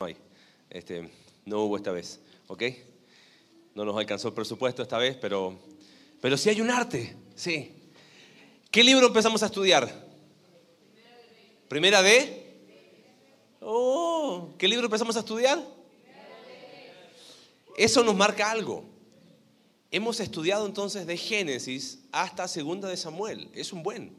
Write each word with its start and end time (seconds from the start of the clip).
Hay. 0.00 0.16
Este, 0.70 1.10
no 1.44 1.62
hubo 1.62 1.76
esta 1.76 1.90
vez, 1.90 2.20
¿ok? 2.46 2.62
No 3.74 3.84
nos 3.84 3.96
alcanzó 3.96 4.28
el 4.28 4.34
presupuesto 4.34 4.80
esta 4.80 4.96
vez, 4.96 5.16
pero, 5.16 5.58
pero 6.20 6.36
sí 6.36 6.48
hay 6.50 6.60
un 6.60 6.70
arte, 6.70 7.16
sí. 7.34 7.74
¿Qué 8.70 8.84
libro 8.84 9.08
empezamos 9.08 9.42
a 9.42 9.46
estudiar? 9.46 10.06
Primera 11.68 12.00
de... 12.00 12.60
Oh, 13.60 14.50
¿qué 14.56 14.68
libro 14.68 14.84
empezamos 14.84 15.16
a 15.16 15.18
estudiar? 15.18 15.66
Eso 17.76 18.04
nos 18.04 18.14
marca 18.14 18.52
algo. 18.52 18.84
Hemos 19.90 20.20
estudiado 20.20 20.64
entonces 20.66 21.08
de 21.08 21.16
Génesis 21.16 22.04
hasta 22.12 22.46
Segunda 22.46 22.88
de 22.88 22.96
Samuel. 22.96 23.50
Es 23.52 23.72
un 23.72 23.82
buen. 23.82 24.16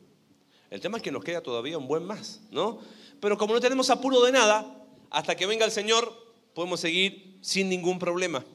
El 0.72 0.82
tema 0.82 0.98
es 0.98 1.04
que 1.04 1.12
nos 1.14 1.24
queda 1.24 1.40
todavía 1.40 1.78
un 1.78 1.88
buen 1.88 2.04
más, 2.04 2.42
¿no? 2.52 2.82
Pero 3.22 3.38
como 3.38 3.54
no 3.54 3.62
tenemos 3.62 3.90
apuro 3.90 4.22
de 4.24 4.34
nada, 4.34 4.76
hasta 5.10 5.36
que 5.36 5.46
venga 5.46 5.66
el 5.66 5.72
Señor, 5.72 6.14
podemos 6.54 6.80
seguir 6.80 7.38
sin 7.42 7.70
ningún 7.70 8.00
problema. 8.00 8.46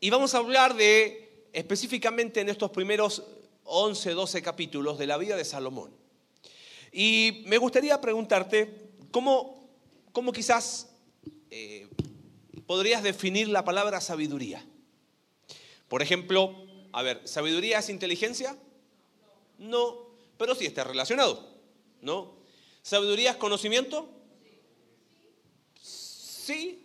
Y 0.00 0.10
vamos 0.10 0.34
a 0.34 0.38
hablar 0.38 0.74
de, 0.74 1.46
específicamente 1.52 2.40
en 2.40 2.48
estos 2.48 2.70
primeros 2.70 3.22
11, 3.64 4.10
12 4.12 4.42
capítulos 4.42 4.98
de 4.98 5.06
la 5.06 5.16
vida 5.16 5.36
de 5.36 5.44
Salomón. 5.44 5.92
Y 6.92 7.44
me 7.46 7.58
gustaría 7.58 8.00
preguntarte, 8.00 8.90
¿cómo, 9.10 9.68
cómo 10.12 10.32
quizás 10.32 10.88
eh, 11.50 11.86
podrías 12.66 13.02
definir 13.02 13.48
la 13.48 13.64
palabra 13.64 14.00
sabiduría? 14.00 14.64
Por 15.88 16.02
ejemplo, 16.02 16.66
a 16.92 17.02
ver, 17.02 17.20
¿sabiduría 17.24 17.78
es 17.78 17.90
inteligencia? 17.90 18.56
No, 19.58 20.06
pero 20.36 20.54
sí 20.54 20.66
está 20.66 20.84
relacionado, 20.84 21.48
¿no? 22.00 22.34
¿Sabiduría 22.82 23.32
es 23.32 23.36
conocimiento? 23.36 24.08
Sí. 26.50 26.84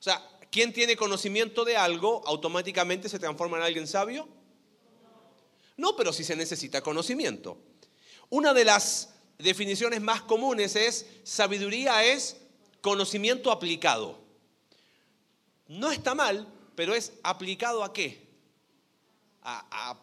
O 0.00 0.02
sea, 0.02 0.20
¿quién 0.50 0.72
tiene 0.72 0.96
conocimiento 0.96 1.64
de 1.64 1.76
algo 1.76 2.22
automáticamente 2.26 3.08
se 3.08 3.20
transforma 3.20 3.56
en 3.58 3.62
alguien 3.62 3.86
sabio? 3.86 4.28
No, 5.76 5.94
pero 5.94 6.12
sí 6.12 6.24
se 6.24 6.34
necesita 6.34 6.80
conocimiento. 6.80 7.56
Una 8.30 8.52
de 8.52 8.64
las 8.64 9.14
definiciones 9.38 10.00
más 10.00 10.22
comunes 10.22 10.74
es 10.74 11.06
sabiduría 11.22 12.04
es 12.04 12.36
conocimiento 12.80 13.52
aplicado. 13.52 14.18
No 15.68 15.92
está 15.92 16.14
mal, 16.16 16.48
pero 16.74 16.94
es 16.94 17.12
aplicado 17.22 17.84
a 17.84 17.92
qué? 17.92 18.26
A, 19.42 19.96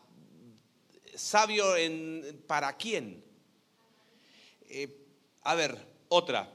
sabio 1.15 1.75
en, 1.75 2.41
para 2.47 2.77
quién. 2.77 3.21
Eh, 4.69 5.05
a 5.41 5.55
ver, 5.55 5.77
otra. 6.07 6.49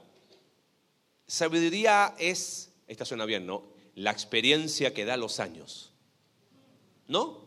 Sabiduría 1.29 2.15
es, 2.17 2.71
esta 2.87 3.05
suena 3.05 3.23
bien, 3.23 3.45
¿no? 3.45 3.71
La 3.93 4.09
experiencia 4.09 4.95
que 4.95 5.05
da 5.05 5.15
los 5.15 5.39
años. 5.39 5.93
¿No? 7.07 7.45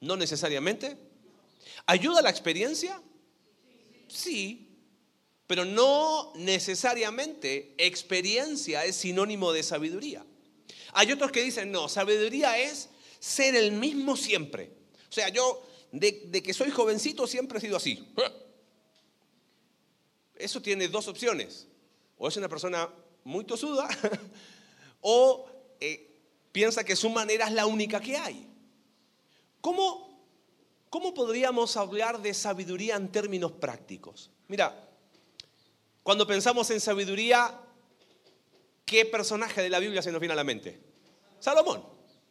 No 0.00 0.16
necesariamente. 0.16 0.96
¿Ayuda 1.84 2.22
la 2.22 2.30
experiencia? 2.30 3.02
Sí, 4.08 4.70
pero 5.46 5.66
no 5.66 6.32
necesariamente 6.36 7.74
experiencia 7.76 8.86
es 8.86 8.96
sinónimo 8.96 9.52
de 9.52 9.62
sabiduría. 9.62 10.24
Hay 10.94 11.12
otros 11.12 11.32
que 11.32 11.42
dicen, 11.42 11.70
no, 11.70 11.90
sabiduría 11.90 12.58
es 12.58 12.88
ser 13.20 13.54
el 13.54 13.72
mismo 13.72 14.16
siempre. 14.16 14.72
O 15.10 15.12
sea, 15.12 15.28
yo 15.28 15.62
de, 15.92 16.22
de 16.28 16.42
que 16.42 16.54
soy 16.54 16.70
jovencito 16.70 17.26
siempre 17.26 17.58
he 17.58 17.60
sido 17.60 17.76
así. 17.76 18.14
Eso 20.36 20.62
tiene 20.62 20.88
dos 20.88 21.06
opciones 21.06 21.66
o 22.18 22.28
es 22.28 22.36
una 22.36 22.48
persona 22.48 22.88
muy 23.24 23.44
tosuda, 23.44 23.88
o 25.00 25.48
eh, 25.80 26.20
piensa 26.52 26.84
que 26.84 26.96
su 26.96 27.10
manera 27.10 27.46
es 27.46 27.52
la 27.52 27.66
única 27.66 28.00
que 28.00 28.16
hay. 28.16 28.48
¿Cómo, 29.60 30.24
¿Cómo 30.90 31.12
podríamos 31.12 31.76
hablar 31.76 32.22
de 32.22 32.32
sabiduría 32.32 32.96
en 32.96 33.10
términos 33.10 33.52
prácticos? 33.52 34.30
Mira, 34.48 34.88
cuando 36.02 36.26
pensamos 36.26 36.70
en 36.70 36.80
sabiduría, 36.80 37.60
¿qué 38.84 39.04
personaje 39.04 39.60
de 39.60 39.68
la 39.68 39.80
Biblia 39.80 40.02
se 40.02 40.12
nos 40.12 40.20
viene 40.20 40.34
a 40.34 40.36
la 40.36 40.44
mente? 40.44 40.80
Salomón, 41.40 41.84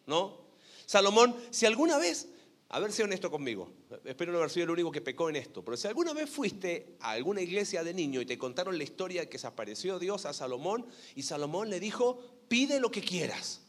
¿no? 0.06 0.46
Salomón, 0.86 1.36
si 1.52 1.66
alguna 1.66 1.98
vez 1.98 2.30
a 2.70 2.80
ver, 2.80 2.92
si 2.92 3.04
honesto 3.04 3.30
conmigo. 3.30 3.72
Espero 4.04 4.32
no 4.32 4.40
haber 4.40 4.50
sido 4.50 4.66
el 4.66 4.72
único 4.72 4.92
que 4.92 5.02
pecó 5.02 5.30
en 5.30 5.36
esto. 5.36 5.64
Pero 5.64 5.78
si 5.78 5.88
alguna 5.88 6.14
vez 6.14 6.30
fuiste 6.30 6.96
a 7.00 7.12
alguna 7.12 7.42
iglesia 7.42 7.84
de 7.84 7.94
niño 7.94 8.22
y 8.22 8.26
te 8.26 8.38
contaron 8.38 8.78
la 8.78 8.84
historia 8.84 9.22
de 9.22 9.30
que 9.30 9.38
se 9.38 9.48
apareció 9.48 10.00
Dios 10.00 10.26
a 10.26 10.34
Salomón 10.34 10.86
y 11.16 11.24
Salomón 11.24 11.70
le 11.70 11.80
dijo, 11.80 12.20
pide 12.48 12.80
lo 12.80 12.90
que 12.90 13.02
quieras. 13.02 13.62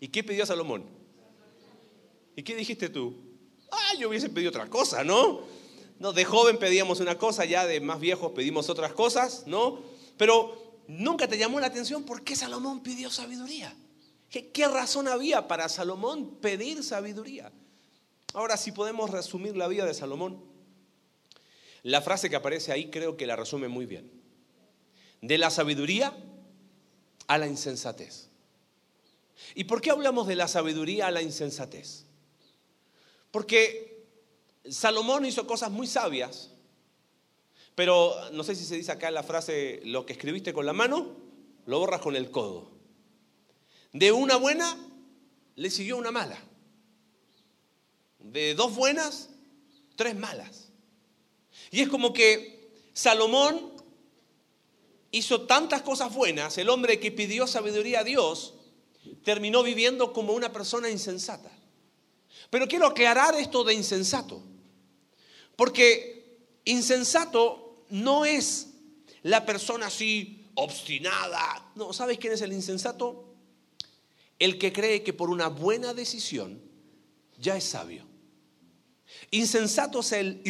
¿Y 0.00 0.08
qué 0.08 0.24
pidió 0.24 0.44
Salomón? 0.44 0.84
¿Y 2.34 2.42
qué 2.42 2.56
dijiste 2.56 2.88
tú? 2.88 3.14
Ah, 3.70 3.94
yo 3.98 4.08
hubiese 4.08 4.28
pedido 4.28 4.50
otra 4.50 4.68
cosa, 4.68 5.04
¿no? 5.04 5.40
No, 5.98 6.12
de 6.12 6.24
joven 6.24 6.58
pedíamos 6.58 7.00
una 7.00 7.16
cosa, 7.16 7.44
ya 7.44 7.64
de 7.64 7.80
más 7.80 8.00
viejos 8.00 8.32
pedimos 8.32 8.68
otras 8.68 8.92
cosas, 8.92 9.44
¿no? 9.46 9.82
Pero 10.18 10.82
nunca 10.88 11.26
te 11.26 11.38
llamó 11.38 11.60
la 11.60 11.68
atención 11.68 12.04
por 12.04 12.22
qué 12.22 12.36
Salomón 12.36 12.82
pidió 12.82 13.10
sabiduría. 13.10 13.74
¿Qué, 14.28 14.50
qué 14.50 14.68
razón 14.68 15.08
había 15.08 15.48
para 15.48 15.68
Salomón 15.68 16.38
pedir 16.40 16.82
sabiduría? 16.82 17.50
Ahora, 18.36 18.58
si 18.58 18.70
podemos 18.70 19.08
resumir 19.08 19.56
la 19.56 19.66
vida 19.66 19.86
de 19.86 19.94
Salomón, 19.94 20.44
la 21.82 22.02
frase 22.02 22.28
que 22.28 22.36
aparece 22.36 22.70
ahí 22.70 22.90
creo 22.90 23.16
que 23.16 23.26
la 23.26 23.34
resume 23.34 23.66
muy 23.68 23.86
bien. 23.86 24.12
De 25.22 25.38
la 25.38 25.48
sabiduría 25.48 26.14
a 27.28 27.38
la 27.38 27.46
insensatez. 27.46 28.28
¿Y 29.54 29.64
por 29.64 29.80
qué 29.80 29.90
hablamos 29.90 30.26
de 30.26 30.36
la 30.36 30.48
sabiduría 30.48 31.06
a 31.06 31.10
la 31.12 31.22
insensatez? 31.22 32.04
Porque 33.30 34.06
Salomón 34.68 35.24
hizo 35.24 35.46
cosas 35.46 35.70
muy 35.70 35.86
sabias, 35.86 36.50
pero 37.74 38.14
no 38.32 38.44
sé 38.44 38.54
si 38.54 38.66
se 38.66 38.76
dice 38.76 38.92
acá 38.92 39.10
la 39.10 39.22
frase, 39.22 39.80
lo 39.84 40.04
que 40.04 40.12
escribiste 40.12 40.52
con 40.52 40.66
la 40.66 40.74
mano, 40.74 41.16
lo 41.64 41.78
borras 41.78 42.02
con 42.02 42.14
el 42.14 42.30
codo. 42.30 42.70
De 43.94 44.12
una 44.12 44.36
buena 44.36 44.76
le 45.54 45.70
siguió 45.70 45.96
una 45.96 46.10
mala 46.10 46.38
de 48.32 48.54
dos 48.54 48.74
buenas, 48.74 49.30
tres 49.96 50.16
malas. 50.16 50.68
Y 51.70 51.82
es 51.82 51.88
como 51.88 52.12
que 52.12 52.70
Salomón 52.92 53.72
hizo 55.10 55.42
tantas 55.42 55.82
cosas 55.82 56.14
buenas, 56.14 56.58
el 56.58 56.68
hombre 56.68 57.00
que 57.00 57.10
pidió 57.10 57.46
sabiduría 57.46 58.00
a 58.00 58.04
Dios, 58.04 58.54
terminó 59.24 59.62
viviendo 59.62 60.12
como 60.12 60.32
una 60.32 60.52
persona 60.52 60.90
insensata. 60.90 61.50
Pero 62.50 62.68
quiero 62.68 62.86
aclarar 62.86 63.34
esto 63.34 63.64
de 63.64 63.74
insensato, 63.74 64.42
porque 65.56 66.38
insensato 66.64 67.84
no 67.88 68.24
es 68.24 68.68
la 69.22 69.44
persona 69.46 69.86
así 69.86 70.46
obstinada. 70.54 71.72
No, 71.74 71.92
¿sabes 71.92 72.18
quién 72.18 72.32
es 72.32 72.42
el 72.42 72.52
insensato? 72.52 73.24
El 74.38 74.58
que 74.58 74.72
cree 74.72 75.02
que 75.02 75.12
por 75.12 75.30
una 75.30 75.48
buena 75.48 75.94
decisión 75.94 76.60
ya 77.38 77.56
es 77.56 77.64
sabio. 77.64 78.15
Insensato 79.30 80.00
es 80.00 80.12
el, 80.12 80.42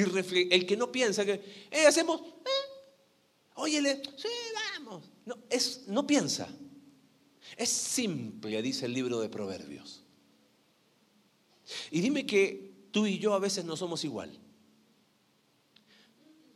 que 0.67 0.77
no 0.77 0.93
piensa 0.93 1.25
que, 1.25 1.67
eh, 1.71 1.87
hacemos, 1.87 2.21
eh, 2.21 3.11
óyele, 3.55 4.03
sí, 4.17 4.29
vamos. 4.55 5.11
No 5.87 6.07
piensa. 6.07 6.49
Es 7.57 7.71
simple, 7.71 8.61
dice 8.61 8.87
el 8.87 8.93
libro 8.93 9.21
de 9.21 9.29
Proverbios. 9.29 10.03
Y 11.91 12.01
dime 12.01 12.27
que 12.27 12.89
tú 12.91 13.07
y 13.07 13.19
yo 13.19 13.35
a 13.35 13.39
veces 13.39 13.65
no 13.65 13.77
somos 13.77 14.05
igual. 14.05 14.39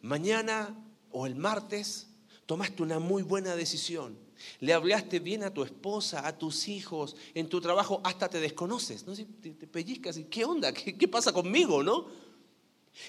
Mañana 0.02 0.76
o 1.10 1.26
el 1.26 1.36
martes 1.36 2.09
tomaste 2.50 2.82
una 2.82 2.98
muy 2.98 3.22
buena 3.22 3.54
decisión 3.54 4.18
le 4.60 4.72
hablaste 4.72 5.18
bien 5.20 5.42
a 5.42 5.52
tu 5.52 5.62
esposa, 5.62 6.26
a 6.26 6.36
tus 6.36 6.68
hijos, 6.68 7.16
en 7.34 7.48
tu 7.48 7.60
trabajo, 7.60 8.00
hasta 8.04 8.28
te 8.28 8.40
desconoces, 8.40 9.06
¿no? 9.06 9.14
Te, 9.14 9.52
pellizcas 9.66 10.16
y 10.16 10.24
¿qué 10.24 10.44
onda? 10.44 10.72
¿Qué, 10.72 10.96
¿Qué 10.96 11.08
pasa 11.08 11.32
conmigo, 11.32 11.82
no? 11.82 12.08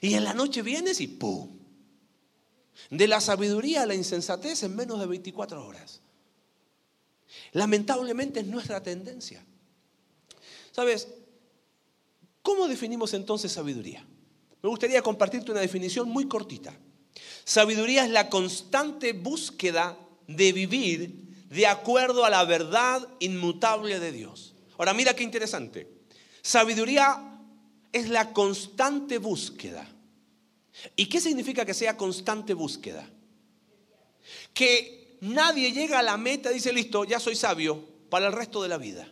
Y 0.02 0.14
en 0.14 0.24
la 0.24 0.34
noche 0.34 0.62
vienes 0.62 1.00
y 1.02 1.08
¡pum! 1.08 1.58
De 2.90 3.08
la 3.08 3.22
sabiduría 3.22 3.84
a 3.84 3.86
la 3.86 3.96
insensatez 3.96 4.64
en 4.64 4.76
menos 4.76 5.00
de 5.00 5.06
24 5.06 5.66
horas. 5.66 6.02
Lamentablemente 7.54 8.42
es 8.42 8.48
nuestra 8.48 8.82
tendencia. 8.82 9.46
¿Sabes? 10.72 11.08
¿Cómo 12.42 12.68
definimos 12.68 13.14
entonces 13.14 13.52
sabiduría? 13.52 14.06
Me 14.62 14.70
gustaría 14.70 15.02
compartirte 15.02 15.52
una 15.52 15.62
definición 15.62 16.10
muy 16.10 16.28
cortita. 16.28 16.78
Sabiduría 17.44 18.06
es 18.06 18.12
la 18.12 18.30
constante 18.30 19.14
búsqueda 19.14 19.98
de 20.28 20.52
vivir 20.52 21.22
de 21.50 21.68
acuerdo 21.68 22.24
a 22.24 22.30
la 22.30 22.46
verdad 22.46 23.08
inmutable 23.20 24.00
de 24.00 24.12
Dios. 24.12 24.56
Ahora 24.78 24.94
mira 24.94 25.16
qué 25.16 25.24
interesante. 25.24 25.88
Sabiduría 26.42 27.40
es 27.92 28.10
la 28.10 28.32
constante 28.32 29.18
búsqueda. 29.18 29.88
¿Y 30.96 31.08
qué 31.08 31.20
significa 31.20 31.66
que 31.66 31.74
sea 31.74 31.98
constante 31.98 32.54
búsqueda? 32.54 33.08
Que 34.54 35.18
nadie 35.22 35.72
llega 35.72 36.00
a 36.00 36.04
la 36.04 36.18
meta 36.18 36.52
y 36.52 36.56
dice, 36.56 36.72
listo, 36.74 37.04
ya 37.04 37.20
soy 37.20 37.36
sabio 37.36 37.86
para 38.10 38.28
el 38.28 38.34
resto 38.34 38.64
de 38.64 38.70
la 38.70 38.78
vida. 38.78 39.12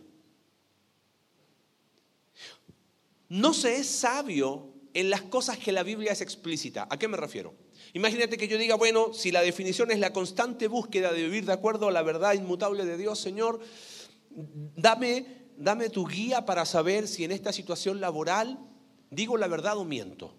No 3.27 3.53
se 3.53 3.75
es 3.75 3.87
sabio 3.87 4.73
en 4.93 5.09
las 5.09 5.21
cosas 5.23 5.57
que 5.57 5.71
la 5.71 5.83
Biblia 5.83 6.13
es 6.13 6.21
explícita. 6.21 6.87
¿A 6.89 6.97
qué 6.97 7.07
me 7.07 7.17
refiero? 7.17 7.53
Imagínate 7.93 8.37
que 8.37 8.47
yo 8.47 8.57
diga, 8.57 8.75
bueno, 8.75 9.13
si 9.13 9.31
la 9.31 9.41
definición 9.41 9.91
es 9.91 9.99
la 9.99 10.13
constante 10.13 10.67
búsqueda 10.67 11.11
de 11.11 11.23
vivir 11.23 11.45
de 11.45 11.53
acuerdo 11.53 11.87
a 11.87 11.91
la 11.91 12.03
verdad 12.03 12.33
inmutable 12.33 12.85
de 12.85 12.97
Dios, 12.97 13.19
Señor, 13.19 13.59
dame, 14.29 15.25
dame 15.57 15.89
tu 15.89 16.05
guía 16.05 16.45
para 16.45 16.65
saber 16.65 17.07
si 17.07 17.23
en 17.23 17.31
esta 17.31 17.51
situación 17.51 17.99
laboral 17.99 18.59
digo 19.09 19.37
la 19.37 19.47
verdad 19.47 19.77
o 19.77 19.85
miento. 19.85 20.35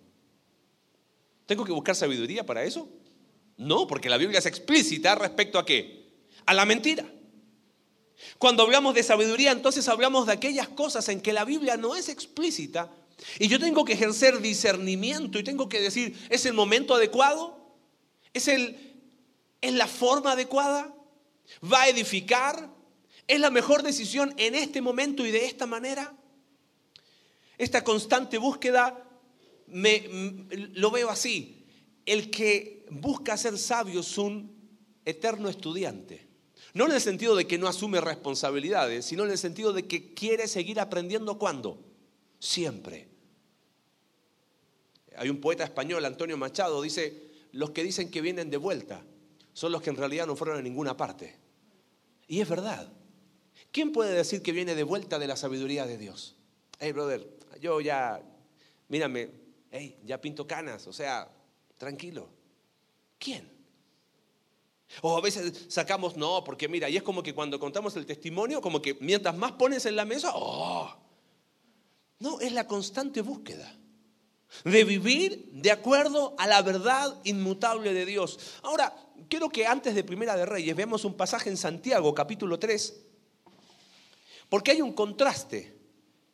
¿Tengo 1.47 1.65
que 1.65 1.73
buscar 1.73 1.97
sabiduría 1.97 2.47
para 2.47 2.63
eso? 2.63 2.89
No, 3.57 3.87
porque 3.87 4.09
la 4.09 4.17
Biblia 4.17 4.39
es 4.39 4.47
explícita 4.47 5.17
respecto 5.17 5.59
a 5.59 5.67
qué? 5.67 6.15
A 6.47 6.55
la 6.55 6.65
mentira. 6.65 7.05
Cuando 8.39 8.63
hablamos 8.63 8.95
de 8.95 9.03
sabiduría, 9.03 9.51
entonces 9.51 9.89
hablamos 9.89 10.27
de 10.27 10.33
aquellas 10.33 10.69
cosas 10.69 11.09
en 11.09 11.21
que 11.21 11.33
la 11.33 11.45
Biblia 11.45 11.77
no 11.77 11.97
es 11.97 12.09
explícita 12.09 12.91
y 13.39 13.49
yo 13.49 13.59
tengo 13.59 13.85
que 13.85 13.95
ejercer 13.95 14.41
discernimiento 14.41 15.39
y 15.39 15.45
tengo 15.45 15.69
que 15.69 15.81
decir, 15.81 16.17
¿es 16.31 16.47
el 16.47 16.55
momento 16.55 16.95
adecuado? 16.95 17.59
¿Es, 18.33 18.49
el, 18.49 18.77
¿Es 19.61 19.73
la 19.75 19.87
forma 19.87 20.33
adecuada? 20.33 20.95
¿Va 21.63 21.83
a 21.83 21.89
edificar? 21.89 22.71
¿Es 23.27 23.41
la 23.41 23.51
mejor 23.51 23.83
decisión 23.83 24.35
en 24.37 24.55
este 24.55 24.81
momento 24.81 25.27
y 25.27 25.31
de 25.31 25.45
esta 25.45 25.67
manera? 25.67 26.17
Esta 27.59 27.85
constante 27.85 28.39
búsqueda 28.39 29.07
me, 29.67 30.09
lo 30.73 30.91
veo 30.91 31.11
así. 31.11 31.67
El 32.07 32.31
que 32.31 32.87
busca 32.91 33.37
ser 33.37 33.59
sabio 33.59 34.01
es 34.01 34.19
un 34.19 34.51
eterno 35.05 35.49
estudiante. 35.49 36.29
No 36.73 36.87
en 36.87 36.93
el 36.93 37.01
sentido 37.01 37.35
de 37.35 37.47
que 37.47 37.59
no 37.59 37.69
asume 37.69 38.01
responsabilidades, 38.01 39.05
sino 39.05 39.25
en 39.25 39.31
el 39.31 39.39
sentido 39.39 39.73
de 39.73 39.87
que 39.87 40.15
quiere 40.15 40.49
seguir 40.49 40.81
aprendiendo 40.81 41.39
cuando. 41.39 41.85
Siempre. 42.39 43.10
Hay 45.17 45.29
un 45.29 45.41
poeta 45.41 45.65
español, 45.65 46.05
Antonio 46.05 46.37
Machado, 46.37 46.81
dice, 46.83 47.31
los 47.53 47.71
que 47.71 47.83
dicen 47.83 48.11
que 48.11 48.21
vienen 48.21 48.51
de 48.51 48.57
vuelta 48.57 49.03
son 49.53 49.73
los 49.73 49.83
que 49.83 49.91
en 49.91 49.97
realidad 49.97 50.27
no 50.27 50.37
fueron 50.37 50.59
a 50.59 50.63
ninguna 50.63 50.97
parte. 50.97 51.37
Y 52.29 52.41
es 52.41 52.49
verdad. 52.49 52.93
¿Quién 53.73 53.93
puede 53.93 54.15
decir 54.15 54.43
que 54.43 54.53
viene 54.53 54.75
de 54.75 54.83
vuelta 54.83 55.19
de 55.19 55.27
la 55.27 55.37
sabiduría 55.37 55.87
de 55.87 55.99
Dios? 55.99 56.37
Hey, 56.79 56.93
brother, 56.93 57.29
yo 57.61 57.81
ya, 57.81 58.23
mírame, 58.89 59.31
hey, 59.71 59.99
ya 60.05 60.21
pinto 60.21 60.47
canas, 60.47 60.87
o 60.87 60.93
sea, 60.93 61.29
tranquilo. 61.77 62.29
¿Quién? 63.19 63.51
O 65.03 65.17
a 65.17 65.21
veces 65.21 65.67
sacamos, 65.69 66.17
no, 66.17 66.43
porque 66.43 66.69
mira, 66.69 66.89
y 66.89 66.97
es 66.97 67.03
como 67.03 67.23
que 67.23 67.35
cuando 67.35 67.61
contamos 67.61 67.95
el 67.97 68.07
testimonio, 68.07 68.61
como 68.61 68.83
que 68.83 68.95
mientras 69.01 69.37
más 69.37 69.53
pones 69.53 69.87
en 69.87 69.97
la 69.97 70.05
mesa, 70.05 70.33
oh. 70.35 70.97
No, 72.19 72.41
es 72.41 72.53
la 72.53 72.67
constante 72.67 73.23
búsqueda 73.23 73.80
de 74.65 74.85
vivir 74.85 75.49
de 75.53 75.71
acuerdo 75.71 76.35
a 76.39 76.47
la 76.47 76.63
verdad 76.63 77.21
inmutable 77.25 77.93
de 77.93 78.07
Dios. 78.07 78.39
Ahora, 78.63 78.95
quiero 79.29 79.49
que 79.49 79.67
antes 79.67 79.95
de 79.95 80.05
Primera 80.05 80.37
de 80.37 80.47
Reyes 80.47 80.77
veamos 80.77 81.05
un 81.05 81.17
pasaje 81.17 81.51
en 81.51 81.57
Santiago, 81.57 82.15
capítulo 82.15 82.59
3, 82.59 83.01
porque 84.49 84.73
hay 84.73 84.83
un 84.83 84.93
contraste 84.93 85.75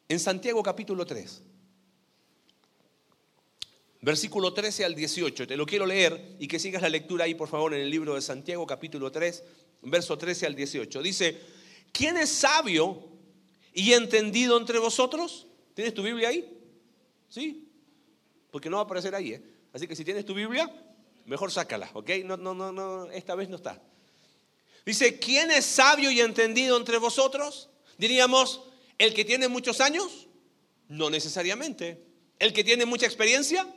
en 0.09 0.19
Santiago, 0.19 0.63
capítulo 0.63 1.05
3. 1.05 1.43
Versículo 4.01 4.53
13 4.53 4.85
al 4.85 4.95
18. 4.95 5.47
Te 5.47 5.57
lo 5.57 5.67
quiero 5.67 5.85
leer 5.85 6.37
y 6.39 6.47
que 6.47 6.59
sigas 6.59 6.83
la 6.83 6.89
lectura 6.89 7.25
ahí, 7.25 7.35
por 7.35 7.49
favor, 7.49 7.75
en 7.75 7.81
el 7.81 7.91
libro 7.91 8.15
de 8.15 8.23
Santiago, 8.23 8.67
capítulo 8.67 9.11
3, 9.11 9.43
verso 9.83 10.17
13 10.17 10.47
al 10.47 10.55
18. 10.55 11.03
Dice, 11.03 11.41
¿quién 11.93 12.17
es 12.17 12.31
sabio 12.31 13.03
y 13.75 13.93
entendido 13.93 14.57
entre 14.59 14.79
vosotros? 14.79 15.47
¿Tienes 15.75 15.93
tu 15.93 16.03
Biblia 16.03 16.29
ahí? 16.29 16.57
¿Sí? 17.29 17.66
Porque 18.57 18.71
no 18.71 18.79
va 18.79 18.85
a 18.85 18.87
aparecer 18.87 19.15
ahí. 19.15 19.35
¿eh? 19.35 19.43
Así 19.75 19.87
que 19.87 19.95
si 19.95 20.03
tienes 20.03 20.25
tu 20.25 20.33
Biblia, 20.33 20.73
mejor 21.27 21.53
sácala, 21.53 21.91
¿ok? 21.93 22.09
No, 22.25 22.39
no, 22.39 22.55
no, 22.55 22.73
no, 22.73 23.11
esta 23.11 23.35
vez 23.35 23.51
no 23.51 23.57
está. 23.57 23.83
Dice, 24.87 25.19
¿quién 25.19 25.51
es 25.51 25.67
sabio 25.67 26.11
y 26.11 26.23
entendido 26.23 26.79
entre 26.79 26.97
vosotros? 26.97 27.69
Diríamos, 27.99 28.63
¿el 28.97 29.13
que 29.13 29.27
tiene 29.27 29.47
muchos 29.49 29.83
años? 29.83 30.27
No 30.89 31.11
necesariamente. 31.11 32.03
¿El 32.39 32.55
que 32.55 32.65
tiene 32.65 32.87
mucha 32.87 33.05
experiencia? 33.05 33.69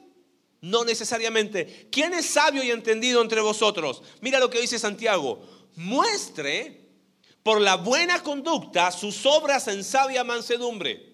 No 0.61 0.85
necesariamente. 0.85 1.89
¿Quién 1.91 2.13
es 2.13 2.27
sabio 2.27 2.63
y 2.63 2.71
entendido 2.71 3.21
entre 3.21 3.41
vosotros? 3.41 4.01
Mira 4.21 4.39
lo 4.39 4.49
que 4.49 4.61
dice 4.61 4.79
Santiago. 4.79 5.45
Muestre 5.75 6.87
por 7.43 7.59
la 7.59 7.75
buena 7.75 8.23
conducta 8.23 8.93
sus 8.93 9.25
obras 9.25 9.67
en 9.67 9.83
sabia 9.83 10.23
mansedumbre. 10.23 11.08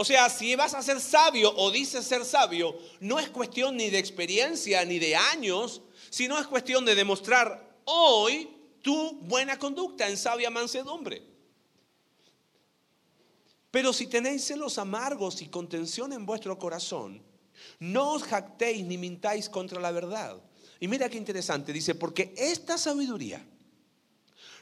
O 0.00 0.04
sea, 0.04 0.30
si 0.30 0.54
vas 0.54 0.74
a 0.74 0.82
ser 0.82 1.00
sabio 1.00 1.52
o 1.56 1.72
dices 1.72 2.06
ser 2.06 2.24
sabio, 2.24 2.78
no 3.00 3.18
es 3.18 3.30
cuestión 3.30 3.76
ni 3.76 3.90
de 3.90 3.98
experiencia 3.98 4.84
ni 4.84 5.00
de 5.00 5.16
años, 5.16 5.82
sino 6.08 6.38
es 6.38 6.46
cuestión 6.46 6.84
de 6.84 6.94
demostrar 6.94 7.80
hoy 7.84 8.48
tu 8.80 9.18
buena 9.22 9.58
conducta 9.58 10.08
en 10.08 10.16
sabia 10.16 10.50
mansedumbre. 10.50 11.26
Pero 13.72 13.92
si 13.92 14.06
tenéis 14.06 14.44
celos 14.44 14.78
amargos 14.78 15.42
y 15.42 15.48
contención 15.48 16.12
en 16.12 16.24
vuestro 16.24 16.56
corazón, 16.60 17.20
no 17.80 18.12
os 18.12 18.22
jactéis 18.22 18.86
ni 18.86 18.98
mintáis 18.98 19.48
contra 19.48 19.80
la 19.80 19.90
verdad. 19.90 20.40
Y 20.78 20.86
mira 20.86 21.08
qué 21.08 21.18
interesante, 21.18 21.72
dice, 21.72 21.96
porque 21.96 22.32
esta 22.36 22.78
sabiduría 22.78 23.44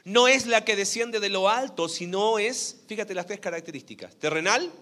no 0.03 0.27
es 0.27 0.47
la 0.47 0.65
que 0.65 0.75
desciende 0.75 1.19
de 1.19 1.29
lo 1.29 1.47
alto, 1.47 1.89
sino 1.89 2.39
es, 2.39 2.77
fíjate 2.87 3.13
las 3.13 3.27
tres 3.27 3.39
características, 3.39 4.15
terrenal, 4.15 4.73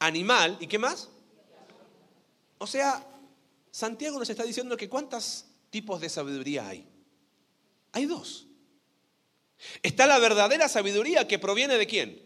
animal 0.00 0.56
y 0.58 0.66
qué 0.66 0.78
más? 0.78 1.08
O 2.58 2.66
sea, 2.66 3.06
Santiago 3.70 4.18
nos 4.18 4.28
está 4.28 4.42
diciendo 4.42 4.76
que 4.76 4.88
cuántos 4.88 5.44
tipos 5.70 6.00
de 6.00 6.08
sabiduría 6.08 6.66
hay. 6.66 6.86
Hay 7.92 8.06
dos. 8.06 8.46
Está 9.82 10.06
la 10.06 10.18
verdadera 10.18 10.68
sabiduría 10.68 11.28
que 11.28 11.38
proviene 11.38 11.76
de 11.76 11.86
quién? 11.86 12.22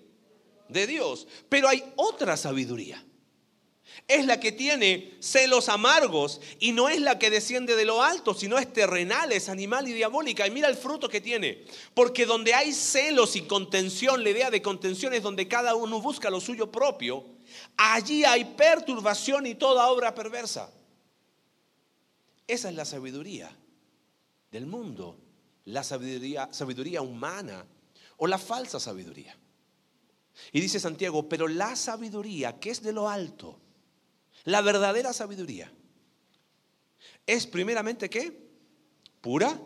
De 0.69 0.87
Dios. 0.87 1.27
Pero 1.49 1.69
hay 1.69 1.85
otra 1.97 2.37
sabiduría. 2.37 3.05
Es 4.09 4.27
la 4.27 4.41
que 4.41 4.53
tiene 4.53 5.17
celos 5.21 5.69
amargos 5.69 6.41
y 6.59 6.73
no 6.73 6.89
es 6.89 7.01
la 7.01 7.19
que 7.19 7.31
desciende 7.31 7.77
de 7.77 7.85
lo 7.85 8.03
alto, 8.03 8.35
sino 8.35 8.59
es 8.59 8.73
terrenal, 8.73 9.33
es 9.33 9.49
animal 9.49 9.89
y 9.89 9.93
diabólica. 9.93 10.47
Y 10.47 10.51
mira 10.51 10.69
el 10.69 10.77
fruto 10.77 11.09
que 11.09 11.21
tiene. 11.21 11.65
Porque 11.95 12.27
donde 12.27 12.55
hay 12.55 12.73
celos 12.73 13.37
y 13.37 13.43
contención, 13.43 14.23
la 14.23 14.31
idea 14.31 14.51
de 14.51 14.63
contención 14.63 15.15
es 15.15 15.23
donde 15.23 15.49
cada 15.49 15.75
uno 15.75 16.01
busca 16.01 16.31
lo 16.31 16.41
suyo 16.41 16.71
propio, 16.71 17.34
Allí 17.77 18.25
hay 18.25 18.45
perturbación 18.45 19.47
y 19.47 19.55
toda 19.55 19.91
obra 19.91 20.15
perversa. 20.15 20.71
Esa 22.47 22.69
es 22.69 22.75
la 22.75 22.85
sabiduría 22.85 23.57
del 24.51 24.67
mundo, 24.67 25.19
la 25.65 25.83
sabiduría, 25.83 26.49
sabiduría 26.53 27.03
humana 27.03 27.67
o 28.19 28.27
la 28.27 28.39
falsa 28.39 28.79
sabiduría. 28.79 29.37
Y 30.53 30.61
dice 30.61 30.81
Santiago, 30.81 31.29
pero 31.29 31.49
la 31.49 31.77
sabiduría 31.77 32.59
que 32.59 32.71
es 32.71 32.83
de 32.83 32.93
lo 32.93 33.09
alto, 33.09 33.59
la 34.45 34.61
verdadera 34.61 35.13
sabiduría, 35.13 35.73
es 37.27 37.47
primeramente 37.47 38.11
qué? 38.11 38.45
Pura, 39.21 39.59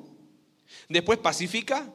después 0.89 1.19
pacífica, 1.19 1.93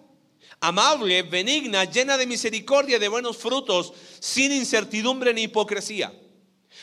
amable, 0.64 1.24
benigna, 1.24 1.84
llena 1.84 2.18
de 2.18 2.26
misericordia 2.26 2.96
y 2.96 3.00
de 3.00 3.10
buenos 3.10 3.36
frutos, 3.36 3.92
sin 4.22 4.54
incertidumbre 4.54 5.34
ni 5.34 5.44
hipocresía. 5.44 6.18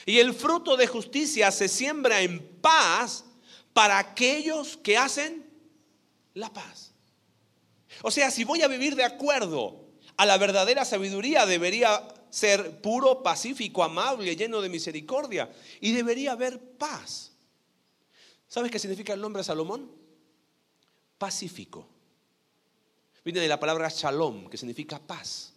Y 0.05 0.19
el 0.19 0.35
fruto 0.35 0.77
de 0.77 0.87
justicia 0.87 1.51
se 1.51 1.67
siembra 1.67 2.21
en 2.21 2.47
paz 2.61 3.25
para 3.73 3.99
aquellos 3.99 4.77
que 4.77 4.99
hacen 4.99 5.51
la 6.35 6.53
paz. 6.53 6.93
O 8.03 8.11
sea, 8.11 8.31
si 8.31 8.45
voy 8.45 8.61
a 8.61 8.69
vivir 8.69 8.97
de 8.97 9.05
acuerdo 9.05 9.89
a 10.19 10.27
la 10.27 10.37
verdadera 10.37 10.85
sabiduría, 10.85 11.47
debería 11.47 12.07
ser 12.29 12.83
puro, 12.83 13.23
pacífico, 13.23 13.83
amable, 13.83 14.37
lleno 14.37 14.61
de 14.61 14.69
misericordia. 14.69 15.51
Y 15.81 15.93
debería 15.93 16.33
haber 16.33 16.61
paz. 16.77 17.33
¿Sabes 18.47 18.71
qué 18.71 18.79
significa 18.79 19.15
el 19.15 19.23
nombre 19.23 19.41
de 19.41 19.45
Salomón? 19.45 19.91
Pacífico. 21.17 21.89
Viene 23.25 23.41
de 23.41 23.49
la 23.49 23.61
palabra 23.61 23.89
shalom, 23.89 24.49
que 24.49 24.57
significa 24.57 24.99
paz. 24.99 25.53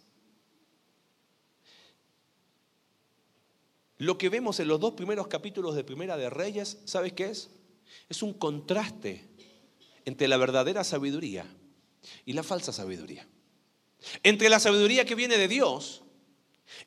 Lo 3.98 4.18
que 4.18 4.28
vemos 4.28 4.60
en 4.60 4.68
los 4.68 4.80
dos 4.80 4.94
primeros 4.94 5.28
capítulos 5.28 5.74
de 5.74 5.84
Primera 5.84 6.16
de 6.16 6.28
Reyes, 6.28 6.78
¿sabes 6.84 7.12
qué 7.12 7.30
es? 7.30 7.50
Es 8.08 8.22
un 8.22 8.34
contraste 8.34 9.28
entre 10.04 10.28
la 10.28 10.36
verdadera 10.36 10.84
sabiduría 10.84 11.46
y 12.26 12.32
la 12.32 12.42
falsa 12.42 12.72
sabiduría. 12.72 13.26
Entre 14.22 14.48
la 14.48 14.60
sabiduría 14.60 15.04
que 15.04 15.14
viene 15.14 15.38
de 15.38 15.48
Dios 15.48 16.02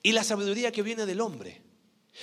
y 0.03 0.11
la 0.11 0.23
sabiduría 0.23 0.71
que 0.71 0.83
viene 0.83 1.05
del 1.05 1.21
hombre. 1.21 1.61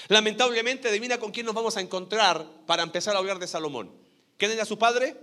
Lamentablemente, 0.08 0.88
adivina 0.88 1.18
con 1.18 1.32
quién 1.32 1.46
nos 1.46 1.54
vamos 1.54 1.76
a 1.76 1.80
encontrar 1.80 2.46
para 2.66 2.82
empezar 2.82 3.16
a 3.16 3.18
hablar 3.18 3.38
de 3.38 3.46
Salomón. 3.46 3.90
¿Quién 4.37 4.50
era 4.50 4.64
su 4.64 4.78
padre? 4.78 5.16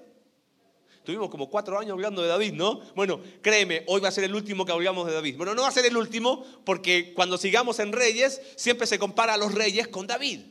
Tuvimos 1.04 1.30
como 1.30 1.50
cuatro 1.50 1.80
años 1.80 1.94
hablando 1.94 2.22
de 2.22 2.28
David, 2.28 2.54
¿no? 2.54 2.82
Bueno, 2.96 3.20
créeme, 3.42 3.84
hoy 3.88 4.02
va 4.02 4.10
a 4.10 4.12
ser 4.12 4.24
el 4.24 4.36
último 4.36 4.66
que 4.66 4.72
hablamos 4.72 5.08
de 5.08 5.14
David. 5.14 5.38
Bueno, 5.38 5.56
no 5.56 5.64
va 5.64 5.68
a 5.68 5.72
ser 5.72 5.86
el 5.86 5.98
último 5.98 6.46
porque 6.64 7.14
cuando 7.14 7.38
sigamos 7.38 7.80
en 7.80 7.92
Reyes 7.92 8.42
siempre 8.56 8.86
se 8.86 9.00
compara 9.00 9.34
a 9.34 9.38
los 9.38 9.54
reyes 9.54 9.88
con 9.88 10.06
David. 10.06 10.42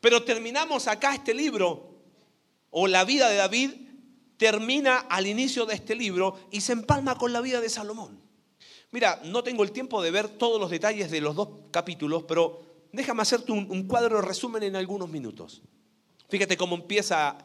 Pero 0.00 0.22
terminamos 0.22 0.86
acá 0.88 1.14
este 1.14 1.34
libro, 1.34 1.88
o 2.70 2.86
la 2.86 3.04
vida 3.04 3.28
de 3.28 3.36
David 3.36 3.70
termina 4.36 4.98
al 4.98 5.26
inicio 5.26 5.66
de 5.66 5.74
este 5.74 5.94
libro 5.94 6.38
y 6.50 6.60
se 6.60 6.72
empalma 6.72 7.16
con 7.18 7.32
la 7.32 7.40
vida 7.40 7.60
de 7.60 7.68
Salomón. 7.68 8.20
Mira, 8.90 9.20
no 9.24 9.42
tengo 9.42 9.64
el 9.64 9.72
tiempo 9.72 10.00
de 10.02 10.10
ver 10.10 10.28
todos 10.28 10.60
los 10.60 10.70
detalles 10.70 11.10
de 11.10 11.20
los 11.20 11.34
dos 11.36 11.48
capítulos, 11.70 12.24
pero 12.26 12.62
déjame 12.92 13.22
hacerte 13.22 13.52
un, 13.52 13.86
cuadro 13.86 14.16
de 14.16 14.22
resumen 14.22 14.62
en 14.62 14.76
algunos 14.76 15.10
minutos. 15.10 15.62
Fíjate 16.28 16.56
cómo 16.56 16.76
empieza 16.76 17.36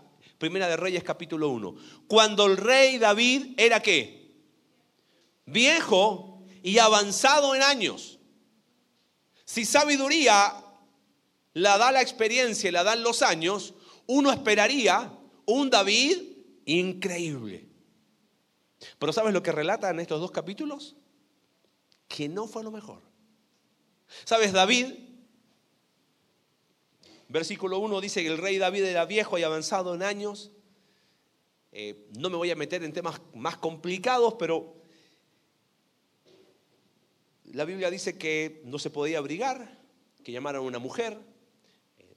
Primera 0.44 0.68
de 0.68 0.76
Reyes 0.76 1.06
capítulo 1.06 1.48
1. 1.48 1.74
Cuando 2.06 2.48
el 2.48 2.58
rey 2.58 2.98
David 2.98 3.54
era 3.56 3.80
qué? 3.80 4.36
Viejo 5.46 6.44
y 6.62 6.80
avanzado 6.80 7.56
en 7.56 7.64
años. 7.64 8.20
Si 9.46 9.64
sabiduría 9.64 10.54
la 11.54 11.78
da 11.78 11.94
la 11.94 12.02
experiencia 12.02 12.68
y 12.68 12.74
la 12.74 12.84
dan 12.84 13.04
los 13.04 13.22
años, 13.22 13.74
uno 14.06 14.34
esperaría 14.34 15.18
un 15.46 15.70
David 15.70 16.18
increíble. 16.66 17.70
Pero 19.00 19.14
¿sabes 19.14 19.34
lo 19.34 19.42
que 19.42 19.54
relatan 19.54 20.02
estos 20.02 20.20
dos 20.20 20.32
capítulos? 20.32 20.98
Que 22.10 22.28
no 22.28 22.48
fue 22.48 22.66
lo 22.66 22.72
mejor. 22.72 23.02
¿Sabes? 24.26 24.52
David, 24.52 24.88
versículo 27.34 27.80
1 27.80 28.00
dice 28.00 28.22
que 28.22 28.30
el 28.30 28.38
rey 28.38 28.58
David 28.58 28.84
era 28.84 29.06
viejo 29.06 29.38
y 29.38 29.44
avanzado 29.44 29.96
en 29.96 30.04
años. 30.04 30.52
Eh, 31.72 32.08
no 32.18 32.30
me 32.30 32.38
voy 32.38 32.52
a 32.52 32.56
meter 32.56 32.84
en 32.84 32.94
temas 32.94 33.20
más 33.34 33.58
complicados, 33.58 34.36
pero 34.38 34.76
la 37.46 37.66
Biblia 37.66 37.90
dice 37.90 38.18
que 38.18 38.62
no 38.66 38.78
se 38.78 38.92
podía 38.92 39.18
abrigar, 39.18 39.82
que 40.24 40.32
llamaron 40.32 40.64
a 40.64 40.68
una 40.68 40.80
mujer, 40.80 41.20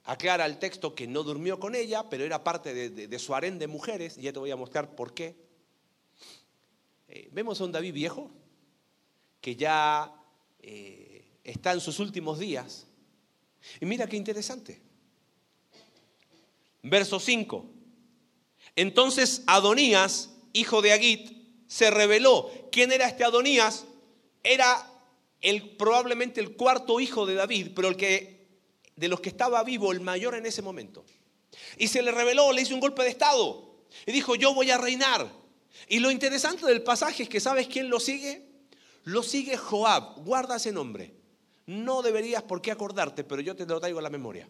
Aclara 0.07 0.45
el 0.45 0.57
texto 0.57 0.95
que 0.95 1.05
no 1.05 1.21
durmió 1.21 1.59
con 1.59 1.75
ella, 1.75 2.09
pero 2.09 2.23
era 2.23 2.41
parte 2.41 2.73
de, 2.73 3.19
su 3.19 3.35
harén 3.35 3.59
de 3.59 3.67
mujeres, 3.67 4.17
y 4.17 4.21
ya 4.21 4.31
te 4.31 4.39
voy 4.39 4.51
a 4.51 4.55
mostrar 4.55 4.95
por 4.95 5.13
qué. 5.13 5.35
Eh, 7.09 7.27
vemos 7.33 7.59
a 7.59 7.65
un 7.65 7.73
David 7.73 7.93
viejo, 7.93 8.31
que 9.41 9.57
ya 9.57 10.13
eh, 10.61 11.39
está 11.43 11.73
en 11.73 11.81
sus 11.81 11.99
últimos 11.99 12.39
días. 12.39 12.87
Y 13.81 13.85
mira 13.85 14.07
qué 14.07 14.15
interesante. 14.15 14.86
Verso 16.89 17.19
5. 17.19 17.65
Entonces 18.75 19.43
Adonías, 19.47 20.31
hijo 20.53 20.81
de 20.81 20.93
Agit, 20.93 21.31
se 21.67 21.91
reveló. 21.91 22.51
¿Quién 22.71 22.91
era 22.91 23.07
este 23.07 23.23
Adonías? 23.23 23.85
Era 24.43 24.87
probablemente 25.77 26.39
el 26.39 26.55
cuarto 26.55 26.99
hijo 26.99 27.25
de 27.25 27.35
David, 27.35 27.69
pero 27.75 27.87
el 27.89 27.95
que 27.97 28.37
de 28.95 29.07
los 29.07 29.21
que 29.21 29.29
estaba 29.29 29.63
vivo, 29.63 29.91
el 29.91 30.01
mayor 30.01 30.35
en 30.35 30.45
ese 30.45 30.61
momento. 30.61 31.05
Y 31.77 31.87
se 31.87 32.01
le 32.01 32.11
reveló, 32.11 32.51
le 32.51 32.63
hizo 32.63 32.73
un 32.73 32.79
golpe 32.79 33.03
de 33.03 33.09
estado. 33.09 33.85
Y 34.05 34.11
dijo, 34.11 34.35
yo 34.35 34.53
voy 34.53 34.71
a 34.71 34.77
reinar. 34.77 35.31
Y 35.87 35.99
lo 35.99 36.11
interesante 36.11 36.65
del 36.65 36.81
pasaje 36.81 37.23
es 37.23 37.29
que 37.29 37.39
¿sabes 37.39 37.67
quién 37.67 37.89
lo 37.89 37.99
sigue? 37.99 38.47
Lo 39.03 39.23
sigue 39.23 39.55
Joab. 39.55 40.23
Guarda 40.23 40.55
ese 40.57 40.71
nombre. 40.71 41.13
No 41.67 42.01
deberías 42.01 42.43
por 42.43 42.61
qué 42.61 42.71
acordarte, 42.71 43.23
pero 43.23 43.41
yo 43.41 43.55
te 43.55 43.65
lo 43.65 43.79
traigo 43.79 43.99
a 43.99 44.01
la 44.01 44.09
memoria. 44.09 44.49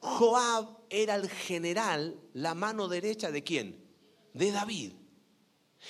Joab 0.00 0.68
era 0.90 1.14
el 1.16 1.28
general, 1.28 2.18
la 2.32 2.54
mano 2.54 2.88
derecha 2.88 3.30
de 3.30 3.42
quién? 3.42 3.84
De 4.32 4.52
David. 4.52 4.92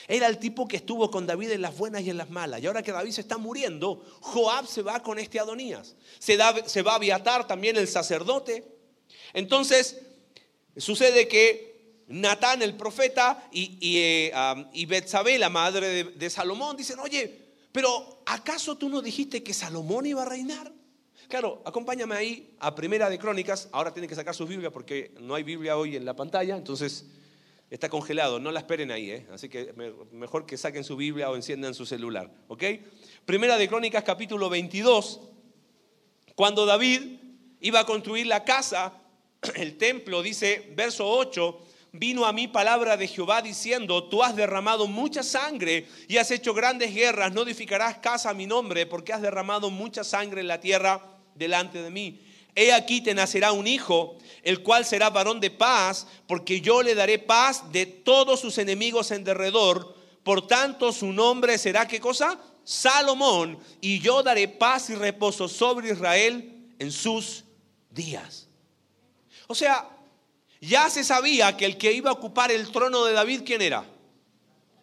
Era 0.08 0.26
el 0.26 0.38
tipo 0.38 0.68
que 0.68 0.76
estuvo 0.76 1.10
con 1.10 1.26
David 1.26 1.52
en 1.52 1.62
las 1.62 1.76
buenas 1.76 2.02
y 2.02 2.10
en 2.10 2.16
las 2.16 2.30
malas. 2.30 2.60
Y 2.60 2.66
ahora 2.66 2.82
que 2.82 2.92
David 2.92 3.12
se 3.12 3.20
está 3.20 3.38
muriendo, 3.38 4.04
Joab 4.20 4.66
se 4.66 4.82
va 4.82 5.02
con 5.02 5.18
este 5.18 5.40
Adonías. 5.40 5.96
Se, 6.18 6.36
va 6.36 6.92
a 6.92 6.94
aviatar 6.94 7.46
también 7.46 7.76
el 7.76 7.88
sacerdote. 7.88 8.64
Entonces, 9.32 10.00
sucede 10.76 11.28
que 11.28 12.04
Natán, 12.08 12.62
el 12.62 12.76
profeta, 12.76 13.48
y, 13.50 13.78
y, 13.80 13.98
eh, 13.98 15.38
la 15.38 15.48
madre 15.48 16.04
de 16.04 16.30
Salomón, 16.30 16.76
dicen, 16.76 16.98
oye, 17.00 17.46
pero 17.72 18.22
¿acaso 18.26 18.76
tú 18.76 18.88
no 18.88 19.02
dijiste 19.02 19.42
que 19.42 19.52
Salomón 19.52 20.06
iba 20.06 20.22
a 20.22 20.26
reinar? 20.26 20.72
Claro, 21.28 21.62
acompáñame 21.64 22.14
ahí 22.14 22.54
a 22.60 22.74
Primera 22.74 23.10
de 23.10 23.18
Crónicas. 23.18 23.68
Ahora 23.72 23.92
tienen 23.92 24.08
que 24.08 24.14
sacar 24.14 24.34
su 24.34 24.46
Biblia 24.46 24.70
porque 24.70 25.12
no 25.20 25.34
hay 25.34 25.42
Biblia 25.42 25.76
hoy 25.76 25.96
en 25.96 26.04
la 26.04 26.14
pantalla. 26.14 26.56
Entonces, 26.56 27.06
Está 27.68 27.88
congelado, 27.88 28.38
no 28.38 28.52
la 28.52 28.60
esperen 28.60 28.92
ahí, 28.92 29.10
¿eh? 29.10 29.26
así 29.32 29.48
que 29.48 29.72
mejor 30.12 30.46
que 30.46 30.56
saquen 30.56 30.84
su 30.84 30.96
Biblia 30.96 31.30
o 31.30 31.34
enciendan 31.34 31.74
su 31.74 31.84
celular. 31.84 32.30
¿ok? 32.46 32.62
Primera 33.24 33.58
de 33.58 33.68
Crónicas 33.68 34.04
capítulo 34.04 34.48
22, 34.48 35.20
cuando 36.36 36.64
David 36.64 37.18
iba 37.60 37.80
a 37.80 37.84
construir 37.84 38.28
la 38.28 38.44
casa, 38.44 38.92
el 39.56 39.76
templo, 39.78 40.22
dice 40.22 40.72
verso 40.76 41.08
8, 41.08 41.60
vino 41.90 42.24
a 42.24 42.32
mí 42.32 42.46
palabra 42.46 42.96
de 42.96 43.08
Jehová 43.08 43.42
diciendo, 43.42 44.04
tú 44.04 44.22
has 44.22 44.36
derramado 44.36 44.86
mucha 44.86 45.24
sangre 45.24 45.88
y 46.06 46.18
has 46.18 46.30
hecho 46.30 46.54
grandes 46.54 46.94
guerras, 46.94 47.32
no 47.32 47.42
edificarás 47.42 47.98
casa 47.98 48.30
a 48.30 48.34
mi 48.34 48.46
nombre 48.46 48.86
porque 48.86 49.12
has 49.12 49.22
derramado 49.22 49.70
mucha 49.70 50.04
sangre 50.04 50.40
en 50.40 50.46
la 50.46 50.60
tierra 50.60 51.15
delante 51.36 51.82
de 51.82 51.90
mí. 51.90 52.20
He 52.54 52.72
aquí 52.72 53.02
te 53.02 53.14
nacerá 53.14 53.52
un 53.52 53.66
hijo, 53.66 54.16
el 54.42 54.62
cual 54.62 54.84
será 54.84 55.10
varón 55.10 55.40
de 55.40 55.50
paz, 55.50 56.06
porque 56.26 56.60
yo 56.60 56.82
le 56.82 56.94
daré 56.94 57.18
paz 57.18 57.70
de 57.70 57.84
todos 57.84 58.40
sus 58.40 58.56
enemigos 58.58 59.10
en 59.10 59.24
derredor. 59.24 59.94
Por 60.22 60.46
tanto, 60.46 60.90
su 60.90 61.12
nombre 61.12 61.58
será, 61.58 61.86
¿qué 61.86 62.00
cosa? 62.00 62.40
Salomón, 62.64 63.58
y 63.80 64.00
yo 64.00 64.22
daré 64.22 64.48
paz 64.48 64.90
y 64.90 64.94
reposo 64.94 65.48
sobre 65.48 65.92
Israel 65.92 66.74
en 66.78 66.90
sus 66.90 67.44
días. 67.90 68.48
O 69.46 69.54
sea, 69.54 69.88
ya 70.60 70.88
se 70.90 71.04
sabía 71.04 71.56
que 71.56 71.66
el 71.66 71.76
que 71.76 71.92
iba 71.92 72.10
a 72.10 72.14
ocupar 72.14 72.50
el 72.50 72.70
trono 72.72 73.04
de 73.04 73.12
David, 73.12 73.42
¿quién 73.44 73.62
era? 73.62 73.84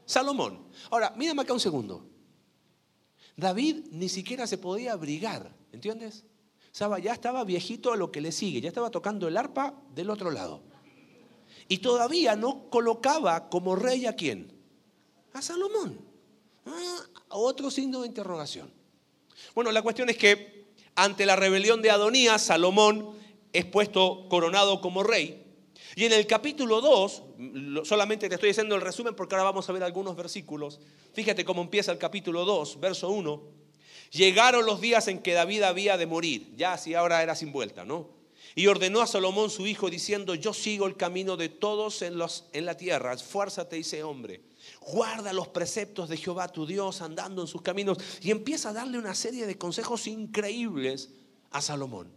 Salomón. 0.06 0.68
Ahora, 0.92 1.12
mírame 1.18 1.42
acá 1.42 1.54
un 1.54 1.60
segundo. 1.60 2.06
David 3.36 3.88
ni 3.92 4.10
siquiera 4.10 4.46
se 4.46 4.58
podía 4.58 4.94
abrigar, 4.94 5.52
¿entiendes? 5.72 6.24
Ya 6.74 7.14
estaba 7.14 7.44
viejito 7.44 7.94
a 7.94 7.96
lo 7.96 8.12
que 8.12 8.22
le 8.22 8.32
sigue, 8.32 8.62
ya 8.62 8.70
estaba 8.70 8.90
tocando 8.90 9.28
el 9.28 9.38
arpa 9.38 9.76
del 9.94 10.10
otro 10.10 10.32
lado. 10.32 10.62
Y 11.68 11.78
todavía 11.78 12.36
no 12.36 12.70
colocaba 12.70 13.50
como 13.50 13.76
rey 13.76 14.06
a 14.06 14.16
quién? 14.16 14.52
A 15.34 15.42
Salomón. 15.42 16.00
Ah, 16.66 17.00
otro 17.30 17.70
signo 17.70 18.02
de 18.02 18.08
interrogación. 18.08 18.72
Bueno, 19.56 19.72
la 19.72 19.82
cuestión 19.82 20.10
es 20.10 20.18
que 20.18 20.66
ante 20.96 21.26
la 21.26 21.36
rebelión 21.36 21.82
de 21.82 21.92
Adonías, 21.92 22.44
Salomón 22.44 23.18
es 23.52 23.66
puesto 23.66 24.28
coronado 24.30 24.82
como 24.82 25.04
rey. 25.04 25.44
Y 25.96 26.06
en 26.06 26.14
el 26.14 26.26
capítulo 26.26 26.82
2, 26.82 27.24
solamente 27.84 28.28
te 28.28 28.36
estoy 28.36 28.50
haciendo 28.50 28.76
el 28.76 28.82
resumen 28.82 29.16
porque 29.16 29.36
ahora 29.36 29.44
vamos 29.44 29.70
a 29.70 29.74
ver 29.74 29.84
algunos 29.84 30.16
versículos. 30.16 30.80
Fíjate 31.14 31.46
cómo 31.46 31.62
empieza 31.62 31.92
el 31.92 32.00
capítulo 32.00 32.46
2, 32.46 32.80
verso 32.80 33.10
1. 33.10 33.63
Llegaron 34.14 34.68
los 34.68 34.80
días 34.80 35.08
en 35.08 35.20
que 35.20 35.34
David 35.34 35.64
había 35.64 35.98
de 35.98 36.06
morir, 36.06 36.54
ya 36.56 36.74
así 36.74 36.94
ahora 36.94 37.24
era 37.24 37.36
sin 37.36 37.52
vuelta, 37.52 37.84
¿no? 37.84 38.10
Y 38.54 38.68
ordenó 38.68 39.02
a 39.02 39.08
Salomón 39.08 39.50
su 39.50 39.66
hijo 39.66 39.90
diciendo, 39.90 40.36
yo 40.36 40.54
sigo 40.54 40.86
el 40.86 40.96
camino 40.96 41.36
de 41.36 41.50
todos 41.50 42.04
en, 42.04 42.20
los, 42.20 42.46
en 42.54 42.68
la 42.68 42.78
tierra, 42.78 43.14
esfuérzate 43.14 43.76
y 43.80 43.84
sé 43.84 44.04
hombre. 44.04 44.42
Guarda 44.82 45.34
los 45.34 45.48
preceptos 45.48 46.10
de 46.10 46.18
Jehová 46.18 46.48
tu 46.48 46.68
Dios 46.68 47.02
andando 47.02 47.42
en 47.42 47.48
sus 47.48 47.64
caminos. 47.64 47.98
Y 48.22 48.30
empieza 48.30 48.70
a 48.70 48.74
darle 48.74 49.00
una 49.00 49.16
serie 49.16 49.48
de 49.48 49.58
consejos 49.58 50.06
increíbles 50.06 51.10
a 51.50 51.62
Salomón. 51.62 52.12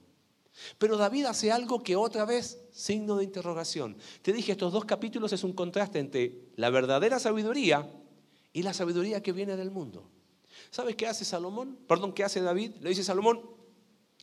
Pero 0.77 0.99
David 0.99 1.25
hace 1.25 1.51
algo 1.51 1.83
que 1.83 1.97
otra 1.97 2.27
vez, 2.27 2.59
signo 2.73 3.17
de 3.17 3.25
interrogación. 3.25 3.97
Te 4.21 4.35
dije, 4.35 4.53
estos 4.53 4.75
dos 4.75 4.85
capítulos 4.85 5.33
es 5.33 5.45
un 5.45 5.55
contraste 5.55 5.99
entre 5.99 6.51
la 6.57 6.69
verdadera 6.69 7.19
sabiduría 7.19 7.91
y 8.53 8.63
la 8.63 8.75
sabiduría 8.75 9.23
que 9.23 9.33
viene 9.33 9.57
del 9.57 9.71
mundo. 9.71 10.11
¿Sabes 10.71 10.97
qué 10.97 11.07
hace 11.07 11.25
Salomón? 11.25 11.79
Perdón, 11.89 12.13
¿qué 12.13 12.25
hace 12.25 12.41
David? 12.41 12.73
Le 12.81 12.91
dice 12.91 13.05
Salomón, 13.05 13.41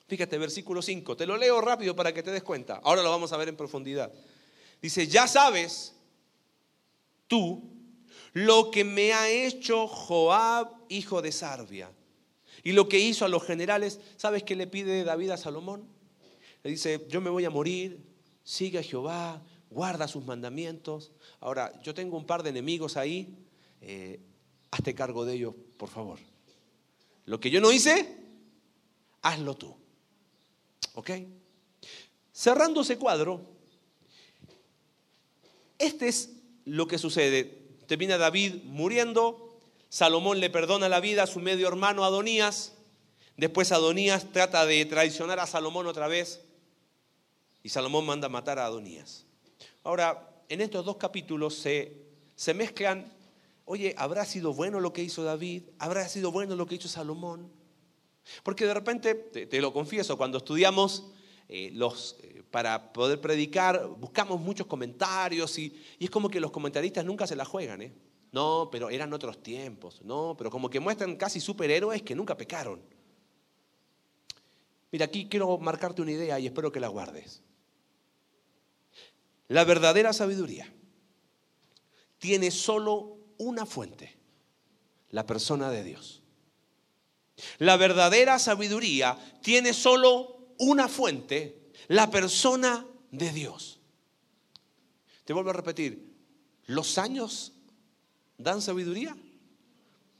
fíjate, 0.07 0.37
versículo 0.37 0.81
5, 0.81 1.17
te 1.17 1.25
lo 1.25 1.37
leo 1.37 1.61
rápido 1.61 1.95
para 1.95 2.13
que 2.13 2.23
te 2.23 2.31
des 2.31 2.43
cuenta. 2.43 2.81
Ahora 2.83 3.01
lo 3.01 3.09
vamos 3.09 3.31
a 3.33 3.37
ver 3.37 3.49
en 3.49 3.55
profundidad. 3.55 4.11
Dice, 4.81 5.07
ya 5.07 5.27
sabes 5.27 5.95
tú 7.27 7.73
lo 8.33 8.71
que 8.71 8.83
me 8.83 9.13
ha 9.13 9.29
hecho 9.29 9.87
Joab, 9.87 10.73
hijo 10.89 11.21
de 11.21 11.31
Sarbia, 11.31 11.91
y 12.63 12.71
lo 12.71 12.87
que 12.89 12.99
hizo 12.99 13.25
a 13.25 13.29
los 13.29 13.43
generales. 13.43 13.99
¿Sabes 14.17 14.43
qué 14.43 14.55
le 14.55 14.67
pide 14.67 15.03
David 15.03 15.31
a 15.31 15.37
Salomón? 15.37 15.87
Le 16.63 16.71
dice, 16.71 17.05
yo 17.09 17.21
me 17.21 17.29
voy 17.29 17.45
a 17.45 17.49
morir, 17.49 17.99
sigue 18.43 18.79
a 18.79 18.83
Jehová, 18.83 19.41
guarda 19.69 20.07
sus 20.07 20.25
mandamientos. 20.25 21.11
Ahora, 21.39 21.79
yo 21.81 21.93
tengo 21.93 22.17
un 22.17 22.25
par 22.25 22.43
de 22.43 22.49
enemigos 22.49 22.97
ahí, 22.97 23.35
eh, 23.81 24.19
hazte 24.74 24.96
cargo 24.96 25.24
de 25.24 25.36
ellos, 25.36 25.53
por 25.77 25.89
favor. 25.89 26.20
Lo 27.25 27.39
que 27.39 27.51
yo 27.51 27.62
no 27.62 27.72
hice, 27.72 28.18
hazlo 29.22 29.56
tú. 29.56 29.75
¿Ok? 30.96 31.12
Cerrando 32.32 32.82
ese 32.82 32.98
cuadro, 32.98 33.42
este 35.77 36.08
es 36.08 36.32
lo 36.65 36.88
que 36.88 36.98
sucede. 36.98 37.44
Termina 37.86 38.18
David 38.18 38.63
muriendo, 38.63 39.60
Salomón 39.89 40.39
le 40.39 40.50
perdona 40.50 40.89
la 40.89 41.00
vida 41.00 41.24
a 41.24 41.27
su 41.27 41.39
medio 41.39 41.68
hermano 41.68 42.03
Adonías, 42.03 42.74
después 43.38 43.72
Adonías 43.72 44.32
trata 44.32 44.65
de 44.65 44.84
traicionar 44.86 45.39
a 45.39 45.46
Salomón 45.46 45.86
otra 45.86 46.08
vez 46.08 46.42
y 47.62 47.70
Salomón 47.70 48.06
manda 48.06 48.27
matar 48.27 48.58
a 48.58 48.65
Adonías. 48.65 49.25
Ahora, 49.84 50.42
en 50.50 50.62
estos 50.62 50.84
dos 50.84 50.98
capítulos 50.98 51.53
se, 51.56 51.96
se 52.36 52.56
mezclan, 52.56 53.13
oye, 53.65 53.96
¿habrá 53.98 54.25
sido 54.25 54.53
bueno 54.53 54.79
lo 54.79 54.93
que 54.93 55.03
hizo 55.03 55.24
David? 55.24 55.63
¿Habrá 55.79 56.08
sido 56.08 56.32
bueno 56.32 56.55
lo 56.55 56.65
que 56.65 56.75
hizo 56.75 56.88
Salomón? 56.88 57.51
Porque 58.43 58.65
de 58.65 58.74
repente, 58.74 59.15
te, 59.15 59.62
lo 59.62 59.74
confieso, 59.74 60.17
cuando 60.17 60.38
estudiamos 60.38 61.12
eh, 61.50 61.72
los, 61.74 62.17
eh, 62.22 62.43
para 62.50 62.93
poder 62.93 63.20
predicar, 63.20 63.88
buscamos 63.98 64.39
muchos 64.39 64.67
comentarios 64.67 65.58
y, 65.58 65.75
y, 66.00 66.05
es 66.05 66.10
como 66.10 66.29
que 66.29 66.39
los 66.39 66.51
comentaristas 66.51 67.03
nunca 67.03 67.27
se 67.27 67.36
la 67.36 67.46
juegan. 67.46 67.82
¿eh? 67.82 67.93
No, 68.32 68.70
pero 68.72 68.89
eran 68.89 69.13
otros 69.13 69.43
tiempos. 69.43 70.01
No, 70.03 70.36
pero 70.38 70.50
como 70.50 70.70
que 70.70 70.79
muestran 70.79 71.15
casi 71.15 71.39
superhéroes 71.39 72.01
que 72.01 72.15
nunca 72.15 72.38
pecaron. 72.38 72.82
Mira, 74.91 75.05
aquí 75.05 75.27
quiero 75.27 75.58
marcarte 75.58 76.01
una 76.01 76.12
idea 76.12 76.39
y 76.39 76.46
espero 76.46 76.72
que 76.72 76.79
la 76.79 76.88
guardes. 76.88 77.41
La 79.48 79.63
verdadera 79.65 80.13
sabiduría 80.13 80.72
tiene 82.20 82.51
solo 82.51 83.12
una 83.37 83.65
fuente, 83.65 84.17
la 85.09 85.25
persona 85.25 85.69
de 85.69 85.83
Dios. 85.83 86.21
La 87.59 87.77
verdadera 87.77 88.39
sabiduría 88.39 89.17
tiene 89.41 89.73
solo 89.73 90.53
una 90.59 90.87
fuente, 90.87 91.71
la 91.87 92.09
persona 92.09 92.85
de 93.11 93.31
Dios. 93.31 93.79
Te 95.25 95.33
vuelvo 95.33 95.51
a 95.51 95.53
repetir, 95.53 96.13
¿los 96.67 96.97
años 96.97 97.53
dan 98.37 98.61
sabiduría? 98.61 99.15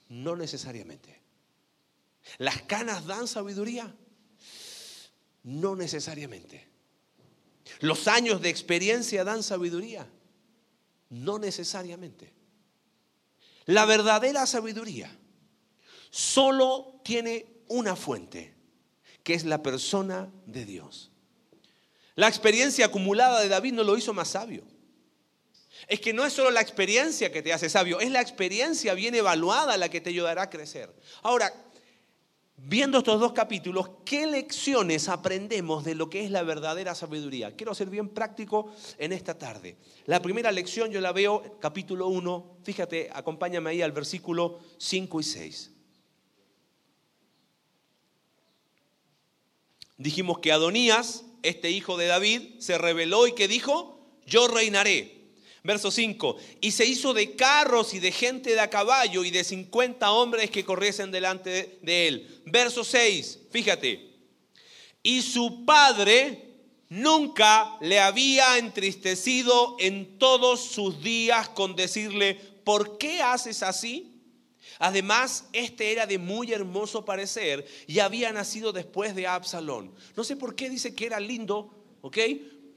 No 0.10 0.36
necesariamente. 0.36 1.22
¿Las 2.38 2.62
canas 2.64 3.06
dan 3.06 3.28
sabiduría? 3.28 3.94
No 5.44 5.76
necesariamente. 5.76 6.68
¿Los 7.80 8.08
años 8.08 8.42
de 8.42 8.50
experiencia 8.50 9.24
dan 9.24 9.44
sabiduría? 9.44 10.08
No 11.10 11.38
necesariamente. 11.38 12.34
La 13.66 13.86
verdadera 13.86 14.46
sabiduría 14.46 15.16
solo 16.10 17.02
tiene 17.04 17.46
una 17.68 17.96
fuente, 17.96 18.54
que 19.24 19.34
es 19.34 19.46
la 19.46 19.64
persona 19.64 20.32
de 20.46 20.66
Dios. 20.66 21.12
La 22.16 22.28
experiencia 22.28 22.86
acumulada 22.86 23.42
de 23.42 23.50
David 23.50 23.74
no 23.74 23.84
lo 23.84 23.98
hizo 23.98 24.14
más 24.14 24.30
sabio. 24.30 24.64
Es 25.88 26.00
que 26.00 26.14
no 26.14 26.26
es 26.26 26.34
solo 26.34 26.52
la 26.52 26.62
experiencia 26.62 27.32
que 27.32 27.42
te 27.42 27.52
hace 27.52 27.70
sabio, 27.70 28.00
es 28.00 28.12
la 28.12 28.22
experiencia 28.22 28.94
bien 28.94 29.16
evaluada 29.16 29.76
la 29.78 29.90
que 29.90 30.02
te 30.02 30.12
ayudará 30.12 30.44
a 30.44 30.50
crecer. 30.50 30.94
Ahora, 31.24 31.54
viendo 32.58 33.00
estos 33.00 33.20
dos 33.20 33.34
capítulos, 33.34 33.90
¿qué 34.06 34.26
lecciones 34.26 35.10
aprendemos 35.10 35.84
de 35.84 35.96
lo 35.96 36.10
que 36.10 36.24
es 36.24 36.32
la 36.32 36.44
verdadera 36.44 36.96
sabiduría? 36.96 37.56
Quiero 37.56 37.74
ser 37.74 37.90
bien 37.90 38.10
práctico 38.10 38.72
en 38.98 39.14
esta 39.14 39.38
tarde. 39.38 39.78
La 40.06 40.22
primera 40.22 40.52
lección 40.52 40.92
yo 40.92 41.02
la 41.02 41.12
veo, 41.12 41.58
capítulo 41.60 42.08
1, 42.08 42.58
fíjate, 42.64 43.10
acompáñame 43.14 43.72
ahí 43.72 43.82
al 43.82 43.92
versículo 43.92 44.60
5 44.78 45.20
y 45.20 45.24
6. 45.24 45.72
Dijimos 49.98 50.40
que 50.40 50.52
Adonías, 50.52 51.26
este 51.44 51.72
hijo 51.72 51.98
de 51.98 52.08
David, 52.08 52.60
se 52.60 52.78
rebeló 52.78 53.28
y 53.28 53.34
que 53.34 53.48
dijo, 53.48 54.00
yo 54.26 54.48
reinaré. 54.48 55.23
Verso 55.64 55.92
5, 55.92 56.36
y 56.60 56.72
se 56.72 56.86
hizo 56.86 57.14
de 57.14 57.38
carros 57.38 57.94
y 57.94 58.00
de 58.00 58.12
gente 58.12 58.52
de 58.52 58.60
a 58.60 58.70
caballo 58.70 59.24
y 59.24 59.32
de 59.32 59.46
50 59.46 60.12
hombres 60.12 60.50
que 60.52 60.66
corriesen 60.66 61.10
delante 61.10 61.80
de 61.82 62.08
él. 62.08 62.42
Verso 62.46 62.84
6, 62.84 63.40
fíjate, 63.50 64.12
y 65.02 65.22
su 65.22 65.64
padre 65.64 66.54
nunca 66.90 67.78
le 67.80 68.02
había 68.02 68.58
entristecido 68.58 69.78
en 69.80 70.18
todos 70.20 70.60
sus 70.62 71.02
días 71.02 71.48
con 71.50 71.78
decirle, 71.78 72.36
¿por 72.66 72.98
qué 72.98 73.22
haces 73.22 73.64
así? 73.64 74.22
Además, 74.80 75.46
este 75.54 75.94
era 75.94 76.06
de 76.06 76.18
muy 76.18 76.52
hermoso 76.52 77.06
parecer 77.06 77.66
y 77.88 78.00
había 78.00 78.34
nacido 78.34 78.74
después 78.74 79.16
de 79.16 79.28
Absalón. 79.28 79.94
No 80.16 80.26
sé 80.26 80.36
por 80.36 80.56
qué 80.56 80.70
dice 80.70 80.94
que 80.94 81.06
era 81.06 81.22
lindo, 81.22 81.74
¿ok? 82.02 82.18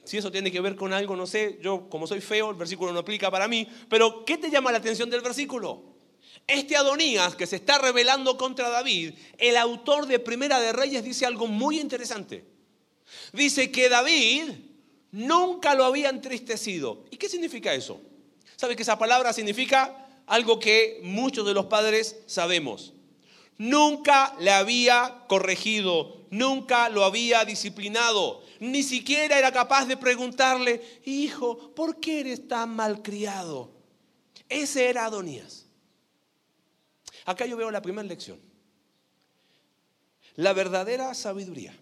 Si 0.06 0.16
eso 0.16 0.32
tiene 0.32 0.50
que 0.50 0.60
ver 0.60 0.76
con 0.76 0.92
algo, 0.92 1.14
no 1.16 1.26
sé, 1.26 1.58
yo 1.60 1.88
como 1.90 2.06
soy 2.06 2.20
feo, 2.20 2.50
el 2.50 2.56
versículo 2.56 2.92
no 2.92 3.00
aplica 3.00 3.30
para 3.30 3.48
mí, 3.48 3.68
pero 3.88 4.24
¿qué 4.24 4.38
te 4.38 4.50
llama 4.50 4.72
la 4.72 4.78
atención 4.78 5.10
del 5.10 5.20
versículo? 5.20 5.82
Este 6.46 6.76
Adonías 6.76 7.34
que 7.34 7.46
se 7.46 7.56
está 7.56 7.78
rebelando 7.78 8.38
contra 8.38 8.70
David, 8.70 9.14
el 9.36 9.56
autor 9.56 10.06
de 10.06 10.18
Primera 10.18 10.60
de 10.60 10.72
Reyes 10.72 11.04
dice 11.04 11.26
algo 11.26 11.46
muy 11.46 11.80
interesante. 11.80 12.44
Dice 13.32 13.70
que 13.70 13.88
David 13.88 14.52
nunca 15.10 15.74
lo 15.74 15.84
había 15.84 16.08
entristecido. 16.08 17.04
¿Y 17.10 17.16
qué 17.16 17.28
significa 17.28 17.74
eso? 17.74 18.00
¿Sabe 18.56 18.76
que 18.76 18.82
esa 18.82 18.98
palabra 18.98 19.32
significa 19.32 20.06
algo 20.26 20.58
que 20.58 21.00
muchos 21.02 21.46
de 21.46 21.54
los 21.54 21.66
padres 21.66 22.16
sabemos. 22.26 22.92
Nunca 23.58 24.34
le 24.38 24.50
había 24.50 25.24
corregido, 25.28 26.26
nunca 26.30 26.88
lo 26.88 27.04
había 27.04 27.44
disciplinado, 27.44 28.42
ni 28.60 28.82
siquiera 28.82 29.38
era 29.38 29.52
capaz 29.52 29.86
de 29.86 29.96
preguntarle, 29.96 31.00
hijo, 31.04 31.74
¿por 31.74 31.98
qué 31.98 32.20
eres 32.20 32.48
tan 32.48 32.76
malcriado? 32.76 33.70
Ese 34.48 34.88
era 34.88 35.06
Adonías. 35.06 35.66
Acá 37.24 37.46
yo 37.46 37.56
veo 37.56 37.70
la 37.70 37.82
primera 37.82 38.06
lección. 38.06 38.40
La 40.34 40.52
verdadera 40.52 41.12
sabiduría 41.14 41.74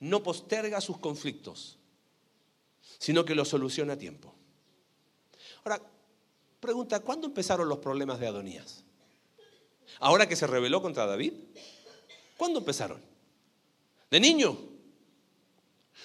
no 0.00 0.22
posterga 0.22 0.80
sus 0.80 0.98
conflictos, 0.98 1.78
sino 2.98 3.24
que 3.24 3.34
los 3.34 3.48
soluciona 3.48 3.92
a 3.92 3.98
tiempo. 3.98 4.34
Ahora, 5.62 5.82
Pregunta, 6.60 7.00
¿cuándo 7.00 7.26
empezaron 7.26 7.68
los 7.68 7.78
problemas 7.78 8.20
de 8.20 8.26
Adonías? 8.26 8.84
¿Ahora 9.98 10.28
que 10.28 10.36
se 10.36 10.46
rebeló 10.46 10.80
contra 10.80 11.06
David? 11.06 11.34
¿Cuándo 12.36 12.60
empezaron? 12.60 13.02
De 14.10 14.20
niño. 14.20 14.56